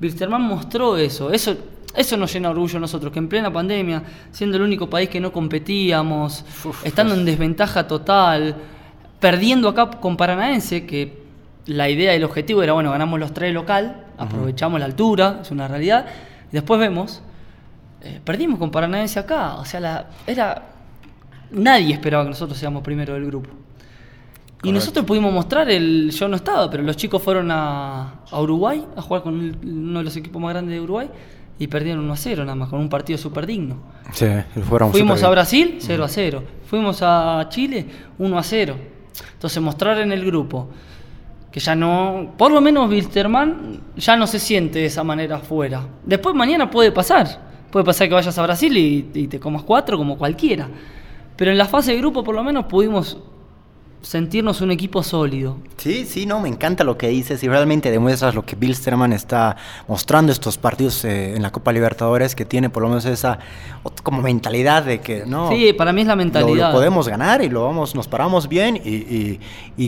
Wilstermann 0.00 0.42
mostró 0.42 0.98
eso. 0.98 1.32
Eso 1.32 1.56
eso 1.96 2.16
nos 2.16 2.32
llena 2.32 2.48
de 2.48 2.54
orgullo 2.54 2.76
a 2.78 2.80
nosotros, 2.80 3.12
que 3.12 3.18
en 3.18 3.28
plena 3.28 3.52
pandemia, 3.52 4.02
siendo 4.30 4.56
el 4.56 4.62
único 4.62 4.88
país 4.88 5.08
que 5.08 5.20
no 5.20 5.32
competíamos, 5.32 6.44
Uf, 6.64 6.86
estando 6.86 7.14
en 7.14 7.24
desventaja 7.24 7.86
total, 7.86 8.54
perdiendo 9.18 9.68
acá 9.68 9.90
con 9.90 10.16
Paranaense, 10.16 10.86
que 10.86 11.20
la 11.66 11.88
idea 11.88 12.12
y 12.14 12.16
el 12.16 12.24
objetivo 12.24 12.62
era, 12.62 12.72
bueno, 12.72 12.90
ganamos 12.90 13.18
los 13.20 13.32
tres 13.34 13.52
local, 13.52 14.04
aprovechamos 14.18 14.80
la 14.80 14.86
altura, 14.86 15.40
es 15.42 15.50
una 15.50 15.68
realidad, 15.68 16.06
y 16.50 16.52
después 16.52 16.78
vemos, 16.80 17.22
eh, 18.02 18.20
perdimos 18.24 18.58
con 18.58 18.70
Paranaense 18.70 19.18
acá, 19.18 19.56
o 19.56 19.64
sea, 19.64 19.80
la, 19.80 20.06
era... 20.26 20.66
Nadie 21.52 21.94
esperaba 21.94 22.22
que 22.22 22.30
nosotros 22.30 22.56
seamos 22.56 22.80
primero 22.82 23.14
del 23.14 23.26
grupo. 23.26 23.50
Y 24.62 24.70
nosotros 24.70 25.04
pudimos 25.04 25.32
mostrar 25.32 25.68
el. 25.68 26.10
Yo 26.12 26.28
no 26.28 26.36
estaba, 26.36 26.70
pero 26.70 26.82
los 26.84 26.96
chicos 26.96 27.20
fueron 27.22 27.50
a, 27.50 28.20
a 28.30 28.40
Uruguay 28.40 28.84
a 28.94 29.02
jugar 29.02 29.22
con 29.22 29.40
el- 29.40 29.56
uno 29.64 29.98
de 29.98 30.04
los 30.04 30.16
equipos 30.16 30.40
más 30.40 30.52
grandes 30.52 30.74
de 30.74 30.80
Uruguay 30.80 31.08
y 31.60 31.66
perdieron 31.66 32.04
1 32.04 32.12
a 32.14 32.16
0, 32.16 32.44
nada 32.44 32.54
más, 32.54 32.70
con 32.70 32.80
un 32.80 32.88
partido 32.88 33.18
súper 33.18 33.46
digno. 33.46 33.76
Sí, 34.14 34.26
fueron 34.66 34.90
Fuimos 34.92 35.22
a. 35.22 35.28
Brasil, 35.28 35.76
0 35.78 36.04
a 36.04 36.08
0. 36.08 36.42
Fuimos 36.64 37.00
a 37.02 37.46
Chile, 37.50 37.84
1 38.18 38.38
a 38.38 38.42
0. 38.42 38.76
Entonces, 39.34 39.62
mostrar 39.62 39.98
en 39.98 40.10
el 40.10 40.24
grupo 40.24 40.70
que 41.52 41.60
ya 41.60 41.74
no. 41.74 42.32
Por 42.38 42.50
lo 42.50 42.62
menos 42.62 42.88
Wilstermann 42.88 43.78
ya 43.94 44.16
no 44.16 44.26
se 44.26 44.38
siente 44.38 44.78
de 44.78 44.86
esa 44.86 45.04
manera 45.04 45.36
afuera. 45.36 45.82
Después, 46.02 46.34
mañana 46.34 46.70
puede 46.70 46.92
pasar. 46.92 47.50
Puede 47.70 47.84
pasar 47.84 48.08
que 48.08 48.14
vayas 48.14 48.38
a 48.38 48.42
Brasil 48.42 48.74
y, 48.78 49.10
y 49.12 49.26
te 49.26 49.38
comas 49.38 49.62
cuatro, 49.62 49.98
como 49.98 50.16
cualquiera. 50.16 50.66
Pero 51.36 51.50
en 51.50 51.58
la 51.58 51.66
fase 51.66 51.92
de 51.92 51.98
grupo, 51.98 52.24
por 52.24 52.34
lo 52.34 52.42
menos, 52.42 52.64
pudimos 52.64 53.18
sentirnos 54.02 54.60
un 54.60 54.70
equipo 54.70 55.02
sólido. 55.02 55.56
Sí, 55.76 56.04
sí, 56.06 56.26
no, 56.26 56.40
me 56.40 56.48
encanta 56.48 56.84
lo 56.84 56.96
que 56.96 57.08
dices 57.08 57.42
y 57.42 57.48
realmente 57.48 57.90
demuestras 57.90 58.34
lo 58.34 58.44
que 58.44 58.56
Bill 58.56 58.74
Sterman 58.74 59.12
está 59.12 59.56
mostrando 59.88 60.32
estos 60.32 60.58
partidos 60.58 61.04
eh, 61.04 61.34
en 61.34 61.42
la 61.42 61.50
Copa 61.50 61.72
Libertadores, 61.72 62.34
que 62.34 62.44
tiene 62.44 62.70
por 62.70 62.82
lo 62.82 62.88
menos 62.88 63.04
esa 63.04 63.38
como 64.02 64.22
mentalidad 64.22 64.84
de 64.84 65.00
que 65.00 65.24
no. 65.26 65.50
Sí, 65.50 65.72
para 65.72 65.92
mí 65.92 66.02
es 66.02 66.06
la 66.06 66.16
mentalidad. 66.16 66.68
Lo, 66.68 66.74
podemos 66.74 67.08
ganar 67.08 67.42
y 67.42 67.48
lo 67.48 67.64
vamos, 67.64 67.94
nos 67.94 68.08
paramos 68.08 68.48
bien 68.48 68.80
y, 68.82 69.38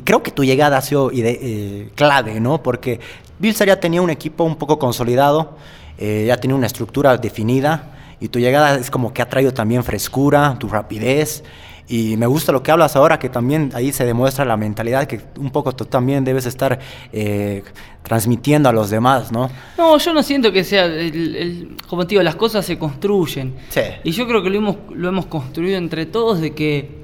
creo 0.03 0.23
que 0.23 0.31
tu 0.31 0.45
llegada 0.45 0.79
ha 0.79 0.83
sido 0.83 1.11
eh, 1.13 1.91
clave, 1.95 2.41
¿no? 2.41 2.63
Porque 2.63 3.01
Bill 3.39 3.55
ya 3.55 3.81
tenía 3.81 4.03
un 4.03 4.11
equipo 4.11 4.45
un 4.45 4.57
poco 4.57 4.79
consolidado, 4.79 5.57
eh, 5.99 6.25
ya 6.27 6.37
tenía 6.37 6.57
una 6.57 6.67
estructura 6.67 7.17
definida 7.17 7.93
y 8.21 8.29
tu 8.29 8.39
llegada 8.39 8.77
es 8.77 8.91
como 8.91 9.13
que 9.13 9.23
ha 9.23 9.29
traído 9.29 9.53
también 9.53 9.83
frescura, 9.83 10.57
tu 10.59 10.69
rapidez. 10.69 11.43
Y 11.89 12.17
me 12.17 12.27
gusta 12.27 12.53
lo 12.53 12.63
que 12.63 12.71
hablas 12.71 12.97
ahora, 12.97 13.19
que 13.19 13.29
también 13.29 13.71
ahí 13.75 13.93
se 13.93 14.05
demuestra 14.05 14.45
la 14.45 14.57
mentalidad 14.57 15.07
que 15.07 15.21
un 15.39 15.51
poco 15.51 15.73
tú 15.73 15.85
también 15.85 16.25
debes 16.25 16.47
estar 16.47 16.79
eh, 17.13 17.63
transmitiendo 18.03 18.69
a 18.69 18.73
los 18.73 18.89
demás, 18.89 19.33
¿no? 19.33 19.51
No, 19.77 19.99
yo 19.99 20.15
no 20.15 20.23
siento 20.23 20.53
que 20.53 20.65
sea, 20.65 20.87
el, 20.87 21.77
como 21.89 22.07
te 22.07 22.11
digo, 22.11 22.23
las 22.23 22.37
cosas 22.37 22.65
se 22.65 22.79
construyen. 22.79 23.55
Sí. 23.69 23.83
Y 24.05 24.13
yo 24.13 24.27
creo 24.27 24.43
que 24.43 24.51
lo 24.51 24.57
hemos, 24.57 24.77
lo 24.95 25.09
hemos 25.09 25.27
construido 25.27 25.77
entre 25.77 26.07
todos 26.07 26.41
de 26.41 26.55
que 26.55 27.03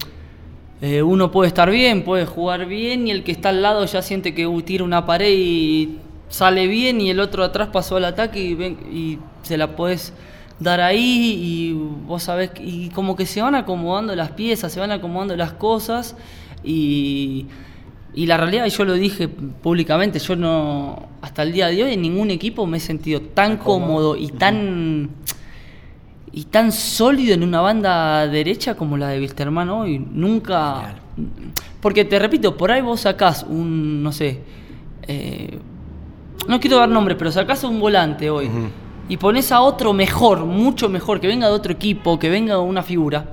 eh, 0.80 1.02
uno 1.02 1.32
puede 1.32 1.48
estar 1.48 1.70
bien, 1.70 2.04
puede 2.04 2.24
jugar 2.24 2.66
bien 2.66 3.08
y 3.08 3.10
el 3.10 3.24
que 3.24 3.32
está 3.32 3.48
al 3.48 3.62
lado 3.62 3.84
ya 3.84 4.00
siente 4.00 4.32
que 4.32 4.46
uh, 4.46 4.62
tira 4.62 4.84
una 4.84 5.06
pared 5.06 5.32
y 5.36 5.98
sale 6.28 6.68
bien 6.68 7.00
y 7.00 7.10
el 7.10 7.18
otro 7.18 7.42
atrás 7.42 7.70
pasó 7.72 7.96
al 7.96 8.04
ataque 8.04 8.38
y, 8.38 8.54
ven, 8.54 8.78
y 8.92 9.18
se 9.42 9.56
la 9.56 9.74
puedes 9.74 10.12
dar 10.61 10.80
ahí 10.80 11.38
y 11.40 11.72
vos 11.72 12.24
sabés, 12.24 12.50
y 12.61 12.88
como 12.90 13.16
que 13.16 13.26
se 13.26 13.40
van 13.42 13.54
acomodando 13.54 14.14
las 14.16 14.32
piezas, 14.32 14.72
se 14.72 14.80
van 14.80 14.90
acomodando 14.90 15.36
las 15.36 15.52
cosas 15.52 16.16
y, 16.64 17.46
y 18.14 18.26
la 18.26 18.36
realidad, 18.36 18.66
y 18.66 18.70
yo 18.70 18.84
lo 18.84 18.94
dije 18.94 19.28
públicamente, 19.28 20.18
yo 20.18 20.34
no, 20.36 21.09
hasta 21.22 21.42
el 21.42 21.52
día 21.52 21.68
de 21.68 21.84
hoy 21.84 21.92
en 21.92 22.02
ningún 22.02 22.30
equipo 22.30 22.66
me 22.66 22.78
he 22.78 22.80
sentido 22.80 23.20
tan 23.20 23.56
cómodo 23.56 24.16
y 24.16 24.28
tan 24.28 25.11
y 26.30 26.44
tan 26.44 26.72
sólido 26.72 27.34
en 27.34 27.42
una 27.42 27.61
banda 27.61 28.26
derecha 28.28 28.76
como 28.76 28.96
la 28.96 29.09
de 29.09 29.18
Wilstermann 29.18 29.70
hoy. 29.70 29.98
Nunca. 29.98 30.94
Porque 31.80 32.04
te 32.04 32.18
repito, 32.18 32.56
por 32.56 32.70
ahí 32.70 32.82
vos 32.82 33.00
sacás 33.00 33.44
un, 33.48 34.02
no 34.02 34.12
sé. 34.12 34.40
Eh, 35.09 35.59
no 36.46 36.61
quiero 36.61 36.76
dar 36.76 36.90
nombres, 36.90 37.16
pero 37.18 37.32
sacás 37.32 37.64
un 37.64 37.80
volante 37.80 38.30
hoy 38.30 38.48
y 39.09 39.16
pones 39.16 39.52
a 39.52 39.61
otro 39.61 39.92
mejor, 39.92 40.44
mucho 40.44 40.88
mejor, 40.88 41.20
que 41.20 41.26
venga 41.26 41.46
de 41.48 41.52
otro 41.52 41.72
equipo, 41.72 42.18
que 42.18 42.28
venga 42.28 42.54
de 42.54 42.61
una 42.61 42.82
figura. 42.82 43.32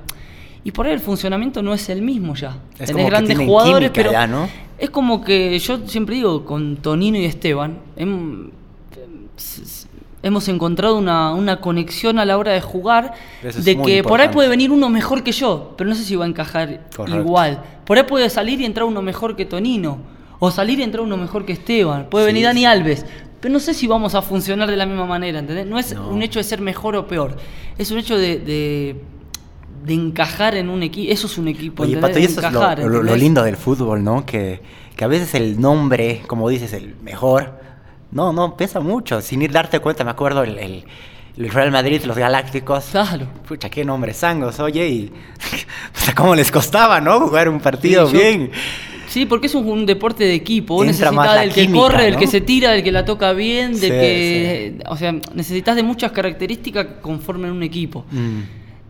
Y 0.64 0.72
por 0.72 0.86
ahí 0.86 0.92
el 0.92 1.00
funcionamiento 1.00 1.62
no 1.62 1.72
es 1.74 1.88
el 1.88 2.02
mismo 2.02 2.34
ya. 2.34 2.56
Es 2.78 2.88
Tenés 2.88 3.06
grandes 3.06 3.38
jugadores, 3.38 3.90
pero 3.94 4.26
¿no? 4.26 4.48
es 4.78 4.90
como 4.90 5.22
que 5.22 5.58
yo 5.58 5.86
siempre 5.86 6.16
digo, 6.16 6.44
con 6.44 6.76
Tonino 6.76 7.18
y 7.18 7.24
Esteban, 7.24 7.78
hemos 10.22 10.48
encontrado 10.48 10.96
una, 10.96 11.60
conexión 11.60 12.18
a 12.18 12.24
la 12.24 12.36
hora 12.36 12.52
de 12.52 12.60
jugar, 12.60 13.14
de 13.42 13.80
que 13.80 14.02
por 14.02 14.20
ahí 14.20 14.28
puede 14.28 14.48
venir 14.48 14.70
uno 14.70 14.88
mejor 14.88 15.22
que 15.22 15.32
yo, 15.32 15.74
pero 15.76 15.88
no 15.88 15.94
sé 15.94 16.04
si 16.04 16.16
va 16.16 16.24
a 16.24 16.28
encajar 16.28 16.80
igual. 17.08 17.62
Por 17.84 17.98
ahí 17.98 18.04
puede 18.04 18.28
salir 18.28 18.60
y 18.60 18.64
entrar 18.64 18.86
uno 18.86 19.02
mejor 19.02 19.36
que 19.36 19.44
Tonino, 19.44 19.98
o 20.38 20.50
salir 20.50 20.80
y 20.80 20.82
entrar 20.82 21.02
uno 21.02 21.16
mejor 21.16 21.46
que 21.46 21.52
Esteban, 21.52 22.08
puede 22.10 22.26
venir 22.26 22.44
Dani 22.44 22.66
Alves, 22.66 23.06
pero 23.46 23.52
no 23.52 23.60
sé 23.60 23.74
si 23.74 23.86
vamos 23.86 24.16
a 24.16 24.22
funcionar 24.22 24.68
de 24.68 24.74
la 24.74 24.86
misma 24.86 25.06
manera, 25.06 25.38
¿entendés? 25.38 25.64
No 25.68 25.78
es 25.78 25.92
un 25.92 26.20
hecho 26.20 26.40
de 26.40 26.42
ser 26.42 26.60
mejor 26.60 26.96
o 26.96 27.06
peor, 27.06 27.36
es 27.78 27.92
un 27.92 27.98
hecho 27.98 28.18
de, 28.18 28.40
de, 28.40 29.94
encajar 29.94 30.56
en 30.56 30.68
un 30.68 30.82
equipo. 30.82 31.12
Eso 31.12 31.28
es 31.28 31.38
un 31.38 31.46
equipo. 31.46 31.84
Oye, 31.84 31.96
Pato, 31.98 32.18
y 32.18 32.24
eso 32.24 32.40
es 32.40 32.52
lo, 32.84 33.14
lindo 33.14 33.44
del 33.44 33.56
fútbol, 33.56 34.02
¿no? 34.02 34.26
Que, 34.26 34.60
que 34.96 35.04
a 35.04 35.06
veces 35.06 35.32
el 35.36 35.60
nombre, 35.60 36.22
como 36.26 36.48
dices, 36.48 36.72
el 36.72 36.96
mejor, 37.02 37.52
no, 38.10 38.32
no, 38.32 38.56
pesa 38.56 38.80
mucho. 38.80 39.20
Sin 39.20 39.42
ir 39.42 39.52
darte 39.52 39.78
cuenta, 39.78 40.02
me 40.02 40.10
acuerdo 40.10 40.42
el, 40.42 40.58
el, 40.58 41.48
Real 41.48 41.70
Madrid, 41.70 42.02
los 42.02 42.18
Galácticos. 42.18 42.86
Claro. 42.86 43.28
Pucha, 43.46 43.70
qué 43.70 43.84
nombre 43.84 44.12
sangos, 44.12 44.58
oye, 44.58 44.88
y. 44.88 45.12
o 45.94 46.00
sea, 46.00 46.16
cómo 46.16 46.34
les 46.34 46.50
costaba, 46.50 47.00
¿no? 47.00 47.20
Jugar 47.20 47.48
un 47.48 47.60
partido 47.60 48.08
bien. 48.08 48.50
Sí, 49.08 49.26
porque 49.26 49.46
es 49.46 49.54
un, 49.54 49.86
deporte 49.86 50.24
de 50.24 50.34
equipo. 50.34 50.74
Vos 50.74 50.86
necesitas 50.86 51.40
del 51.40 51.52
que 51.52 51.70
corre, 51.70 52.04
del 52.04 52.16
que 52.16 52.26
se 52.26 52.40
tira, 52.40 52.72
del 52.72 52.82
que 52.82 52.92
la 52.92 53.04
toca 53.04 53.32
bien, 53.32 53.78
del 53.78 53.90
que. 53.90 54.78
O 54.88 54.96
sea, 54.96 55.12
necesitas 55.34 55.76
de 55.76 55.82
muchas 55.82 56.12
características 56.12 56.86
que 56.86 57.00
conformen 57.00 57.50
un 57.50 57.62
equipo. 57.62 58.04
Mm. 58.10 58.40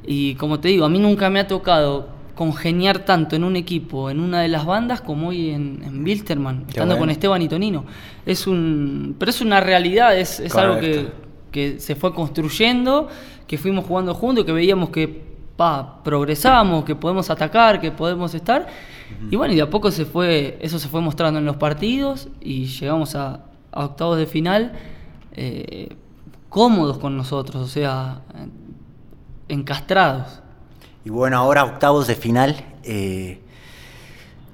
Y 0.06 0.34
como 0.36 0.60
te 0.60 0.68
digo, 0.68 0.84
a 0.84 0.88
mí 0.88 0.98
nunca 0.98 1.30
me 1.30 1.40
ha 1.40 1.46
tocado 1.46 2.16
congeniar 2.36 3.00
tanto 3.00 3.34
en 3.34 3.44
un 3.44 3.56
equipo, 3.56 4.10
en 4.10 4.20
una 4.20 4.42
de 4.42 4.48
las 4.48 4.66
bandas, 4.66 5.00
como 5.00 5.28
hoy 5.28 5.50
en, 5.50 5.82
en 5.84 6.04
Wilstermann, 6.04 6.66
estando 6.68 6.98
con 6.98 7.10
Esteban 7.10 7.42
y 7.42 7.48
Tonino. 7.48 7.84
Es 8.26 8.46
un, 8.46 9.16
pero 9.18 9.30
es 9.30 9.40
una 9.40 9.60
realidad, 9.60 10.16
es, 10.16 10.38
es 10.38 10.54
algo 10.54 10.78
que, 10.78 11.08
que, 11.50 11.80
se 11.80 11.94
fue 11.94 12.14
construyendo, 12.14 13.08
que 13.46 13.56
fuimos 13.56 13.86
jugando 13.86 14.14
juntos, 14.14 14.44
que 14.44 14.52
veíamos 14.52 14.90
que 14.90 15.35
pa, 15.56 16.02
progresamos, 16.02 16.84
que 16.84 16.94
podemos 16.94 17.30
atacar, 17.30 17.80
que 17.80 17.90
podemos 17.90 18.34
estar. 18.34 18.66
Y 19.30 19.36
bueno, 19.36 19.52
y 19.52 19.56
de 19.56 19.62
a 19.62 19.70
poco 19.70 19.90
se 19.90 20.04
fue, 20.04 20.58
eso 20.60 20.78
se 20.78 20.88
fue 20.88 21.00
mostrando 21.00 21.38
en 21.38 21.46
los 21.46 21.56
partidos 21.56 22.28
y 22.40 22.66
llegamos 22.66 23.14
a, 23.14 23.40
octavos 23.72 24.16
de 24.16 24.26
final 24.26 24.72
eh, 25.32 25.94
cómodos 26.48 26.98
con 26.98 27.16
nosotros, 27.16 27.62
o 27.62 27.68
sea, 27.68 28.22
encastrados. 29.48 30.40
Y 31.04 31.10
bueno, 31.10 31.36
ahora 31.36 31.64
octavos 31.64 32.06
de 32.06 32.14
final. 32.14 32.56
Eh, 32.82 33.40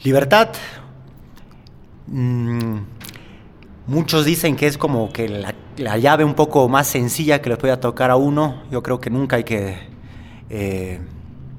libertad. 0.03 0.51
Mm, 2.09 2.79
muchos 3.87 4.25
dicen 4.25 4.57
que 4.57 4.67
es 4.67 4.77
como 4.77 5.13
que 5.13 5.29
la, 5.77 5.97
llave 5.97 6.25
un 6.25 6.35
poco 6.35 6.69
más 6.69 6.89
sencilla 6.89 7.41
que 7.41 7.49
le 7.49 7.57
pueda 7.57 7.81
tocar 7.81 8.11
a 8.11 8.17
uno. 8.17 8.65
Yo 8.71 8.83
creo 8.83 9.01
que 9.01 9.09
nunca 9.09 9.37
hay 9.37 9.45
que 9.45 9.92
eh, 10.55 11.01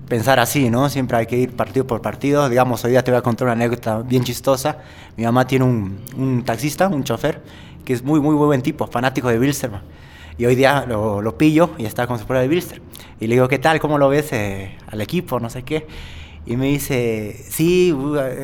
pensar 0.08 0.40
así, 0.40 0.70
¿no? 0.70 0.88
Siempre 0.88 1.18
hay 1.18 1.26
que 1.26 1.36
ir 1.36 1.56
partido 1.56 1.88
por 1.88 2.02
partido. 2.02 2.48
Digamos, 2.48 2.86
hoy 2.86 2.92
día 2.92 3.04
te 3.04 3.10
voy 3.10 3.18
a 3.18 3.24
contar 3.24 3.48
una 3.48 3.54
anécdota 3.54 4.04
bien 4.04 4.24
chistosa. 4.24 4.78
Mi 5.18 5.24
mamá 5.24 5.48
tiene 5.48 5.66
un, 5.66 6.44
taxista, 6.46 6.88
un 6.88 7.04
chofer, 7.04 7.42
que 7.84 7.94
es 7.94 8.04
muy, 8.04 8.20
muy, 8.20 8.36
buen 8.36 8.62
tipo, 8.62 8.86
fanático 8.86 9.30
de 9.30 9.40
Bilsterman. 9.40 9.82
Y 10.38 10.46
hoy 10.46 10.56
día 10.56 10.86
lo, 10.88 11.38
pillo 11.40 11.72
y 11.80 11.86
está 11.86 12.06
con 12.06 12.20
su 12.20 12.26
prueba 12.26 12.44
de 12.44 12.48
Bilster. 12.48 12.82
Y 13.20 13.26
le 13.26 13.36
digo, 13.36 13.48
¿qué 13.48 13.58
tal? 13.58 13.80
¿Cómo 13.80 13.98
lo 13.98 14.10
ves 14.10 14.32
eh, 14.32 14.78
al 14.88 15.02
equipo? 15.02 15.40
No 15.40 15.50
sé 15.50 15.64
qué. 15.64 15.88
Y 16.46 16.56
me 16.56 16.68
dice, 16.68 17.36
sí, 17.50 17.96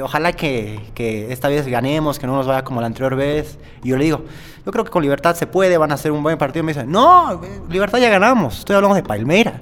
ojalá 0.02 0.32
que, 0.32 0.80
que, 0.96 1.32
esta 1.32 1.48
vez 1.50 1.68
ganemos, 1.68 2.18
que 2.18 2.26
no 2.26 2.36
nos 2.36 2.48
vaya 2.48 2.64
como 2.64 2.82
la 2.82 2.88
anterior 2.88 3.16
vez. 3.16 3.60
Y 3.84 3.90
yo 3.90 3.98
le 3.98 4.06
digo, 4.06 4.24
yo 4.66 4.72
creo 4.72 4.84
que 4.84 4.90
con 4.90 5.04
Libertad 5.04 5.36
se 5.36 5.46
puede, 5.46 5.78
van 5.78 5.92
a 5.92 5.96
hacer 5.96 6.12
un 6.12 6.24
buen 6.24 6.40
partido. 6.40 6.64
Y 6.64 6.66
me 6.66 6.74
dice, 6.74 6.88
no, 6.88 7.40
Libertad 7.70 8.00
ya 8.00 8.10
ganamos, 8.10 8.60
estoy 8.60 8.76
hablando 8.76 8.96
de 8.96 9.04
Palmeiras. 9.04 9.62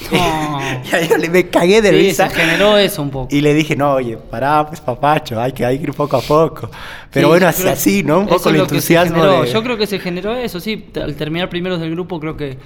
y 0.10 0.94
ahí 0.94 1.08
yo 1.08 1.30
me 1.30 1.48
cagué 1.48 1.80
de 1.80 1.90
sí, 1.90 2.14
se 2.14 2.28
generó 2.28 2.76
eso 2.76 3.02
un 3.02 3.10
poco. 3.10 3.34
Y 3.34 3.40
le 3.40 3.54
dije, 3.54 3.76
no, 3.76 3.94
oye, 3.94 4.16
pará, 4.16 4.66
pues 4.66 4.80
papacho, 4.80 5.40
hay 5.40 5.52
que, 5.52 5.64
hay 5.64 5.78
que 5.78 5.84
ir 5.84 5.92
poco 5.92 6.16
a 6.16 6.20
poco. 6.20 6.70
Pero 7.10 7.28
bueno, 7.28 7.46
así, 7.46 7.66
así, 7.68 8.02
¿no? 8.02 8.20
Un 8.20 8.26
poco 8.26 8.50
el 8.50 8.56
entusiasmo. 8.56 9.44
Yo 9.44 9.62
creo 9.62 9.76
que 9.76 9.86
se 9.86 9.98
generó 9.98 10.34
eso, 10.34 10.60
sí. 10.60 10.86
Al 10.96 11.14
terminar 11.14 11.48
primeros 11.48 11.80
del 11.80 11.90
grupo, 11.90 12.20
creo 12.20 12.36
que 12.36 12.58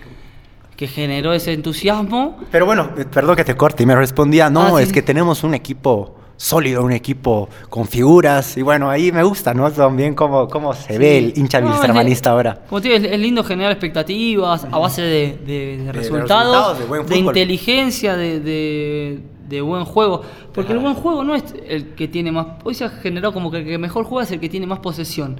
que 0.79 0.87
generó 0.87 1.33
ese 1.33 1.53
entusiasmo. 1.55 2.39
Pero 2.53 2.65
bueno, 2.65 2.91
perdón 3.13 3.35
que 3.35 3.43
te 3.43 3.57
corte, 3.57 3.83
y 3.83 3.87
me 3.87 3.97
respondía, 3.97 4.49
no, 4.49 4.77
ah, 4.77 4.81
es 4.83 4.93
que 4.93 5.03
tenemos 5.03 5.43
un 5.43 5.55
equipo 5.55 6.15
sólido, 6.39 6.85
un 6.85 6.93
equipo 6.93 7.51
con 7.69 7.87
figuras. 7.87 8.57
Y 8.57 8.63
bueno, 8.63 8.89
ahí 8.89 9.13
me 9.13 9.23
gusta, 9.23 9.53
¿no? 9.53 9.71
También 9.71 10.15
cómo, 10.15 10.49
cómo 10.49 10.73
se 10.73 10.97
ve 10.97 11.19
el 11.19 11.33
hincha 11.37 11.61
no, 11.61 11.69
ahora. 11.69 12.63
Como 12.69 12.81
te 12.81 12.89
digo, 12.89 13.07
es, 13.07 13.21
lindo 13.21 13.45
generar 13.45 13.73
expectativas 13.73 14.67
a 14.71 14.79
base 14.79 15.03
de, 15.03 15.91
resultados, 15.93 16.79
de, 17.09 17.19
inteligencia, 17.19 18.17
de, 18.17 19.21
buen 19.61 19.85
juego. 19.85 20.23
Porque 20.55 20.73
el 20.73 20.79
buen 20.79 20.95
juego 20.95 21.25
no 21.25 21.35
es 21.35 21.45
el 21.67 21.95
que 21.95 22.09
tiene 22.09 22.33
más. 22.33 22.47
Hoy 22.65 22.75
se 22.75 22.85
ha 22.85 22.89
generado 22.89 23.35
como 23.35 23.51
que 23.51 23.59
el 23.59 23.65
que 23.67 23.77
mejor 23.77 24.05
juega 24.05 24.25
es 24.25 24.31
el 24.31 24.41
que 24.41 24.49
tiene 24.49 24.67
más 24.67 24.79
posesión. 24.79 25.39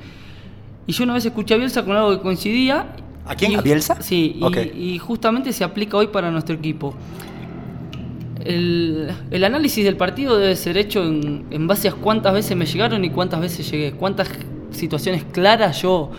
Y 0.87 0.93
yo 0.93 1.05
una 1.05 1.15
vez 1.15 1.25
escuché 1.25 1.55
a 1.55 1.59
Bielsa 1.59 1.85
con 1.85 1.97
algo 1.97 2.11
que 2.11 2.21
coincidía. 2.21 2.95
¿A 3.25 3.35
quién? 3.35 3.57
¿A 3.57 3.61
Bielsa? 3.61 4.01
Sí, 4.01 4.41
y, 4.41 4.95
y 4.95 4.99
justamente 4.99 5.53
se 5.53 5.63
aplica 5.63 5.97
hoy 5.97 6.09
para 6.09 6.31
nuestro 6.31 6.57
equipo 6.57 6.95
el, 8.45 9.45
análisis 9.45 9.85
del 9.85 9.97
partido 9.97 10.39
debe 10.39 10.57
ser 10.57 10.77
hecho 10.77 11.05
en, 11.05 11.67
base 11.67 11.89
a 11.89 11.93
cuántas 11.93 12.33
veces 12.33 12.57
me 12.57 12.67
llegaron 12.67 13.05
y 13.05 13.11
cuántas 13.11 13.41
veces 13.41 13.71
llegué, 13.71 13.93
cuántas 13.93 14.29
situaciones 14.71 15.25
claras 15.25 15.83
yo 15.83 16.11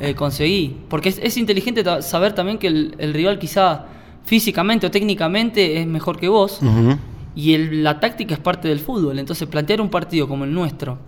eh, 0.00 0.14
conseguí. 0.14 0.76
Porque 0.88 1.08
es, 1.08 1.36
inteligente 1.36 1.84
saber 2.02 2.34
también 2.34 2.58
que 2.58 2.66
el, 2.66 3.12
rival 3.14 3.38
quizá 3.38 3.86
físicamente 4.24 4.86
o 4.86 4.90
técnicamente 4.90 5.80
es 5.80 5.86
mejor 5.86 6.18
que 6.18 6.28
vos. 6.28 6.60
Y 7.34 7.56
la 7.56 8.00
táctica 8.00 8.34
es 8.34 8.40
parte 8.40 8.68
del 8.68 8.80
fútbol. 8.80 9.18
Entonces 9.18 9.46
plantear 9.48 9.80
un 9.80 9.90
partido 9.90 10.28
como 10.28 10.44
el 10.44 10.52
nuestro 10.52 10.98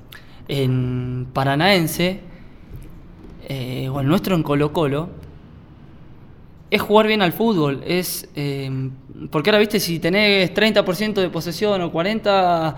en 0.48 1.26
Paranaense 1.32 2.20
eh, 3.48 3.88
o 3.88 4.00
el 4.00 4.06
nuestro 4.06 4.34
en 4.34 4.42
Colo 4.42 4.72
Colo 4.72 5.08
es 6.70 6.80
jugar 6.80 7.06
bien 7.06 7.22
al 7.22 7.32
fútbol, 7.32 7.82
es... 7.86 8.28
Em, 8.34 8.90
porque 9.30 9.50
ahora, 9.50 9.58
viste, 9.58 9.80
si 9.80 9.98
tenés 9.98 10.54
30% 10.54 11.14
de 11.20 11.28
posesión 11.28 11.80
o 11.82 11.92
40%, 11.92 12.74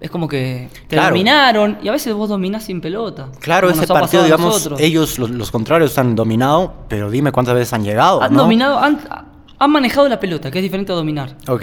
es 0.00 0.10
como 0.10 0.28
que 0.28 0.68
te 0.88 0.96
Claro. 0.96 1.10
dominaron 1.10 1.78
y 1.82 1.88
a 1.88 1.92
veces 1.92 2.12
vos 2.14 2.28
dominás 2.28 2.64
sin 2.64 2.80
pelota. 2.80 3.28
Claro, 3.40 3.70
ese 3.70 3.86
partido, 3.86 4.22
digamos, 4.24 4.68
ellos, 4.78 5.18
los, 5.18 5.30
los 5.30 5.50
contrarios, 5.50 5.96
han 5.98 6.14
dominado, 6.14 6.74
pero 6.88 7.10
dime 7.10 7.32
cuántas 7.32 7.54
veces 7.54 7.72
han 7.72 7.84
llegado. 7.84 8.22
han 8.22 8.32
¿no? 8.32 8.42
dominado, 8.42 8.78
han, 8.78 8.98
han 9.58 9.70
manejado 9.70 10.08
la 10.08 10.20
pelota, 10.20 10.50
que 10.50 10.58
es 10.58 10.62
diferente 10.62 10.92
a 10.92 10.94
dominar. 10.94 11.36
Ok. 11.48 11.62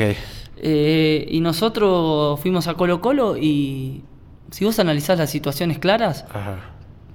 Eh, 0.64 1.28
y 1.30 1.40
nosotros 1.40 2.40
fuimos 2.40 2.68
a 2.68 2.76
Colo 2.76 3.02
Colo 3.02 3.38
y 3.38 4.04
si 4.52 4.66
vos 4.66 4.78
analizás 4.80 5.18
las 5.18 5.30
situaciones 5.30 5.80
claras, 5.80 6.26
Ajá. 6.30 6.58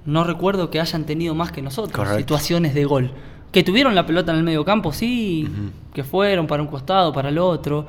no 0.05 0.23
recuerdo 0.23 0.69
que 0.69 0.79
hayan 0.79 1.05
tenido 1.05 1.33
más 1.35 1.51
que 1.51 1.61
nosotros 1.61 2.07
situaciones 2.17 2.73
de 2.73 2.85
gol. 2.85 3.11
Que 3.51 3.63
tuvieron 3.63 3.95
la 3.95 4.05
pelota 4.05 4.31
en 4.33 4.39
el 4.39 4.43
medio 4.43 4.63
campo, 4.65 4.91
sí, 4.91 5.47
que 5.93 6.03
fueron 6.03 6.47
para 6.47 6.61
un 6.61 6.67
costado, 6.67 7.13
para 7.13 7.29
el 7.29 7.37
otro, 7.37 7.85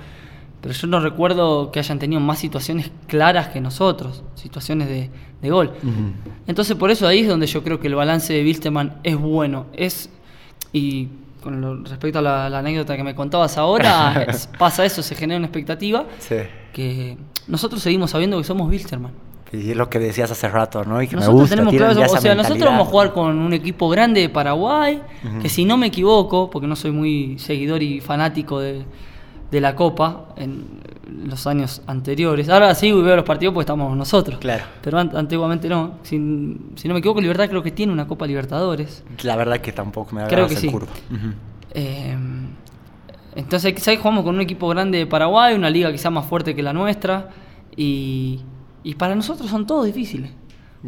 pero 0.61 0.73
yo 0.73 0.87
no 0.87 1.01
recuerdo 1.01 1.71
que 1.73 1.79
hayan 1.79 1.99
tenido 1.99 2.21
más 2.21 2.39
situaciones 2.39 2.91
claras 3.07 3.49
que 3.49 3.61
nosotros, 3.61 4.23
situaciones 4.35 4.89
de, 4.89 5.11
de 5.43 5.51
gol. 5.51 5.73
Entonces 6.47 6.77
por 6.77 6.91
eso 6.91 7.07
ahí 7.07 7.21
es 7.21 7.29
donde 7.29 7.47
yo 7.47 7.63
creo 7.65 7.81
que 7.81 7.89
el 7.89 7.95
balance 7.97 8.33
de 8.33 8.43
Wilstermann 8.43 8.95
es 9.03 9.17
bueno. 9.17 9.67
Es, 9.73 10.11
y 10.73 11.09
con 11.43 11.61
lo- 11.61 11.77
respecto 11.85 12.19
a 12.21 12.23
la, 12.23 12.49
la 12.51 12.59
anécdota 12.61 12.97
que 12.97 13.05
me 13.05 13.15
contabas 13.15 13.59
ahora, 13.59 14.23
es- 14.29 14.49
pasa 14.59 14.85
eso, 14.85 15.03
se 15.03 15.15
genera 15.15 15.39
una 15.39 15.47
expectativa 15.47 16.07
Sí. 16.19 16.37
que 16.73 17.17
nosotros 17.47 17.83
seguimos 17.83 18.11
sabiendo 18.13 18.39
que 18.39 18.45
somos 18.45 18.69
Wilstermann. 18.69 19.13
Y 19.53 19.71
es 19.71 19.77
lo 19.77 19.89
que 19.89 19.99
decías 19.99 20.31
hace 20.31 20.49
rato, 20.49 20.85
¿no? 20.85 21.01
Y 21.01 21.09
que 21.09 21.17
Nosotros 21.17 21.35
me 21.37 21.41
gusta. 21.41 21.57
tenemos 21.57 21.75
claro, 21.75 22.13
o 22.13 22.21
sea, 22.21 22.35
nosotros 22.35 22.65
vamos 22.65 22.87
a 22.89 22.91
jugar 22.91 23.13
con 23.13 23.39
un 23.39 23.53
equipo 23.55 23.89
grande 23.89 24.21
de 24.21 24.29
Paraguay, 24.29 25.01
que 25.41 25.49
si 25.49 25.65
no 25.65 25.77
me 25.77 25.87
equivoco, 25.87 26.51
porque 26.51 26.67
no 26.69 26.77
soy 26.77 26.91
muy 26.91 27.39
seguidor 27.39 27.83
y 27.83 28.01
fanático 28.01 28.61
de, 28.61 28.83
de 29.51 29.61
la 29.61 29.75
Copa 29.75 30.27
en 30.37 30.67
los 31.27 31.47
años 31.47 31.81
anteriores. 31.87 32.51
Ahora 32.51 32.75
sí 32.75 32.93
veo 32.93 33.17
los 33.17 33.25
partidos 33.25 33.55
porque 33.55 33.63
estamos 33.65 33.97
nosotros. 33.97 34.39
Claro. 34.39 34.65
Pero 34.83 34.99
an- 34.99 35.13
antiguamente 35.17 35.67
no. 35.69 35.93
Si, 36.03 36.17
si 36.77 36.87
no 36.87 36.93
me 36.93 37.01
equivoco, 37.01 37.21
Libertad 37.23 37.49
creo 37.49 37.63
que 37.63 37.71
tiene 37.71 37.91
una 37.93 38.07
Copa 38.07 38.27
Libertadores. 38.27 39.03
La 39.23 39.35
verdad 39.37 39.59
que 39.63 39.73
tampoco 39.73 40.15
me 40.15 40.21
da 40.21 40.29
Creo 40.29 40.47
que 40.47 40.55
el 40.55 40.61
sí. 40.61 40.71
curva. 40.71 40.89
Ujú. 41.11 41.33
Eh, 41.73 42.17
entonces 43.37 43.73
quizás 43.73 43.97
jugamos 43.99 44.25
con 44.25 44.35
un 44.35 44.41
equipo 44.41 44.69
grande 44.69 44.99
de 44.99 45.07
Paraguay, 45.07 45.55
una 45.55 45.71
liga 45.71 45.91
quizás 45.93 46.13
más 46.13 46.27
fuerte 46.27 46.55
que 46.55 46.63
la 46.63 46.73
nuestra. 46.75 47.31
Y, 47.77 48.41
y 48.89 48.95
para 48.95 49.15
nosotros 49.15 49.51
son 49.51 49.67
todos 49.67 49.85
difíciles. 49.85 50.31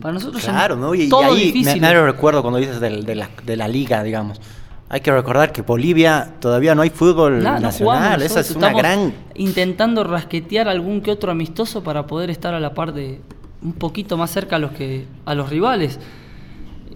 Para 0.01 0.15
nosotros 0.15 0.43
Claro, 0.43 0.77
son 0.77 0.81
¿no? 0.81 0.95
Y, 0.95 1.03
y 1.03 1.09
todos 1.11 1.27
ahí 1.27 1.33
me, 1.35 1.41
difíciles. 1.53 1.83
me 1.83 2.03
recuerdo 2.03 2.41
cuando 2.41 2.59
dices 2.59 2.81
de, 2.81 3.15
la, 3.15 3.29
de 3.45 3.57
la 3.59 3.69
liga, 3.69 4.03
digamos. 4.03 4.41
Hay 4.89 5.03
que 5.03 5.13
recordar 5.13 5.53
que 5.53 5.61
Bolivia 5.61 6.37
todavía 6.41 6.75
no 6.75 6.81
hay 6.81 6.89
fútbol 6.89 7.43
no 7.43 7.61
nacional. 7.61 8.23
Esa 8.23 8.41
es 8.41 8.53
una 8.53 8.69
estamos 8.69 8.83
gran. 8.83 9.15
Intentando 9.35 10.03
rasquetear 10.03 10.67
algún 10.67 11.03
que 11.03 11.11
otro 11.11 11.31
amistoso 11.31 11.83
para 11.83 12.07
poder 12.07 12.31
estar 12.31 12.55
a 12.55 12.61
la 12.61 12.73
par 12.73 12.95
de. 12.95 13.21
un 13.61 13.75
poquito 13.75 14.17
más 14.17 14.31
cerca 14.31 14.57
a 14.57 14.59
los 14.61 14.71
que. 14.71 15.05
a 15.27 15.35
los 15.35 15.51
rivales. 15.51 16.01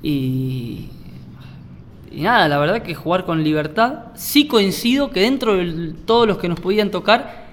Y. 0.03 0.89
Y 2.11 2.23
nada, 2.23 2.49
la 2.49 2.57
verdad 2.57 2.81
que 2.81 2.95
jugar 2.95 3.27
con 3.27 3.45
libertad. 3.45 4.05
Sí 4.15 4.47
coincido 4.47 5.11
que 5.11 5.21
dentro 5.21 5.55
de 5.55 5.93
todos 6.07 6.27
los 6.27 6.39
que 6.39 6.49
nos 6.49 6.61
podían 6.61 6.91
tocar, 6.91 7.45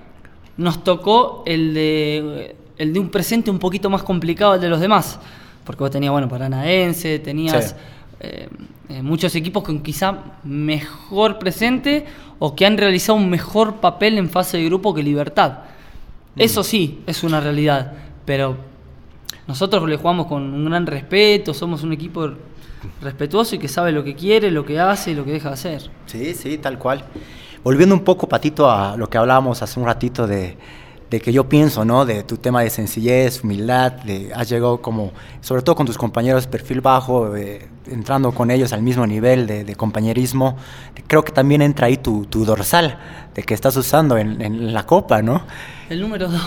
nos 0.56 0.86
tocó 0.86 1.44
el 1.46 1.74
de. 1.74 2.56
El 2.82 2.94
de 2.94 3.00
un 3.00 3.10
presente 3.10 3.52
un 3.52 3.60
poquito 3.60 3.90
más 3.90 4.04
complicado 4.04 4.56
el 4.56 4.62
de 4.62 4.70
los 4.70 4.80
demás. 4.80 5.20
Porque 5.64 5.84
vos 5.84 5.92
tenías, 5.92 6.12
bueno, 6.12 6.28
Paranaense, 6.28 7.20
tenías. 7.20 7.70
Sí. 7.70 7.76
eh, 8.22 8.50
eh, 8.92 9.02
muchos 9.02 9.34
equipos 9.36 9.64
con 9.64 9.82
quizá 9.82 10.18
mejor 10.44 11.40
presente 11.40 12.06
o 12.40 12.56
que 12.56 12.66
han 12.66 12.78
realizado 12.78 13.18
un 13.18 13.30
mejor 13.30 13.76
papel 13.76 14.18
en 14.18 14.30
fase 14.30 14.58
de 14.58 14.66
grupo 14.66 14.94
que 14.94 15.02
Libertad. 15.02 15.60
Eso 16.36 16.64
sí, 16.64 17.02
es 17.08 17.24
una 17.24 17.40
realidad, 17.40 17.94
pero 18.26 18.58
nosotros 19.48 19.88
le 19.88 19.96
jugamos 19.96 20.28
con 20.28 20.42
un 20.54 20.66
gran 20.66 20.86
respeto, 20.88 21.54
somos 21.54 21.84
un 21.84 21.94
equipo 21.94 22.32
respetuoso 23.02 23.56
y 23.56 23.60
que 23.60 23.68
sabe 23.68 23.92
lo 23.94 24.04
que 24.04 24.16
quiere, 24.16 24.52
lo 24.52 24.66
que 24.66 24.80
hace 24.80 25.12
y 25.12 25.16
lo 25.16 25.24
que 25.24 25.32
deja 25.32 25.50
de 25.50 25.54
hacer. 25.54 25.90
Sí, 26.08 26.34
sí, 26.34 26.58
tal 26.58 26.78
cual. 26.78 27.06
Volviendo 27.64 27.96
un 27.96 28.04
poco, 28.04 28.28
Patito, 28.28 28.70
a 28.70 28.98
lo 28.98 29.10
que 29.10 29.18
hablábamos 29.18 29.62
hace 29.62 29.80
un 29.80 29.86
ratito 29.86 30.28
de, 30.28 30.58
de 31.12 31.20
que 31.20 31.32
yo 31.34 31.48
pienso, 31.50 31.84
¿no? 31.86 32.06
De 32.06 32.24
tu 32.24 32.38
tema 32.38 32.62
de 32.64 32.70
sencillez, 32.72 33.44
humildad, 33.44 33.92
de 33.92 34.32
has 34.34 34.50
llegado 34.50 34.82
como, 34.82 35.12
sobre 35.42 35.62
todo 35.62 35.76
con 35.76 35.86
tus 35.86 35.98
compañeros, 35.98 36.48
perfil 36.48 36.80
bajo, 36.82 37.36
eh, 37.36 37.68
entrando 37.88 38.32
con 38.32 38.50
ellos 38.50 38.72
al 38.74 38.82
mismo 38.82 39.06
nivel 39.06 39.46
de, 39.46 39.64
de 39.66 39.76
compañerismo. 39.76 40.56
Creo 41.08 41.24
que 41.24 41.34
también 41.34 41.62
entra 41.62 41.88
ahí 41.88 41.98
tu, 41.98 42.26
tu 42.28 42.46
dorsal, 42.46 42.98
de 43.36 43.44
que 43.44 43.54
estás 43.54 43.76
usando 43.76 44.18
en, 44.18 44.42
en 44.42 44.74
la 44.74 44.86
copa, 44.86 45.22
¿no? 45.22 45.44
El 45.90 46.00
número 46.00 46.30
2, 46.30 46.42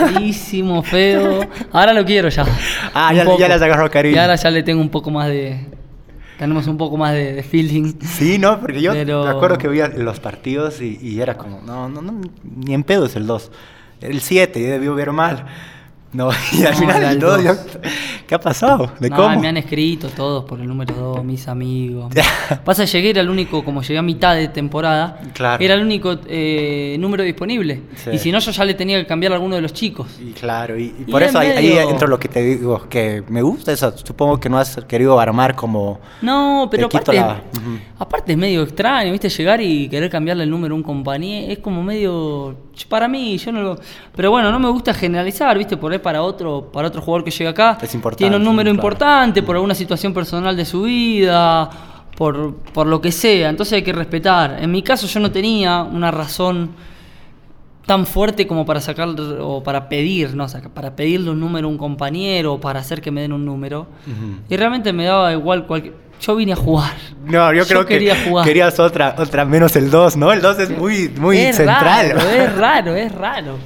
malísimo, 0.00 0.82
feo. 0.84 1.40
Ahora 1.72 1.92
lo 1.92 2.04
quiero 2.04 2.28
ya. 2.28 2.46
Ah, 2.94 3.12
ya- 3.12 3.24
ya 3.36 3.48
le 3.48 3.54
has 3.54 3.62
agarrado 3.62 3.90
cariño. 3.90 4.14
Y 4.14 4.18
ahora 4.18 4.36
ya 4.36 4.50
le 4.50 4.62
tengo 4.62 4.80
un 4.80 4.90
poco 4.90 5.10
más 5.10 5.26
de. 5.28 5.58
Tenemos 6.38 6.66
un 6.66 6.76
poco 6.76 6.96
más 6.96 7.12
de, 7.14 7.32
de 7.32 7.42
feeling. 7.42 7.94
Sí, 8.00 8.38
¿no? 8.38 8.60
Porque 8.60 8.80
yo 8.80 8.92
Pero- 8.92 9.24
me 9.24 9.30
acuerdo 9.30 9.58
que 9.58 9.68
veía 9.68 9.88
los 9.88 10.20
partidos 10.20 10.80
y, 10.80 10.98
y 11.02 11.20
era 11.20 11.36
como, 11.36 11.60
no, 11.62 11.88
no, 11.88 12.00
no, 12.02 12.20
ni 12.44 12.74
en 12.74 12.82
pedo 12.84 13.06
es 13.06 13.16
el 13.16 13.26
2. 13.26 13.50
El 14.00 14.20
7, 14.20 14.60
debió 14.60 14.94
ver 14.94 15.12
mal. 15.12 15.44
No, 16.12 16.30
y 16.52 16.62
al 16.64 16.74
No, 16.74 16.78
final 16.78 17.18
2, 17.18 17.44
dos. 17.44 17.58
¿qué 18.28 18.36
ha 18.36 18.40
pasado? 18.40 18.92
¿De 19.00 19.10
cómo? 19.10 19.36
me 19.40 19.48
han 19.48 19.56
escrito 19.56 20.08
todos 20.10 20.44
por 20.44 20.60
el 20.60 20.68
número 20.68 20.94
2, 20.94 21.24
mis 21.24 21.48
amigos. 21.48 22.14
Pasa, 22.64 22.84
llegué, 22.84 23.10
era 23.10 23.20
el 23.20 23.28
único, 23.28 23.64
como 23.64 23.82
llegué 23.82 23.98
a 23.98 24.02
mitad 24.02 24.36
de 24.36 24.46
temporada, 24.46 25.20
Claro. 25.32 25.62
era 25.64 25.74
el 25.74 25.82
único 25.82 26.16
eh, 26.28 26.96
número 27.00 27.24
disponible. 27.24 27.82
Sí. 27.96 28.10
Y 28.12 28.18
si 28.18 28.30
no, 28.30 28.38
yo 28.38 28.52
ya 28.52 28.64
le 28.64 28.74
tenía 28.74 29.00
que 29.00 29.06
cambiar 29.08 29.32
a 29.32 29.34
alguno 29.34 29.56
de 29.56 29.62
los 29.62 29.72
chicos. 29.72 30.06
Y 30.24 30.30
claro, 30.30 30.78
y, 30.78 30.90
por 31.10 31.20
eso 31.24 31.36
ahí, 31.40 31.72
entro 31.90 32.06
lo 32.06 32.20
que 32.20 32.28
te 32.28 32.42
digo, 32.44 32.88
que 32.88 33.24
me 33.28 33.42
gusta 33.42 33.72
eso. 33.72 33.92
Supongo 33.98 34.38
que 34.38 34.48
no 34.48 34.56
has 34.58 34.76
querido 34.86 35.18
armar 35.18 35.56
como... 35.56 35.98
No, 36.22 36.68
pero 36.70 36.86
aparte, 36.86 37.12
la- 37.14 37.42
aparte 37.98 38.30
es 38.32 38.38
medio 38.38 38.62
extraño, 38.62 39.10
¿viste? 39.10 39.28
Llegar 39.30 39.60
y 39.60 39.88
querer 39.88 40.08
cambiarle 40.10 40.44
el 40.44 40.50
número 40.50 40.74
a 40.74 40.76
un 40.76 40.84
compañero, 40.84 41.50
es 41.52 41.58
como 41.58 41.82
medio... 41.82 42.56
Para 42.88 43.08
mí, 43.08 43.38
yo 43.38 43.52
no 43.52 43.62
lo... 43.62 43.78
Pero 44.14 44.30
bueno, 44.30 44.50
no 44.50 44.58
me 44.58 44.68
gusta 44.68 44.92
generalizar, 44.92 45.56
¿viste? 45.56 45.76
Por 45.76 45.92
ahí 45.92 45.98
para 45.98 46.22
otro, 46.22 46.70
para 46.72 46.88
otro 46.88 47.00
jugador 47.00 47.24
que 47.24 47.30
llega 47.30 47.50
acá, 47.50 47.78
Es 47.80 47.94
importante, 47.94 48.24
tiene 48.24 48.36
un 48.36 48.44
número 48.44 48.70
claro. 48.70 48.74
importante 48.74 49.42
por 49.42 49.56
alguna 49.56 49.74
situación 49.74 50.12
personal 50.12 50.56
de 50.56 50.64
su 50.64 50.82
vida, 50.82 51.70
por, 52.16 52.56
por 52.56 52.86
lo 52.86 53.00
que 53.00 53.12
sea, 53.12 53.48
entonces 53.50 53.74
hay 53.74 53.82
que 53.82 53.92
respetar. 53.92 54.58
En 54.60 54.70
mi 54.70 54.82
caso 54.82 55.06
yo 55.06 55.20
no 55.20 55.30
tenía 55.30 55.82
una 55.82 56.10
razón 56.10 56.70
tan 57.86 58.06
fuerte 58.06 58.46
como 58.46 58.64
para 58.64 58.80
sacar 58.80 59.08
o 59.40 59.62
para 59.62 59.88
pedir, 59.88 60.34
¿no? 60.34 60.44
O 60.44 60.48
sea, 60.48 60.62
para 60.62 60.96
pedirle 60.96 61.30
un 61.30 61.40
número 61.40 61.68
a 61.68 61.70
un 61.70 61.78
compañero 61.78 62.54
o 62.54 62.60
para 62.60 62.80
hacer 62.80 63.02
que 63.02 63.10
me 63.10 63.20
den 63.20 63.32
un 63.32 63.44
número. 63.44 63.86
Y 64.48 64.56
realmente 64.56 64.92
me 64.92 65.04
daba 65.04 65.32
igual 65.32 65.66
cualquier... 65.66 66.03
Yo 66.20 66.36
vine 66.36 66.52
a 66.52 66.56
jugar. 66.56 66.92
No, 67.24 67.52
yo 67.52 67.66
creo 67.66 67.84
quería 67.84 68.14
que 68.14 68.30
jugar. 68.30 68.46
querías 68.46 68.78
otra, 68.78 69.14
otra 69.18 69.44
menos 69.44 69.76
el 69.76 69.90
2, 69.90 70.16
¿no? 70.16 70.32
El 70.32 70.40
2 70.40 70.58
es 70.60 70.70
muy, 70.70 71.08
muy 71.18 71.38
es 71.38 71.56
central. 71.56 72.10
Raro, 72.10 72.30
es 72.30 72.56
raro, 72.56 72.94
es 72.96 73.12
raro. 73.12 73.58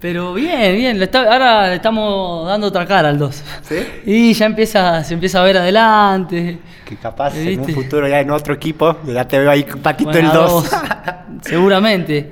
Pero 0.00 0.34
bien, 0.34 0.74
bien. 0.76 0.98
le 0.98 1.06
está- 1.06 1.32
ahora 1.32 1.68
le 1.68 1.76
estamos 1.76 2.46
dando 2.46 2.66
otra 2.66 2.84
cara 2.86 3.08
al 3.08 3.18
2. 3.18 3.42
¿Sí? 3.62 3.76
Y 4.04 4.32
ya 4.34 4.46
empieza, 4.46 5.02
se 5.02 5.14
empieza 5.14 5.40
a 5.40 5.44
ver 5.44 5.56
adelante. 5.56 6.58
Que 6.84 6.96
capaz 6.96 7.34
en 7.36 7.60
un 7.60 7.66
¿Viste? 7.66 7.82
futuro 7.82 8.06
ya 8.06 8.20
en 8.20 8.30
otro 8.30 8.52
equipo, 8.54 8.98
ya 9.06 9.26
te 9.26 9.38
veo 9.38 9.50
ahí 9.50 9.64
patito 9.64 10.10
Bueno, 10.10 10.30
el 10.30 10.36
a 10.36 10.40
2. 10.40 10.52
dos. 10.70 10.80
Seguramente. 11.42 12.30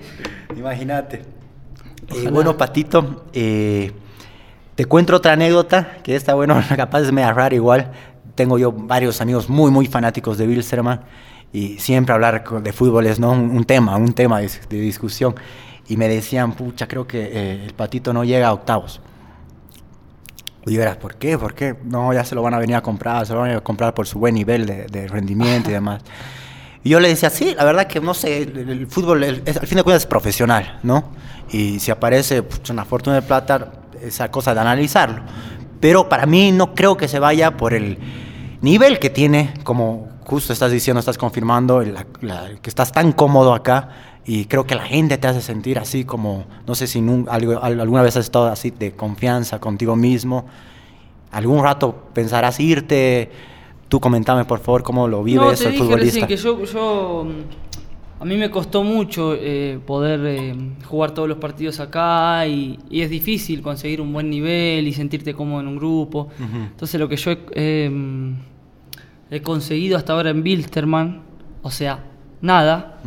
Imagínate. 0.57 1.23
Eh, 2.15 2.29
bueno, 2.31 2.57
Patito, 2.59 3.25
eh, 3.33 3.91
te 4.75 4.85
cuento 4.85 5.17
otra 5.17 5.33
anécdota 5.33 5.97
que 6.03 6.15
está 6.15 6.35
bueno, 6.35 6.63
capaz 6.77 7.01
es 7.01 7.13
media 7.13 7.33
rara 7.33 7.55
igual. 7.55 7.91
Tengo 8.35 8.59
yo 8.59 8.73
varios 8.73 9.21
amigos 9.21 9.49
muy, 9.49 9.71
muy 9.71 9.87
fanáticos 9.87 10.39
de 10.39 10.47
Wilstermann 10.47 11.01
y 11.53 11.79
siempre 11.79 12.15
hablar 12.15 12.45
de 12.63 12.73
fútbol 12.73 13.07
es 13.07 13.21
¿no? 13.21 13.33
un, 13.33 13.51
un 13.51 13.65
tema, 13.65 13.97
un 13.97 14.13
tema 14.15 14.41
de, 14.41 14.51
de 14.69 14.81
discusión. 14.81 15.35
Y 15.89 15.97
me 15.97 16.09
decían, 16.09 16.53
pucha, 16.53 16.87
creo 16.89 17.07
que 17.07 17.21
eh, 17.33 17.65
el 17.67 17.75
Patito 17.75 18.13
no 18.13 18.25
llega 18.25 18.49
a 18.49 18.53
octavos. 18.53 19.01
Y 20.65 20.75
yo 20.75 20.83
era, 20.83 20.99
¿por 20.99 21.17
qué? 21.17 21.37
¿Por 21.37 21.55
qué? 21.55 21.75
No, 21.85 22.13
ya 22.13 22.25
se 22.25 22.35
lo 22.35 22.43
van 22.43 22.55
a 22.55 22.59
venir 22.59 22.77
a 22.77 22.83
comprar, 22.83 23.27
se 23.27 23.33
lo 23.35 23.41
van 23.41 23.51
a 23.51 23.61
comprar 23.61 23.93
por 23.95 24.07
su 24.07 24.19
buen 24.19 24.35
nivel 24.35 24.65
de, 24.65 24.87
de 24.87 25.09
rendimiento 25.09 25.71
y 25.71 25.73
demás. 25.75 26.03
Y 26.85 26.91
yo 26.91 27.01
le 27.01 27.09
decía, 27.09 27.31
sí, 27.31 27.55
la 27.57 27.65
verdad 27.65 27.87
que 27.87 28.01
no 28.01 28.15
sé, 28.15 28.43
el, 28.43 28.69
el 28.71 28.87
fútbol 28.87 29.23
el- 29.25 29.43
es- 29.45 29.57
al 29.57 29.67
fin 29.67 29.77
de 29.77 29.83
cuentas 29.83 30.03
es 30.03 30.07
profesional, 30.07 30.79
¿no? 30.83 31.05
Y 31.51 31.81
si 31.81 31.91
aparece 31.91 32.43
pues, 32.43 32.71
una 32.71 32.85
fortuna 32.85 33.17
de 33.17 33.23
plata, 33.23 33.73
esa 34.01 34.31
cosa 34.31 34.55
de 34.55 34.61
analizarlo. 34.61 35.23
Pero 35.83 36.09
para 36.09 36.25
mí 36.27 36.53
no 36.53 36.75
creo 36.75 36.97
que 36.97 37.09
se 37.09 37.19
vaya 37.19 37.57
por 37.59 37.75
el 37.75 37.99
nivel 38.61 38.99
que 39.01 39.11
tiene, 39.11 39.53
como 39.65 40.09
justo 40.25 40.53
estás 40.53 40.71
diciendo, 40.71 41.01
estás 41.01 41.19
confirmando, 41.19 41.83
el- 41.83 41.93
la- 41.95 42.07
la- 42.21 42.51
que 42.63 42.71
estás 42.71 42.93
tan 42.93 43.11
cómodo 43.13 43.53
acá. 43.53 43.89
Y 44.25 44.45
creo 44.45 44.65
que 44.65 44.77
la 44.77 44.85
gente 44.85 45.19
te 45.19 45.27
hace 45.27 45.41
sentir 45.43 45.81
así 45.81 46.05
como, 46.05 46.45
no 46.69 46.77
sé 46.77 46.87
si 46.87 47.01
nun- 47.01 47.27
algo- 47.29 47.61
al- 47.61 47.81
alguna 47.81 48.03
vez 48.03 48.17
has 48.17 48.25
estado 48.27 48.47
así 48.47 48.71
de 48.71 48.93
confianza 48.93 49.59
contigo 49.59 49.97
mismo. 49.97 50.47
Algún 51.33 51.63
rato 51.65 51.93
pensarás 52.15 52.61
irte. 52.61 53.31
Tú 53.89 53.99
comentame, 53.99 54.45
por 54.45 54.61
favor, 54.61 54.85
cómo 54.85 55.09
lo 55.09 55.25
vive 55.25 55.41
no, 55.41 55.51
eso 55.51 55.65
te 55.65 55.71
el 55.71 55.73
dije 55.73 55.85
futbolista. 55.85 56.27
recién 56.27 56.27
que 56.29 56.37
yo, 56.37 56.65
yo 56.65 57.27
a 58.23 58.25
mí 58.25 58.37
me 58.37 58.53
costó 58.53 58.85
mucho 58.85 59.35
eh, 59.35 59.81
poder 59.85 60.21
eh, 60.25 60.55
jugar 60.87 61.11
todos 61.11 61.29
los 61.29 61.39
partidos 61.39 61.81
acá 61.81 62.47
y, 62.47 62.79
y 62.89 63.01
es 63.01 63.11
difícil 63.11 63.63
conseguir 63.63 64.01
un 64.01 64.13
buen 64.13 64.31
nivel 64.31 64.87
y 64.87 64.93
sentirte 64.93 65.35
cómodo 65.35 65.61
en 65.61 65.67
un 65.67 65.77
grupo. 65.77 66.29
Entonces 66.39 67.01
lo 67.01 67.09
que 67.09 67.17
yo 67.17 67.33
he, 67.33 67.39
eh, 67.57 68.35
he 69.29 69.43
conseguido 69.43 69.97
hasta 69.97 70.13
ahora 70.13 70.31
en 70.31 70.45
Bilsterman, 70.45 71.21
o 71.63 71.71
sea, 71.73 72.05
nada, 72.41 73.01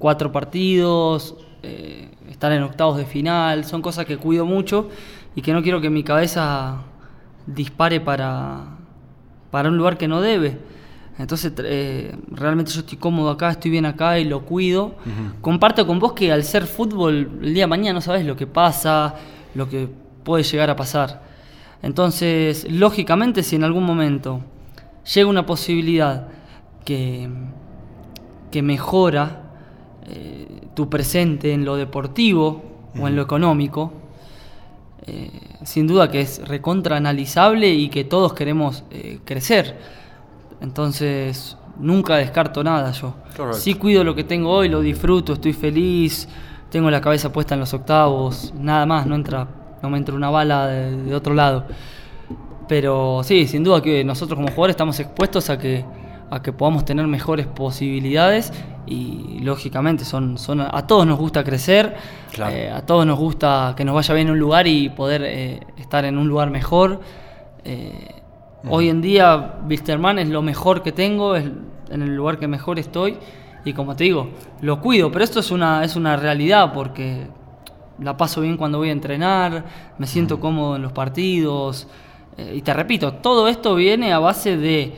cuatro 0.00 0.32
partidos, 0.32 1.36
estar 2.28 2.50
en 2.50 2.64
octavos 2.64 2.96
de 2.96 3.04
final, 3.04 3.64
son 3.64 3.80
cosas 3.80 4.06
que 4.06 4.16
cuido 4.16 4.44
mucho 4.44 4.88
y 5.36 5.42
que 5.42 5.52
no 5.52 5.62
quiero 5.62 5.80
que 5.80 5.88
mi 5.88 6.02
cabeza 6.02 6.82
dispare 7.46 8.00
para, 8.00 8.76
para 9.52 9.68
un 9.68 9.76
lugar 9.76 9.98
que 9.98 10.08
no 10.08 10.20
debe. 10.20 10.58
Entonces, 11.18 11.52
eh, 11.58 12.16
realmente 12.28 12.72
yo 12.72 12.80
estoy 12.80 12.98
cómodo 12.98 13.30
acá, 13.30 13.50
estoy 13.50 13.70
bien 13.70 13.84
acá 13.84 14.18
y 14.18 14.24
lo 14.24 14.44
cuido. 14.44 14.96
Comparto 15.40 15.86
con 15.86 15.98
vos 15.98 16.12
que 16.14 16.32
al 16.32 16.42
ser 16.42 16.66
fútbol, 16.66 17.38
el 17.42 17.54
día 17.54 17.64
de 17.64 17.68
mañana 17.68 17.94
no 17.94 18.00
sabes 18.00 18.24
lo 18.24 18.34
que 18.34 18.46
pasa, 18.46 19.14
lo 19.54 19.68
que 19.68 19.88
puede 20.24 20.42
llegar 20.42 20.70
a 20.70 20.76
pasar. 20.76 21.22
Entonces, 21.82 22.66
lógicamente, 22.70 23.42
si 23.42 23.56
en 23.56 23.64
algún 23.64 23.84
momento 23.84 24.40
llega 25.14 25.28
una 25.28 25.44
posibilidad 25.44 26.28
que, 26.84 27.28
que 28.50 28.62
mejora 28.62 29.42
eh, 30.06 30.46
tu 30.74 30.88
presente 30.88 31.52
en 31.52 31.64
lo 31.64 31.76
deportivo 31.76 32.62
o 32.98 33.06
en 33.06 33.16
lo 33.16 33.22
económico, 33.22 33.92
eh, 35.06 35.30
sin 35.64 35.86
duda 35.86 36.10
que 36.10 36.22
es 36.22 36.46
recontra 36.48 36.96
analizable 36.96 37.68
y 37.68 37.88
que 37.90 38.04
todos 38.04 38.32
queremos 38.32 38.84
crecer. 39.24 39.76
Entonces, 40.62 41.56
nunca 41.78 42.16
descarto 42.16 42.62
nada 42.64 42.90
yo. 42.92 43.14
Sí 43.52 43.74
cuido 43.74 44.04
lo 44.04 44.14
que 44.14 44.24
tengo 44.24 44.50
hoy, 44.50 44.68
lo 44.68 44.80
disfruto, 44.80 45.32
estoy 45.34 45.52
feliz, 45.52 46.28
tengo 46.70 46.90
la 46.90 47.00
cabeza 47.00 47.32
puesta 47.32 47.54
en 47.54 47.60
los 47.60 47.74
octavos, 47.74 48.54
nada 48.56 48.86
más, 48.86 49.06
no 49.06 49.14
entra, 49.14 49.46
no 49.82 49.90
me 49.90 49.98
entra 49.98 50.14
una 50.14 50.30
bala 50.30 50.66
de, 50.68 50.96
de 51.04 51.14
otro 51.14 51.34
lado. 51.34 51.64
Pero 52.68 53.22
sí, 53.24 53.46
sin 53.46 53.64
duda 53.64 53.82
que 53.82 54.04
nosotros 54.04 54.36
como 54.36 54.48
jugadores 54.48 54.74
estamos 54.74 54.98
expuestos 55.00 55.50
a 55.50 55.58
que, 55.58 55.84
a 56.30 56.40
que 56.40 56.52
podamos 56.52 56.84
tener 56.84 57.06
mejores 57.06 57.46
posibilidades 57.46 58.52
y 58.86 59.40
lógicamente 59.42 60.04
son, 60.04 60.38
son 60.38 60.60
a 60.60 60.86
todos 60.86 61.06
nos 61.06 61.18
gusta 61.18 61.44
crecer, 61.44 61.94
Claro. 62.32 62.54
eh, 62.54 62.70
a 62.70 62.82
todos 62.86 63.04
nos 63.04 63.18
gusta 63.18 63.74
que 63.76 63.84
nos 63.84 63.94
vaya 63.94 64.14
bien 64.14 64.28
en 64.28 64.32
un 64.34 64.38
lugar 64.38 64.66
y 64.66 64.88
poder 64.88 65.22
eh, 65.24 65.60
estar 65.76 66.04
en 66.04 66.16
un 66.18 66.28
lugar 66.28 66.50
mejor. 66.50 67.00
Eh, 67.64 68.21
Hoy 68.68 68.88
en 68.88 69.00
día 69.02 69.58
Wilstermann 69.68 70.18
es 70.18 70.28
lo 70.28 70.42
mejor 70.42 70.82
que 70.82 70.92
tengo, 70.92 71.34
es 71.36 71.44
en 71.90 72.02
el 72.02 72.14
lugar 72.14 72.38
que 72.38 72.48
mejor 72.48 72.78
estoy 72.78 73.16
y 73.64 73.72
como 73.72 73.96
te 73.96 74.04
digo, 74.04 74.30
lo 74.60 74.80
cuido, 74.80 75.10
pero 75.10 75.24
esto 75.24 75.40
es 75.40 75.50
una, 75.50 75.84
es 75.84 75.96
una 75.96 76.16
realidad 76.16 76.72
porque 76.72 77.26
la 77.98 78.16
paso 78.16 78.40
bien 78.40 78.56
cuando 78.56 78.78
voy 78.78 78.88
a 78.88 78.92
entrenar, 78.92 79.64
me 79.98 80.06
siento 80.06 80.40
cómodo 80.40 80.76
en 80.76 80.82
los 80.82 80.92
partidos 80.92 81.88
eh, 82.36 82.54
y 82.56 82.62
te 82.62 82.72
repito, 82.72 83.14
todo 83.14 83.48
esto 83.48 83.74
viene 83.74 84.12
a 84.12 84.18
base 84.18 84.56
de 84.56 84.94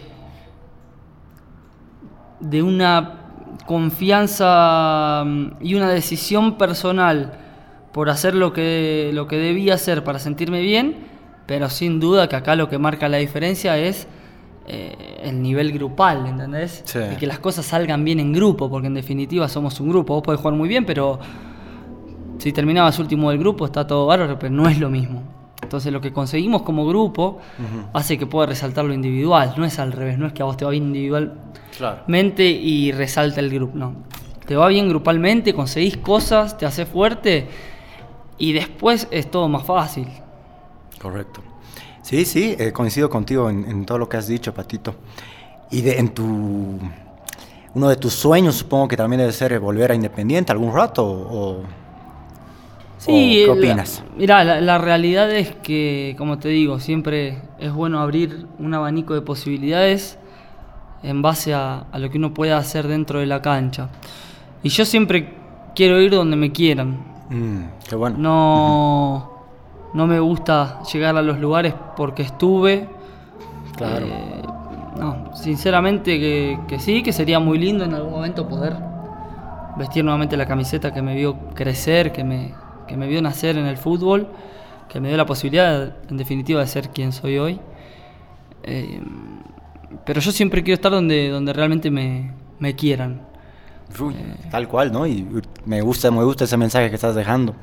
de 2.40 2.62
una 2.62 3.20
confianza 3.66 5.24
mm, 5.24 5.46
y 5.60 5.74
una 5.74 5.88
decisión 5.88 6.58
personal 6.58 7.38
por 7.92 8.10
hacer 8.10 8.34
lo 8.34 8.52
que, 8.52 9.10
lo 9.14 9.26
que 9.26 9.36
debía 9.36 9.74
hacer 9.74 10.04
para 10.04 10.18
sentirme 10.18 10.60
bien, 10.60 11.13
pero 11.46 11.68
sin 11.70 12.00
duda 12.00 12.28
que 12.28 12.36
acá 12.36 12.54
lo 12.56 12.68
que 12.68 12.78
marca 12.78 13.08
la 13.08 13.18
diferencia 13.18 13.76
es 13.78 14.06
eh, 14.66 15.20
el 15.22 15.42
nivel 15.42 15.72
grupal, 15.72 16.26
¿entendés? 16.26 16.82
Sí. 16.84 16.98
Y 17.12 17.16
que 17.16 17.26
las 17.26 17.38
cosas 17.38 17.66
salgan 17.66 18.04
bien 18.04 18.20
en 18.20 18.32
grupo, 18.32 18.70
porque 18.70 18.86
en 18.86 18.94
definitiva 18.94 19.48
somos 19.48 19.78
un 19.80 19.90
grupo. 19.90 20.14
Vos 20.14 20.22
podés 20.22 20.40
jugar 20.40 20.54
muy 20.54 20.68
bien, 20.68 20.84
pero 20.86 21.18
si 22.38 22.52
terminabas 22.52 22.98
último 22.98 23.30
del 23.30 23.38
grupo 23.38 23.66
está 23.66 23.86
todo 23.86 24.06
bárbaro, 24.06 24.38
pero 24.38 24.52
no 24.52 24.68
es 24.68 24.78
lo 24.80 24.88
mismo. 24.90 25.22
Entonces 25.62 25.92
lo 25.92 26.00
que 26.00 26.12
conseguimos 26.12 26.62
como 26.62 26.86
grupo 26.86 27.38
hace 27.94 28.18
que 28.18 28.26
pueda 28.26 28.46
resaltar 28.46 28.84
lo 28.84 28.92
individual, 28.92 29.54
no 29.56 29.64
es 29.64 29.78
al 29.78 29.92
revés, 29.92 30.18
no 30.18 30.26
es 30.26 30.32
que 30.32 30.42
a 30.42 30.44
vos 30.44 30.56
te 30.56 30.64
va 30.64 30.70
bien 30.70 30.84
individual 30.84 31.34
Claro. 31.76 32.02
mente 32.06 32.44
y 32.44 32.92
resalta 32.92 33.40
el 33.40 33.50
grupo. 33.50 33.76
No. 33.76 33.94
Te 34.46 34.56
va 34.56 34.68
bien 34.68 34.88
grupalmente, 34.88 35.54
conseguís 35.54 35.96
cosas, 35.96 36.56
te 36.58 36.66
haces 36.66 36.86
fuerte 36.86 37.48
y 38.38 38.52
después 38.52 39.08
es 39.10 39.30
todo 39.30 39.48
más 39.48 39.64
fácil. 39.64 40.06
Correcto. 41.04 41.42
Sí, 42.02 42.24
sí, 42.24 42.56
eh, 42.58 42.72
coincido 42.72 43.10
contigo 43.10 43.50
en, 43.50 43.64
en 43.70 43.84
todo 43.84 43.98
lo 43.98 44.08
que 44.08 44.16
has 44.16 44.26
dicho, 44.26 44.54
Patito. 44.54 44.94
Y 45.70 45.82
de, 45.82 45.98
en 45.98 46.08
tu... 46.14 46.78
Uno 47.74 47.88
de 47.88 47.96
tus 47.96 48.14
sueños 48.14 48.54
supongo 48.54 48.88
que 48.88 48.96
también 48.96 49.20
debe 49.20 49.32
ser 49.32 49.58
volver 49.60 49.90
a 49.92 49.94
Independiente 49.94 50.52
algún 50.52 50.72
rato 50.74 51.04
o... 51.04 51.62
Sí, 52.98 53.12
¿O 53.12 53.18
la- 53.20 53.44
¿Qué 53.44 53.50
opinas? 53.50 54.02
mirá, 54.16 54.44
la, 54.44 54.60
la 54.62 54.78
realidad 54.78 55.30
es 55.30 55.54
que, 55.56 56.14
como 56.16 56.38
te 56.38 56.48
digo, 56.48 56.80
siempre 56.80 57.42
es 57.58 57.72
bueno 57.72 58.00
abrir 58.00 58.46
un 58.58 58.72
abanico 58.72 59.14
de 59.14 59.20
posibilidades 59.20 60.18
en 61.02 61.20
base 61.22 61.52
a, 61.54 61.80
a 61.92 61.98
lo 61.98 62.10
que 62.10 62.18
uno 62.18 62.32
pueda 62.34 62.56
hacer 62.58 62.88
dentro 62.88 63.20
de 63.20 63.26
la 63.26 63.42
cancha. 63.42 63.90
Y 64.62 64.70
yo 64.70 64.86
siempre 64.86 65.34
quiero 65.74 66.00
ir 66.00 66.12
donde 66.12 66.36
me 66.36 66.52
quieran. 66.52 66.98
Mm, 67.28 67.64
qué 67.88 67.96
bueno. 67.96 68.18
No, 68.18 69.33
no 69.94 70.06
me 70.06 70.20
gusta 70.20 70.82
llegar 70.92 71.16
a 71.16 71.22
los 71.22 71.38
lugares 71.38 71.74
porque 71.96 72.22
estuve. 72.22 72.88
Claro. 73.76 74.06
Eh, 74.06 74.42
no, 74.98 75.34
sinceramente 75.34 76.18
que, 76.18 76.58
que 76.68 76.78
sí, 76.78 77.02
que 77.02 77.12
sería 77.12 77.38
muy 77.38 77.58
lindo 77.58 77.84
en 77.84 77.94
algún 77.94 78.12
momento 78.12 78.48
poder 78.48 78.76
vestir 79.76 80.04
nuevamente 80.04 80.36
la 80.36 80.46
camiseta 80.46 80.92
que 80.92 81.02
me 81.02 81.14
vio 81.14 81.36
crecer, 81.54 82.12
que 82.12 82.22
me, 82.22 82.54
que 82.86 82.96
me 82.96 83.06
vio 83.06 83.22
nacer 83.22 83.56
en 83.56 83.66
el 83.66 83.76
fútbol, 83.76 84.28
que 84.88 85.00
me 85.00 85.08
dio 85.08 85.16
la 85.16 85.26
posibilidad, 85.26 85.96
en 86.08 86.16
definitiva, 86.16 86.60
de 86.60 86.66
ser 86.66 86.90
quien 86.90 87.12
soy 87.12 87.38
hoy. 87.38 87.60
Eh, 88.62 89.00
pero 90.04 90.20
yo 90.20 90.32
siempre 90.32 90.62
quiero 90.62 90.74
estar 90.74 90.92
donde, 90.92 91.28
donde 91.28 91.52
realmente 91.52 91.90
me, 91.90 92.32
me 92.58 92.74
quieran. 92.74 93.20
Uy, 93.98 94.14
tal 94.50 94.66
cual, 94.68 94.92
¿no? 94.92 95.06
Y 95.06 95.26
me 95.66 95.80
gusta, 95.82 96.10
me 96.10 96.24
gusta 96.24 96.44
ese 96.44 96.56
mensaje 96.56 96.88
que 96.88 96.96
estás 96.96 97.14
dejando. 97.14 97.54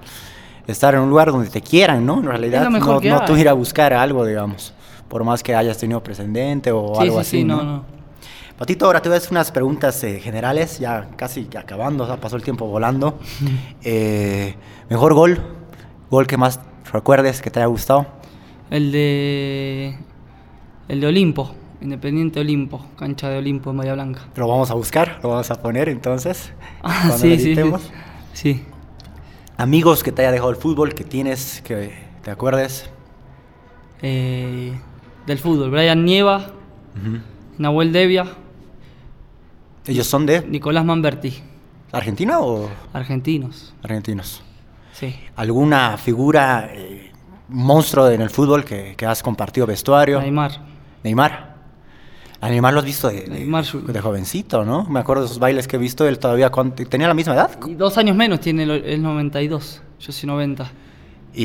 Estar 0.71 0.95
en 0.95 1.01
un 1.01 1.09
lugar 1.09 1.31
donde 1.31 1.49
te 1.49 1.61
quieran, 1.61 2.05
¿no? 2.05 2.19
En 2.19 2.25
realidad, 2.25 2.69
no, 2.69 2.79
no 2.79 3.25
tú 3.25 3.35
ir 3.35 3.49
a 3.49 3.53
buscar 3.53 3.93
algo, 3.93 4.25
digamos. 4.25 4.73
Por 5.07 5.23
más 5.23 5.43
que 5.43 5.53
hayas 5.55 5.77
tenido 5.77 6.01
precedente 6.01 6.71
o 6.71 6.95
sí, 6.95 7.01
algo 7.01 7.15
sí, 7.15 7.21
así, 7.21 7.37
sí, 7.37 7.43
¿no? 7.43 7.57
no, 7.57 7.63
no. 7.63 8.01
Patito, 8.57 8.85
ahora 8.85 9.01
te 9.01 9.09
voy 9.09 9.15
a 9.15 9.17
hacer 9.17 9.31
unas 9.31 9.51
preguntas 9.51 10.03
eh, 10.03 10.19
generales, 10.19 10.77
ya 10.77 11.09
casi 11.15 11.49
acabando, 11.57 12.07
ya 12.07 12.17
pasó 12.17 12.35
el 12.35 12.43
tiempo 12.43 12.67
volando. 12.67 13.17
Eh, 13.83 14.55
mejor 14.87 15.15
gol, 15.15 15.39
gol 16.11 16.27
que 16.27 16.37
más 16.37 16.59
recuerdes, 16.93 17.41
que 17.41 17.49
te 17.49 17.59
haya 17.59 17.65
gustado. 17.65 18.05
El 18.69 18.91
de. 18.91 19.97
El 20.87 21.01
de 21.01 21.07
Olimpo, 21.07 21.55
Independiente 21.81 22.39
Olimpo, 22.39 22.85
cancha 22.97 23.29
de 23.29 23.39
Olimpo 23.39 23.71
en 23.71 23.77
Bahía 23.77 23.93
Blanca. 23.95 24.27
Lo 24.35 24.47
vamos 24.47 24.69
a 24.69 24.75
buscar, 24.75 25.19
lo 25.23 25.29
vamos 25.29 25.49
a 25.49 25.55
poner 25.55 25.89
entonces. 25.89 26.53
Ah, 26.83 27.05
cuando 27.07 27.17
sí, 27.17 27.39
sí, 27.39 27.55
sí. 27.55 27.63
Sí. 28.33 28.65
Amigos 29.57 30.03
que 30.03 30.11
te 30.11 30.21
haya 30.23 30.31
dejado 30.31 30.49
el 30.49 30.55
fútbol, 30.55 30.93
que 30.95 31.03
tienes, 31.03 31.61
que 31.63 31.93
te 32.23 32.31
acuerdes. 32.31 32.89
Eh, 34.01 34.73
del 35.27 35.37
fútbol, 35.37 35.69
Brian 35.69 36.03
Nieva, 36.03 36.37
Ujú. 36.99 37.19
Nahuel 37.57 37.91
Devia, 37.93 38.25
¿Ellos 39.85 40.05
son 40.07 40.25
de 40.27 40.41
Nicolás 40.47 40.85
Manberti, 40.85 41.41
Argentina 41.91 42.39
o 42.39 42.69
argentinos. 42.93 43.73
argentinos? 43.83 44.43
Sí. 44.93 45.15
¿Alguna 45.35 45.97
figura 45.97 46.69
eh, 46.71 47.11
monstruo 47.49 48.09
en 48.09 48.21
el 48.21 48.29
fútbol 48.29 48.63
que, 48.63 48.93
que 48.95 49.05
has 49.05 49.21
compartido 49.23 49.65
vestuario? 49.67 50.19
Neymar. 50.21 50.51
Neymar. 51.03 51.50
A 52.41 52.49
Neymar 52.49 52.73
lo 52.73 52.79
has 52.79 52.85
visto 52.85 53.07
de, 53.07 53.21
de- 53.21 54.01
jovencito, 54.01 54.65
¿no? 54.65 54.83
Me 54.85 54.99
acuerdo 54.99 55.21
de 55.21 55.27
esos 55.27 55.37
bailes 55.39 55.67
que 55.67 55.75
he 55.75 55.79
visto 55.79 56.07
él 56.07 56.17
todavía. 56.17 56.51
¿Tenía 56.89 57.07
la 57.07 57.13
misma 57.13 57.35
edad? 57.35 57.51
Y 57.67 57.75
dos 57.75 57.97
años 57.99 58.15
menos 58.17 58.39
tiene 58.39 58.63
el, 58.63 58.71
el 58.71 59.01
92. 59.01 59.81
Yo 59.99 60.11
soy 60.11 60.27
90. 60.27 60.71
Y, 61.35 61.43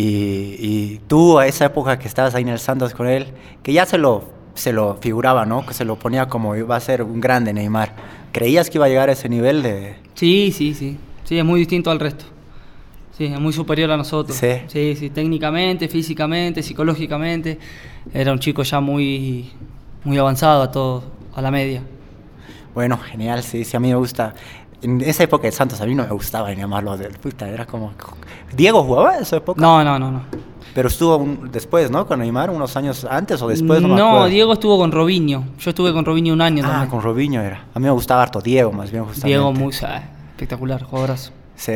y 0.58 1.00
tú 1.06 1.38
a 1.38 1.46
esa 1.46 1.66
época 1.66 1.98
que 1.98 2.08
estabas 2.08 2.34
ahí 2.34 2.42
en 2.42 2.48
el 2.48 2.58
Santos 2.58 2.94
con 2.94 3.06
él, 3.06 3.26
que 3.62 3.72
ya 3.74 3.84
se 3.86 3.98
lo, 3.98 4.24
se 4.54 4.72
lo 4.72 4.96
figuraba, 5.00 5.44
¿no? 5.44 5.66
Que 5.66 5.74
se 5.74 5.84
lo 5.84 5.96
ponía 5.98 6.26
como 6.28 6.56
iba 6.56 6.74
a 6.74 6.80
ser 6.80 7.02
un 7.02 7.20
grande 7.20 7.52
Neymar. 7.52 7.94
¿Creías 8.32 8.70
que 8.70 8.78
iba 8.78 8.86
a 8.86 8.88
llegar 8.88 9.08
a 9.10 9.12
ese 9.12 9.28
nivel 9.28 9.62
de...? 9.62 9.96
Sí, 10.14 10.50
sí, 10.50 10.74
sí. 10.74 10.96
Sí, 11.24 11.38
es 11.38 11.44
muy 11.44 11.60
distinto 11.60 11.90
al 11.90 12.00
resto. 12.00 12.24
Sí, 13.16 13.24
es 13.26 13.38
muy 13.40 13.52
superior 13.52 13.90
a 13.90 13.96
nosotros. 13.96 14.36
Sí. 14.36 14.48
sí, 14.66 14.94
sí, 14.96 15.10
técnicamente, 15.10 15.88
físicamente, 15.88 16.62
psicológicamente. 16.62 17.58
Era 18.12 18.32
un 18.32 18.38
chico 18.38 18.62
ya 18.62 18.80
muy, 18.80 19.50
muy 20.06 20.16
avanzado 20.18 20.62
a 20.62 20.70
todo, 20.70 21.02
a 21.34 21.42
la 21.42 21.50
media. 21.50 21.82
Bueno, 22.74 22.96
genial, 22.98 23.42
sí, 23.42 23.64
sí, 23.64 23.76
a 23.76 23.80
mí 23.80 23.88
me 23.88 23.96
gusta. 23.96 24.34
En 24.82 25.00
esa 25.00 25.24
época 25.24 25.44
de 25.46 25.52
Santos 25.52 25.80
a 25.80 25.86
mí 25.86 25.94
no 25.94 26.04
me 26.04 26.10
gustaba 26.10 26.52
llamarlo 26.52 26.96
del 26.96 27.12
puta, 27.14 27.48
era 27.48 27.66
como... 27.66 27.92
¿Diego 28.54 28.82
jugaba 28.84 29.16
en 29.16 29.22
esa 29.22 29.36
época? 29.36 29.60
No, 29.60 29.82
no, 29.82 29.98
no, 29.98 30.10
no. 30.10 30.22
Pero 30.74 30.88
estuvo 30.88 31.16
un- 31.16 31.50
después, 31.50 31.90
¿no? 31.90 32.06
Con 32.06 32.20
Neymar, 32.20 32.50
unos 32.50 32.76
años 32.76 33.06
antes 33.10 33.40
o 33.40 33.48
después, 33.48 33.80
no, 33.80 33.88
no. 33.96 34.26
Diego 34.26 34.52
estuvo 34.52 34.76
con 34.78 34.92
Robinho. 34.92 35.44
Yo 35.58 35.70
estuve 35.70 35.92
con 35.94 36.04
Robinho 36.04 36.34
un 36.34 36.42
año 36.42 36.62
Ah, 36.64 36.68
también. 36.68 36.90
con 36.90 37.02
Robinho 37.02 37.40
era. 37.40 37.64
A 37.74 37.78
mí 37.78 37.84
me 37.86 37.90
gustaba 37.90 38.22
harto 38.22 38.40
Diego, 38.42 38.70
más 38.72 38.90
bien 38.90 39.04
justamente. 39.04 39.28
Diego 39.28 39.52
muy, 39.52 39.72
sa- 39.72 40.02
espectacular, 40.32 40.82
jugadorazo. 40.84 41.32
Sí. 41.56 41.72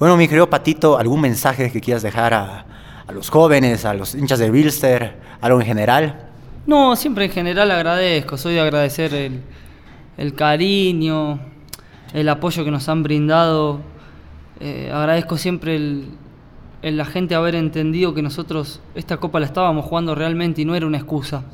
Bueno, 0.00 0.16
mi 0.16 0.26
querido 0.26 0.50
Patito, 0.50 0.98
¿algún 0.98 1.20
mensaje 1.20 1.70
que 1.70 1.80
quieras 1.80 2.02
dejar 2.02 2.34
a, 2.34 2.64
a 3.06 3.12
los 3.12 3.30
jóvenes, 3.30 3.84
a 3.84 3.94
los 3.94 4.16
hinchas 4.16 4.40
de 4.40 4.50
Bilster, 4.50 5.16
algo 5.40 5.60
en 5.60 5.66
general? 5.66 6.28
No, 6.66 6.96
siempre 6.96 7.24
en 7.26 7.30
general 7.30 7.70
agradezco, 7.70 8.36
soy 8.36 8.54
de 8.54 8.60
agradecer 8.60 9.14
el, 10.16 10.34
cariño, 10.34 11.40
el 12.14 12.28
apoyo 12.28 12.64
que 12.64 12.70
nos 12.70 12.88
han 12.88 13.02
brindado. 13.02 13.80
Eh, 14.60 14.90
agradezco 14.92 15.36
siempre 15.36 15.74
el 15.74 16.06
la 16.82 17.04
gente 17.04 17.34
haber 17.34 17.54
entendido 17.54 18.12
que 18.12 18.22
nosotros 18.22 18.80
esta 18.94 19.16
copa 19.18 19.38
la 19.38 19.46
estábamos 19.46 19.84
jugando 19.84 20.14
realmente 20.14 20.62
y 20.62 20.64
no 20.64 20.74
era 20.74 20.86
una 20.86 20.98
excusa. 20.98 21.44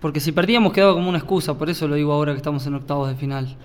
Porque 0.00 0.20
si 0.20 0.32
perdíamos 0.32 0.72
quedaba 0.72 0.94
como 0.94 1.08
una 1.08 1.18
excusa, 1.18 1.54
por 1.54 1.70
eso 1.70 1.86
lo 1.86 1.94
digo 1.94 2.12
ahora 2.12 2.32
que 2.32 2.38
estamos 2.38 2.66
en 2.66 2.74
octavos 2.74 3.08
de 3.08 3.14
final. 3.14 3.56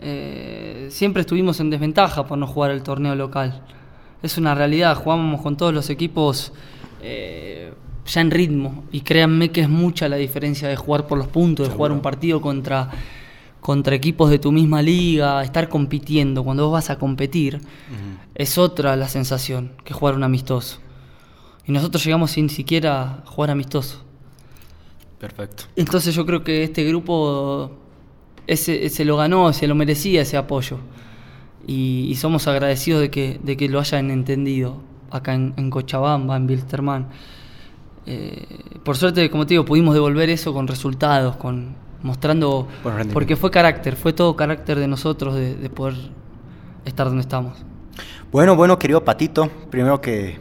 Eh, 0.00 0.88
siempre 0.90 1.20
estuvimos 1.20 1.60
en 1.60 1.70
desventaja 1.70 2.26
por 2.26 2.36
no 2.36 2.46
jugar 2.46 2.72
el 2.72 2.82
torneo 2.82 3.14
local. 3.14 3.62
Es 4.22 4.36
una 4.36 4.54
realidad, 4.54 4.96
jugábamos 4.96 5.40
con 5.40 5.56
todos 5.56 5.72
los 5.72 5.88
equipos 5.90 6.52
eh, 7.00 7.72
ya 8.06 8.20
en 8.20 8.30
ritmo 8.30 8.84
y 8.92 9.00
créanme 9.00 9.50
que 9.50 9.62
es 9.62 9.68
mucha 9.68 10.08
la 10.08 10.16
diferencia 10.16 10.68
de 10.68 10.76
jugar 10.76 11.06
por 11.06 11.18
los 11.18 11.28
puntos, 11.28 11.68
de 11.68 11.74
jugar 11.74 11.92
un 11.92 12.00
partido 12.00 12.40
contra, 12.40 12.90
contra 13.60 13.94
equipos 13.94 14.30
de 14.30 14.38
tu 14.38 14.52
misma 14.52 14.82
liga, 14.82 15.42
estar 15.42 15.68
compitiendo. 15.68 16.44
Cuando 16.44 16.64
vos 16.64 16.72
vas 16.72 16.90
a 16.90 16.98
competir, 16.98 17.60
es 18.34 18.58
otra 18.58 18.96
la 18.96 19.08
sensación 19.08 19.72
que 19.84 19.94
jugar 19.94 20.14
un 20.14 20.22
amistoso. 20.22 20.78
Y 21.66 21.72
nosotros 21.72 22.04
llegamos 22.04 22.32
sin 22.32 22.50
siquiera 22.50 23.22
jugar 23.24 23.50
amistoso. 23.50 24.02
Perfecto. 25.18 25.64
Entonces 25.76 26.14
yo 26.14 26.26
creo 26.26 26.44
que 26.44 26.64
este 26.64 26.84
grupo 26.84 27.72
ese, 28.46 28.90
se 28.90 29.04
lo 29.06 29.16
ganó, 29.16 29.52
se 29.54 29.66
lo 29.66 29.74
merecía 29.74 30.22
ese 30.22 30.36
apoyo. 30.36 30.78
Y, 31.66 32.06
y 32.10 32.16
somos 32.16 32.46
agradecidos 32.46 33.00
de 33.00 33.10
que, 33.10 33.40
de 33.42 33.56
que 33.56 33.70
lo 33.70 33.80
hayan 33.80 34.10
entendido 34.10 34.82
acá 35.10 35.32
en, 35.32 35.54
en 35.56 35.70
Cochabamba, 35.70 36.36
en 36.36 36.46
Wilstermann. 36.46 37.08
Eh, 38.06 38.46
por 38.82 38.96
suerte, 38.96 39.30
como 39.30 39.46
te 39.46 39.54
digo, 39.54 39.64
pudimos 39.64 39.94
devolver 39.94 40.30
eso 40.30 40.52
con 40.52 40.66
resultados, 40.66 41.36
con 41.36 41.74
mostrando... 42.02 42.68
Porque 43.12 43.34
fue 43.34 43.50
carácter, 43.50 43.96
fue 43.96 44.12
todo 44.12 44.36
carácter 44.36 44.78
de 44.78 44.86
nosotros 44.86 45.34
de, 45.34 45.54
de 45.54 45.70
poder 45.70 45.94
estar 46.84 47.06
donde 47.06 47.22
estamos. 47.22 47.64
Bueno, 48.30 48.56
bueno, 48.56 48.78
querido 48.78 49.04
Patito, 49.04 49.48
primero 49.70 50.00
que 50.00 50.38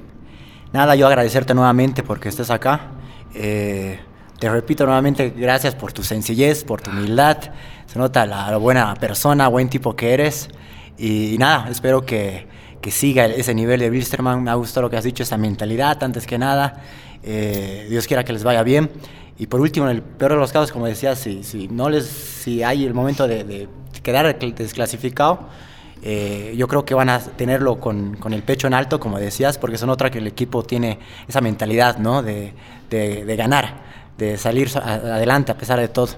nada, 0.73 0.95
yo 0.95 1.07
agradecerte 1.07 1.53
nuevamente 1.53 2.03
porque 2.03 2.27
estés 2.27 2.49
acá. 2.49 2.91
Eh, 3.33 3.99
te 4.39 4.49
repito 4.49 4.85
nuevamente, 4.85 5.29
gracias 5.29 5.73
por 5.73 5.93
tu 5.93 6.03
sencillez, 6.03 6.65
por 6.65 6.81
tu 6.81 6.91
humildad. 6.91 7.37
Se 7.85 7.97
nota 7.97 8.25
la, 8.25 8.51
la 8.51 8.57
buena 8.57 8.93
persona, 8.95 9.47
buen 9.47 9.69
tipo 9.69 9.95
que 9.95 10.13
eres. 10.13 10.49
Y, 10.97 11.35
y 11.35 11.37
nada, 11.37 11.69
espero 11.69 12.05
que, 12.05 12.47
que 12.81 12.91
siga 12.91 13.27
ese 13.27 13.53
nivel 13.53 13.79
de 13.79 13.89
Wilstermann. 13.89 14.43
Me 14.43 14.51
ha 14.51 14.55
gustado 14.55 14.81
lo 14.81 14.89
que 14.89 14.97
has 14.97 15.03
dicho, 15.05 15.23
esa 15.23 15.37
mentalidad, 15.37 16.03
antes 16.03 16.27
que 16.27 16.37
nada. 16.37 16.81
Eh, 17.23 17.87
Dios 17.89 18.07
quiera 18.07 18.23
que 18.23 18.33
les 18.33 18.43
vaya 18.43 18.63
bien. 18.63 18.89
Y 19.37 19.47
por 19.47 19.61
último, 19.61 19.89
en 19.89 19.95
el 19.97 20.01
peor 20.01 20.33
de 20.33 20.37
los 20.37 20.51
casos, 20.51 20.71
como 20.71 20.85
decías, 20.85 21.19
si, 21.19 21.43
si 21.43 21.67
no 21.67 21.89
les, 21.89 22.05
si 22.05 22.63
hay 22.63 22.85
el 22.85 22.93
momento 22.93 23.27
de, 23.27 23.43
de 23.43 23.67
quedar 24.03 24.37
desclasificado, 24.37 25.47
eh, 26.05 26.53
yo 26.57 26.67
creo 26.67 26.83
que 26.83 26.93
van 26.93 27.09
a 27.09 27.19
tenerlo 27.19 27.79
con, 27.79 28.17
con, 28.17 28.33
el 28.33 28.43
pecho 28.43 28.67
en 28.67 28.73
alto, 28.73 28.99
como 28.99 29.17
decías, 29.19 29.57
porque 29.57 29.77
son 29.77 29.89
otra 29.89 30.11
que 30.11 30.17
el 30.17 30.27
equipo 30.27 30.61
tiene 30.63 30.99
esa 31.27 31.39
mentalidad, 31.39 31.97
¿no? 31.97 32.21
De, 32.21 32.53
de, 32.89 33.23
de 33.23 33.35
ganar, 33.37 33.81
de 34.17 34.37
salir 34.37 34.69
adelante 34.77 35.53
a 35.53 35.57
pesar 35.57 35.79
de 35.79 35.87
todo. 35.87 36.09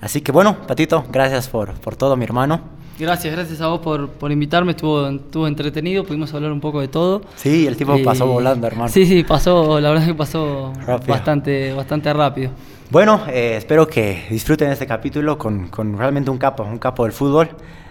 Así 0.00 0.20
que 0.20 0.30
bueno, 0.30 0.66
Patito, 0.66 1.04
gracias 1.10 1.48
por, 1.48 1.72
por 1.80 1.96
todo, 1.96 2.16
mi 2.16 2.24
hermano. 2.24 2.83
Gracias, 2.98 3.34
gracias 3.34 3.60
a 3.60 3.66
vos 3.66 3.80
por, 3.80 4.08
por 4.10 4.30
invitarme, 4.30 4.72
estuvo, 4.72 5.08
estuvo 5.08 5.48
entretenido, 5.48 6.04
pudimos 6.04 6.32
hablar 6.32 6.52
un 6.52 6.60
poco 6.60 6.80
de 6.80 6.88
todo. 6.88 7.22
Sí, 7.36 7.66
el 7.66 7.76
tiempo 7.76 7.96
pasó 8.04 8.26
volando, 8.26 8.66
hermano. 8.66 8.88
Sí, 8.88 9.04
sí, 9.04 9.24
pasó, 9.24 9.80
la 9.80 9.88
verdad 9.88 10.04
es 10.04 10.12
que 10.12 10.16
pasó 10.16 10.72
Rápido. 10.86 11.12
bastante, 11.12 11.72
bastante 11.72 12.12
rápido. 12.12 12.50
Bueno, 12.90 13.22
eh, 13.28 13.56
espero 13.56 13.88
que 13.88 14.26
disfruten 14.30 14.70
este 14.70 14.86
capítulo 14.86 15.36
con, 15.36 15.68
con 15.68 15.98
realmente 15.98 16.30
un 16.30 16.38
capo, 16.38 16.62
un 16.62 16.78
capo 16.78 17.04
del 17.04 17.12
fútbol. 17.12 17.48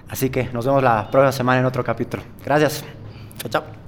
Así 0.10 0.30
que 0.30 0.50
nos 0.54 0.66
vemos 0.66 0.84
la 0.84 1.10
próxima 1.10 1.32
semana 1.32 1.60
en 1.60 1.66
otro 1.66 1.84
capítulo. 1.84 2.24
Gracias. 2.46 2.86
Chao, 3.40 3.50
chao. 3.50 3.83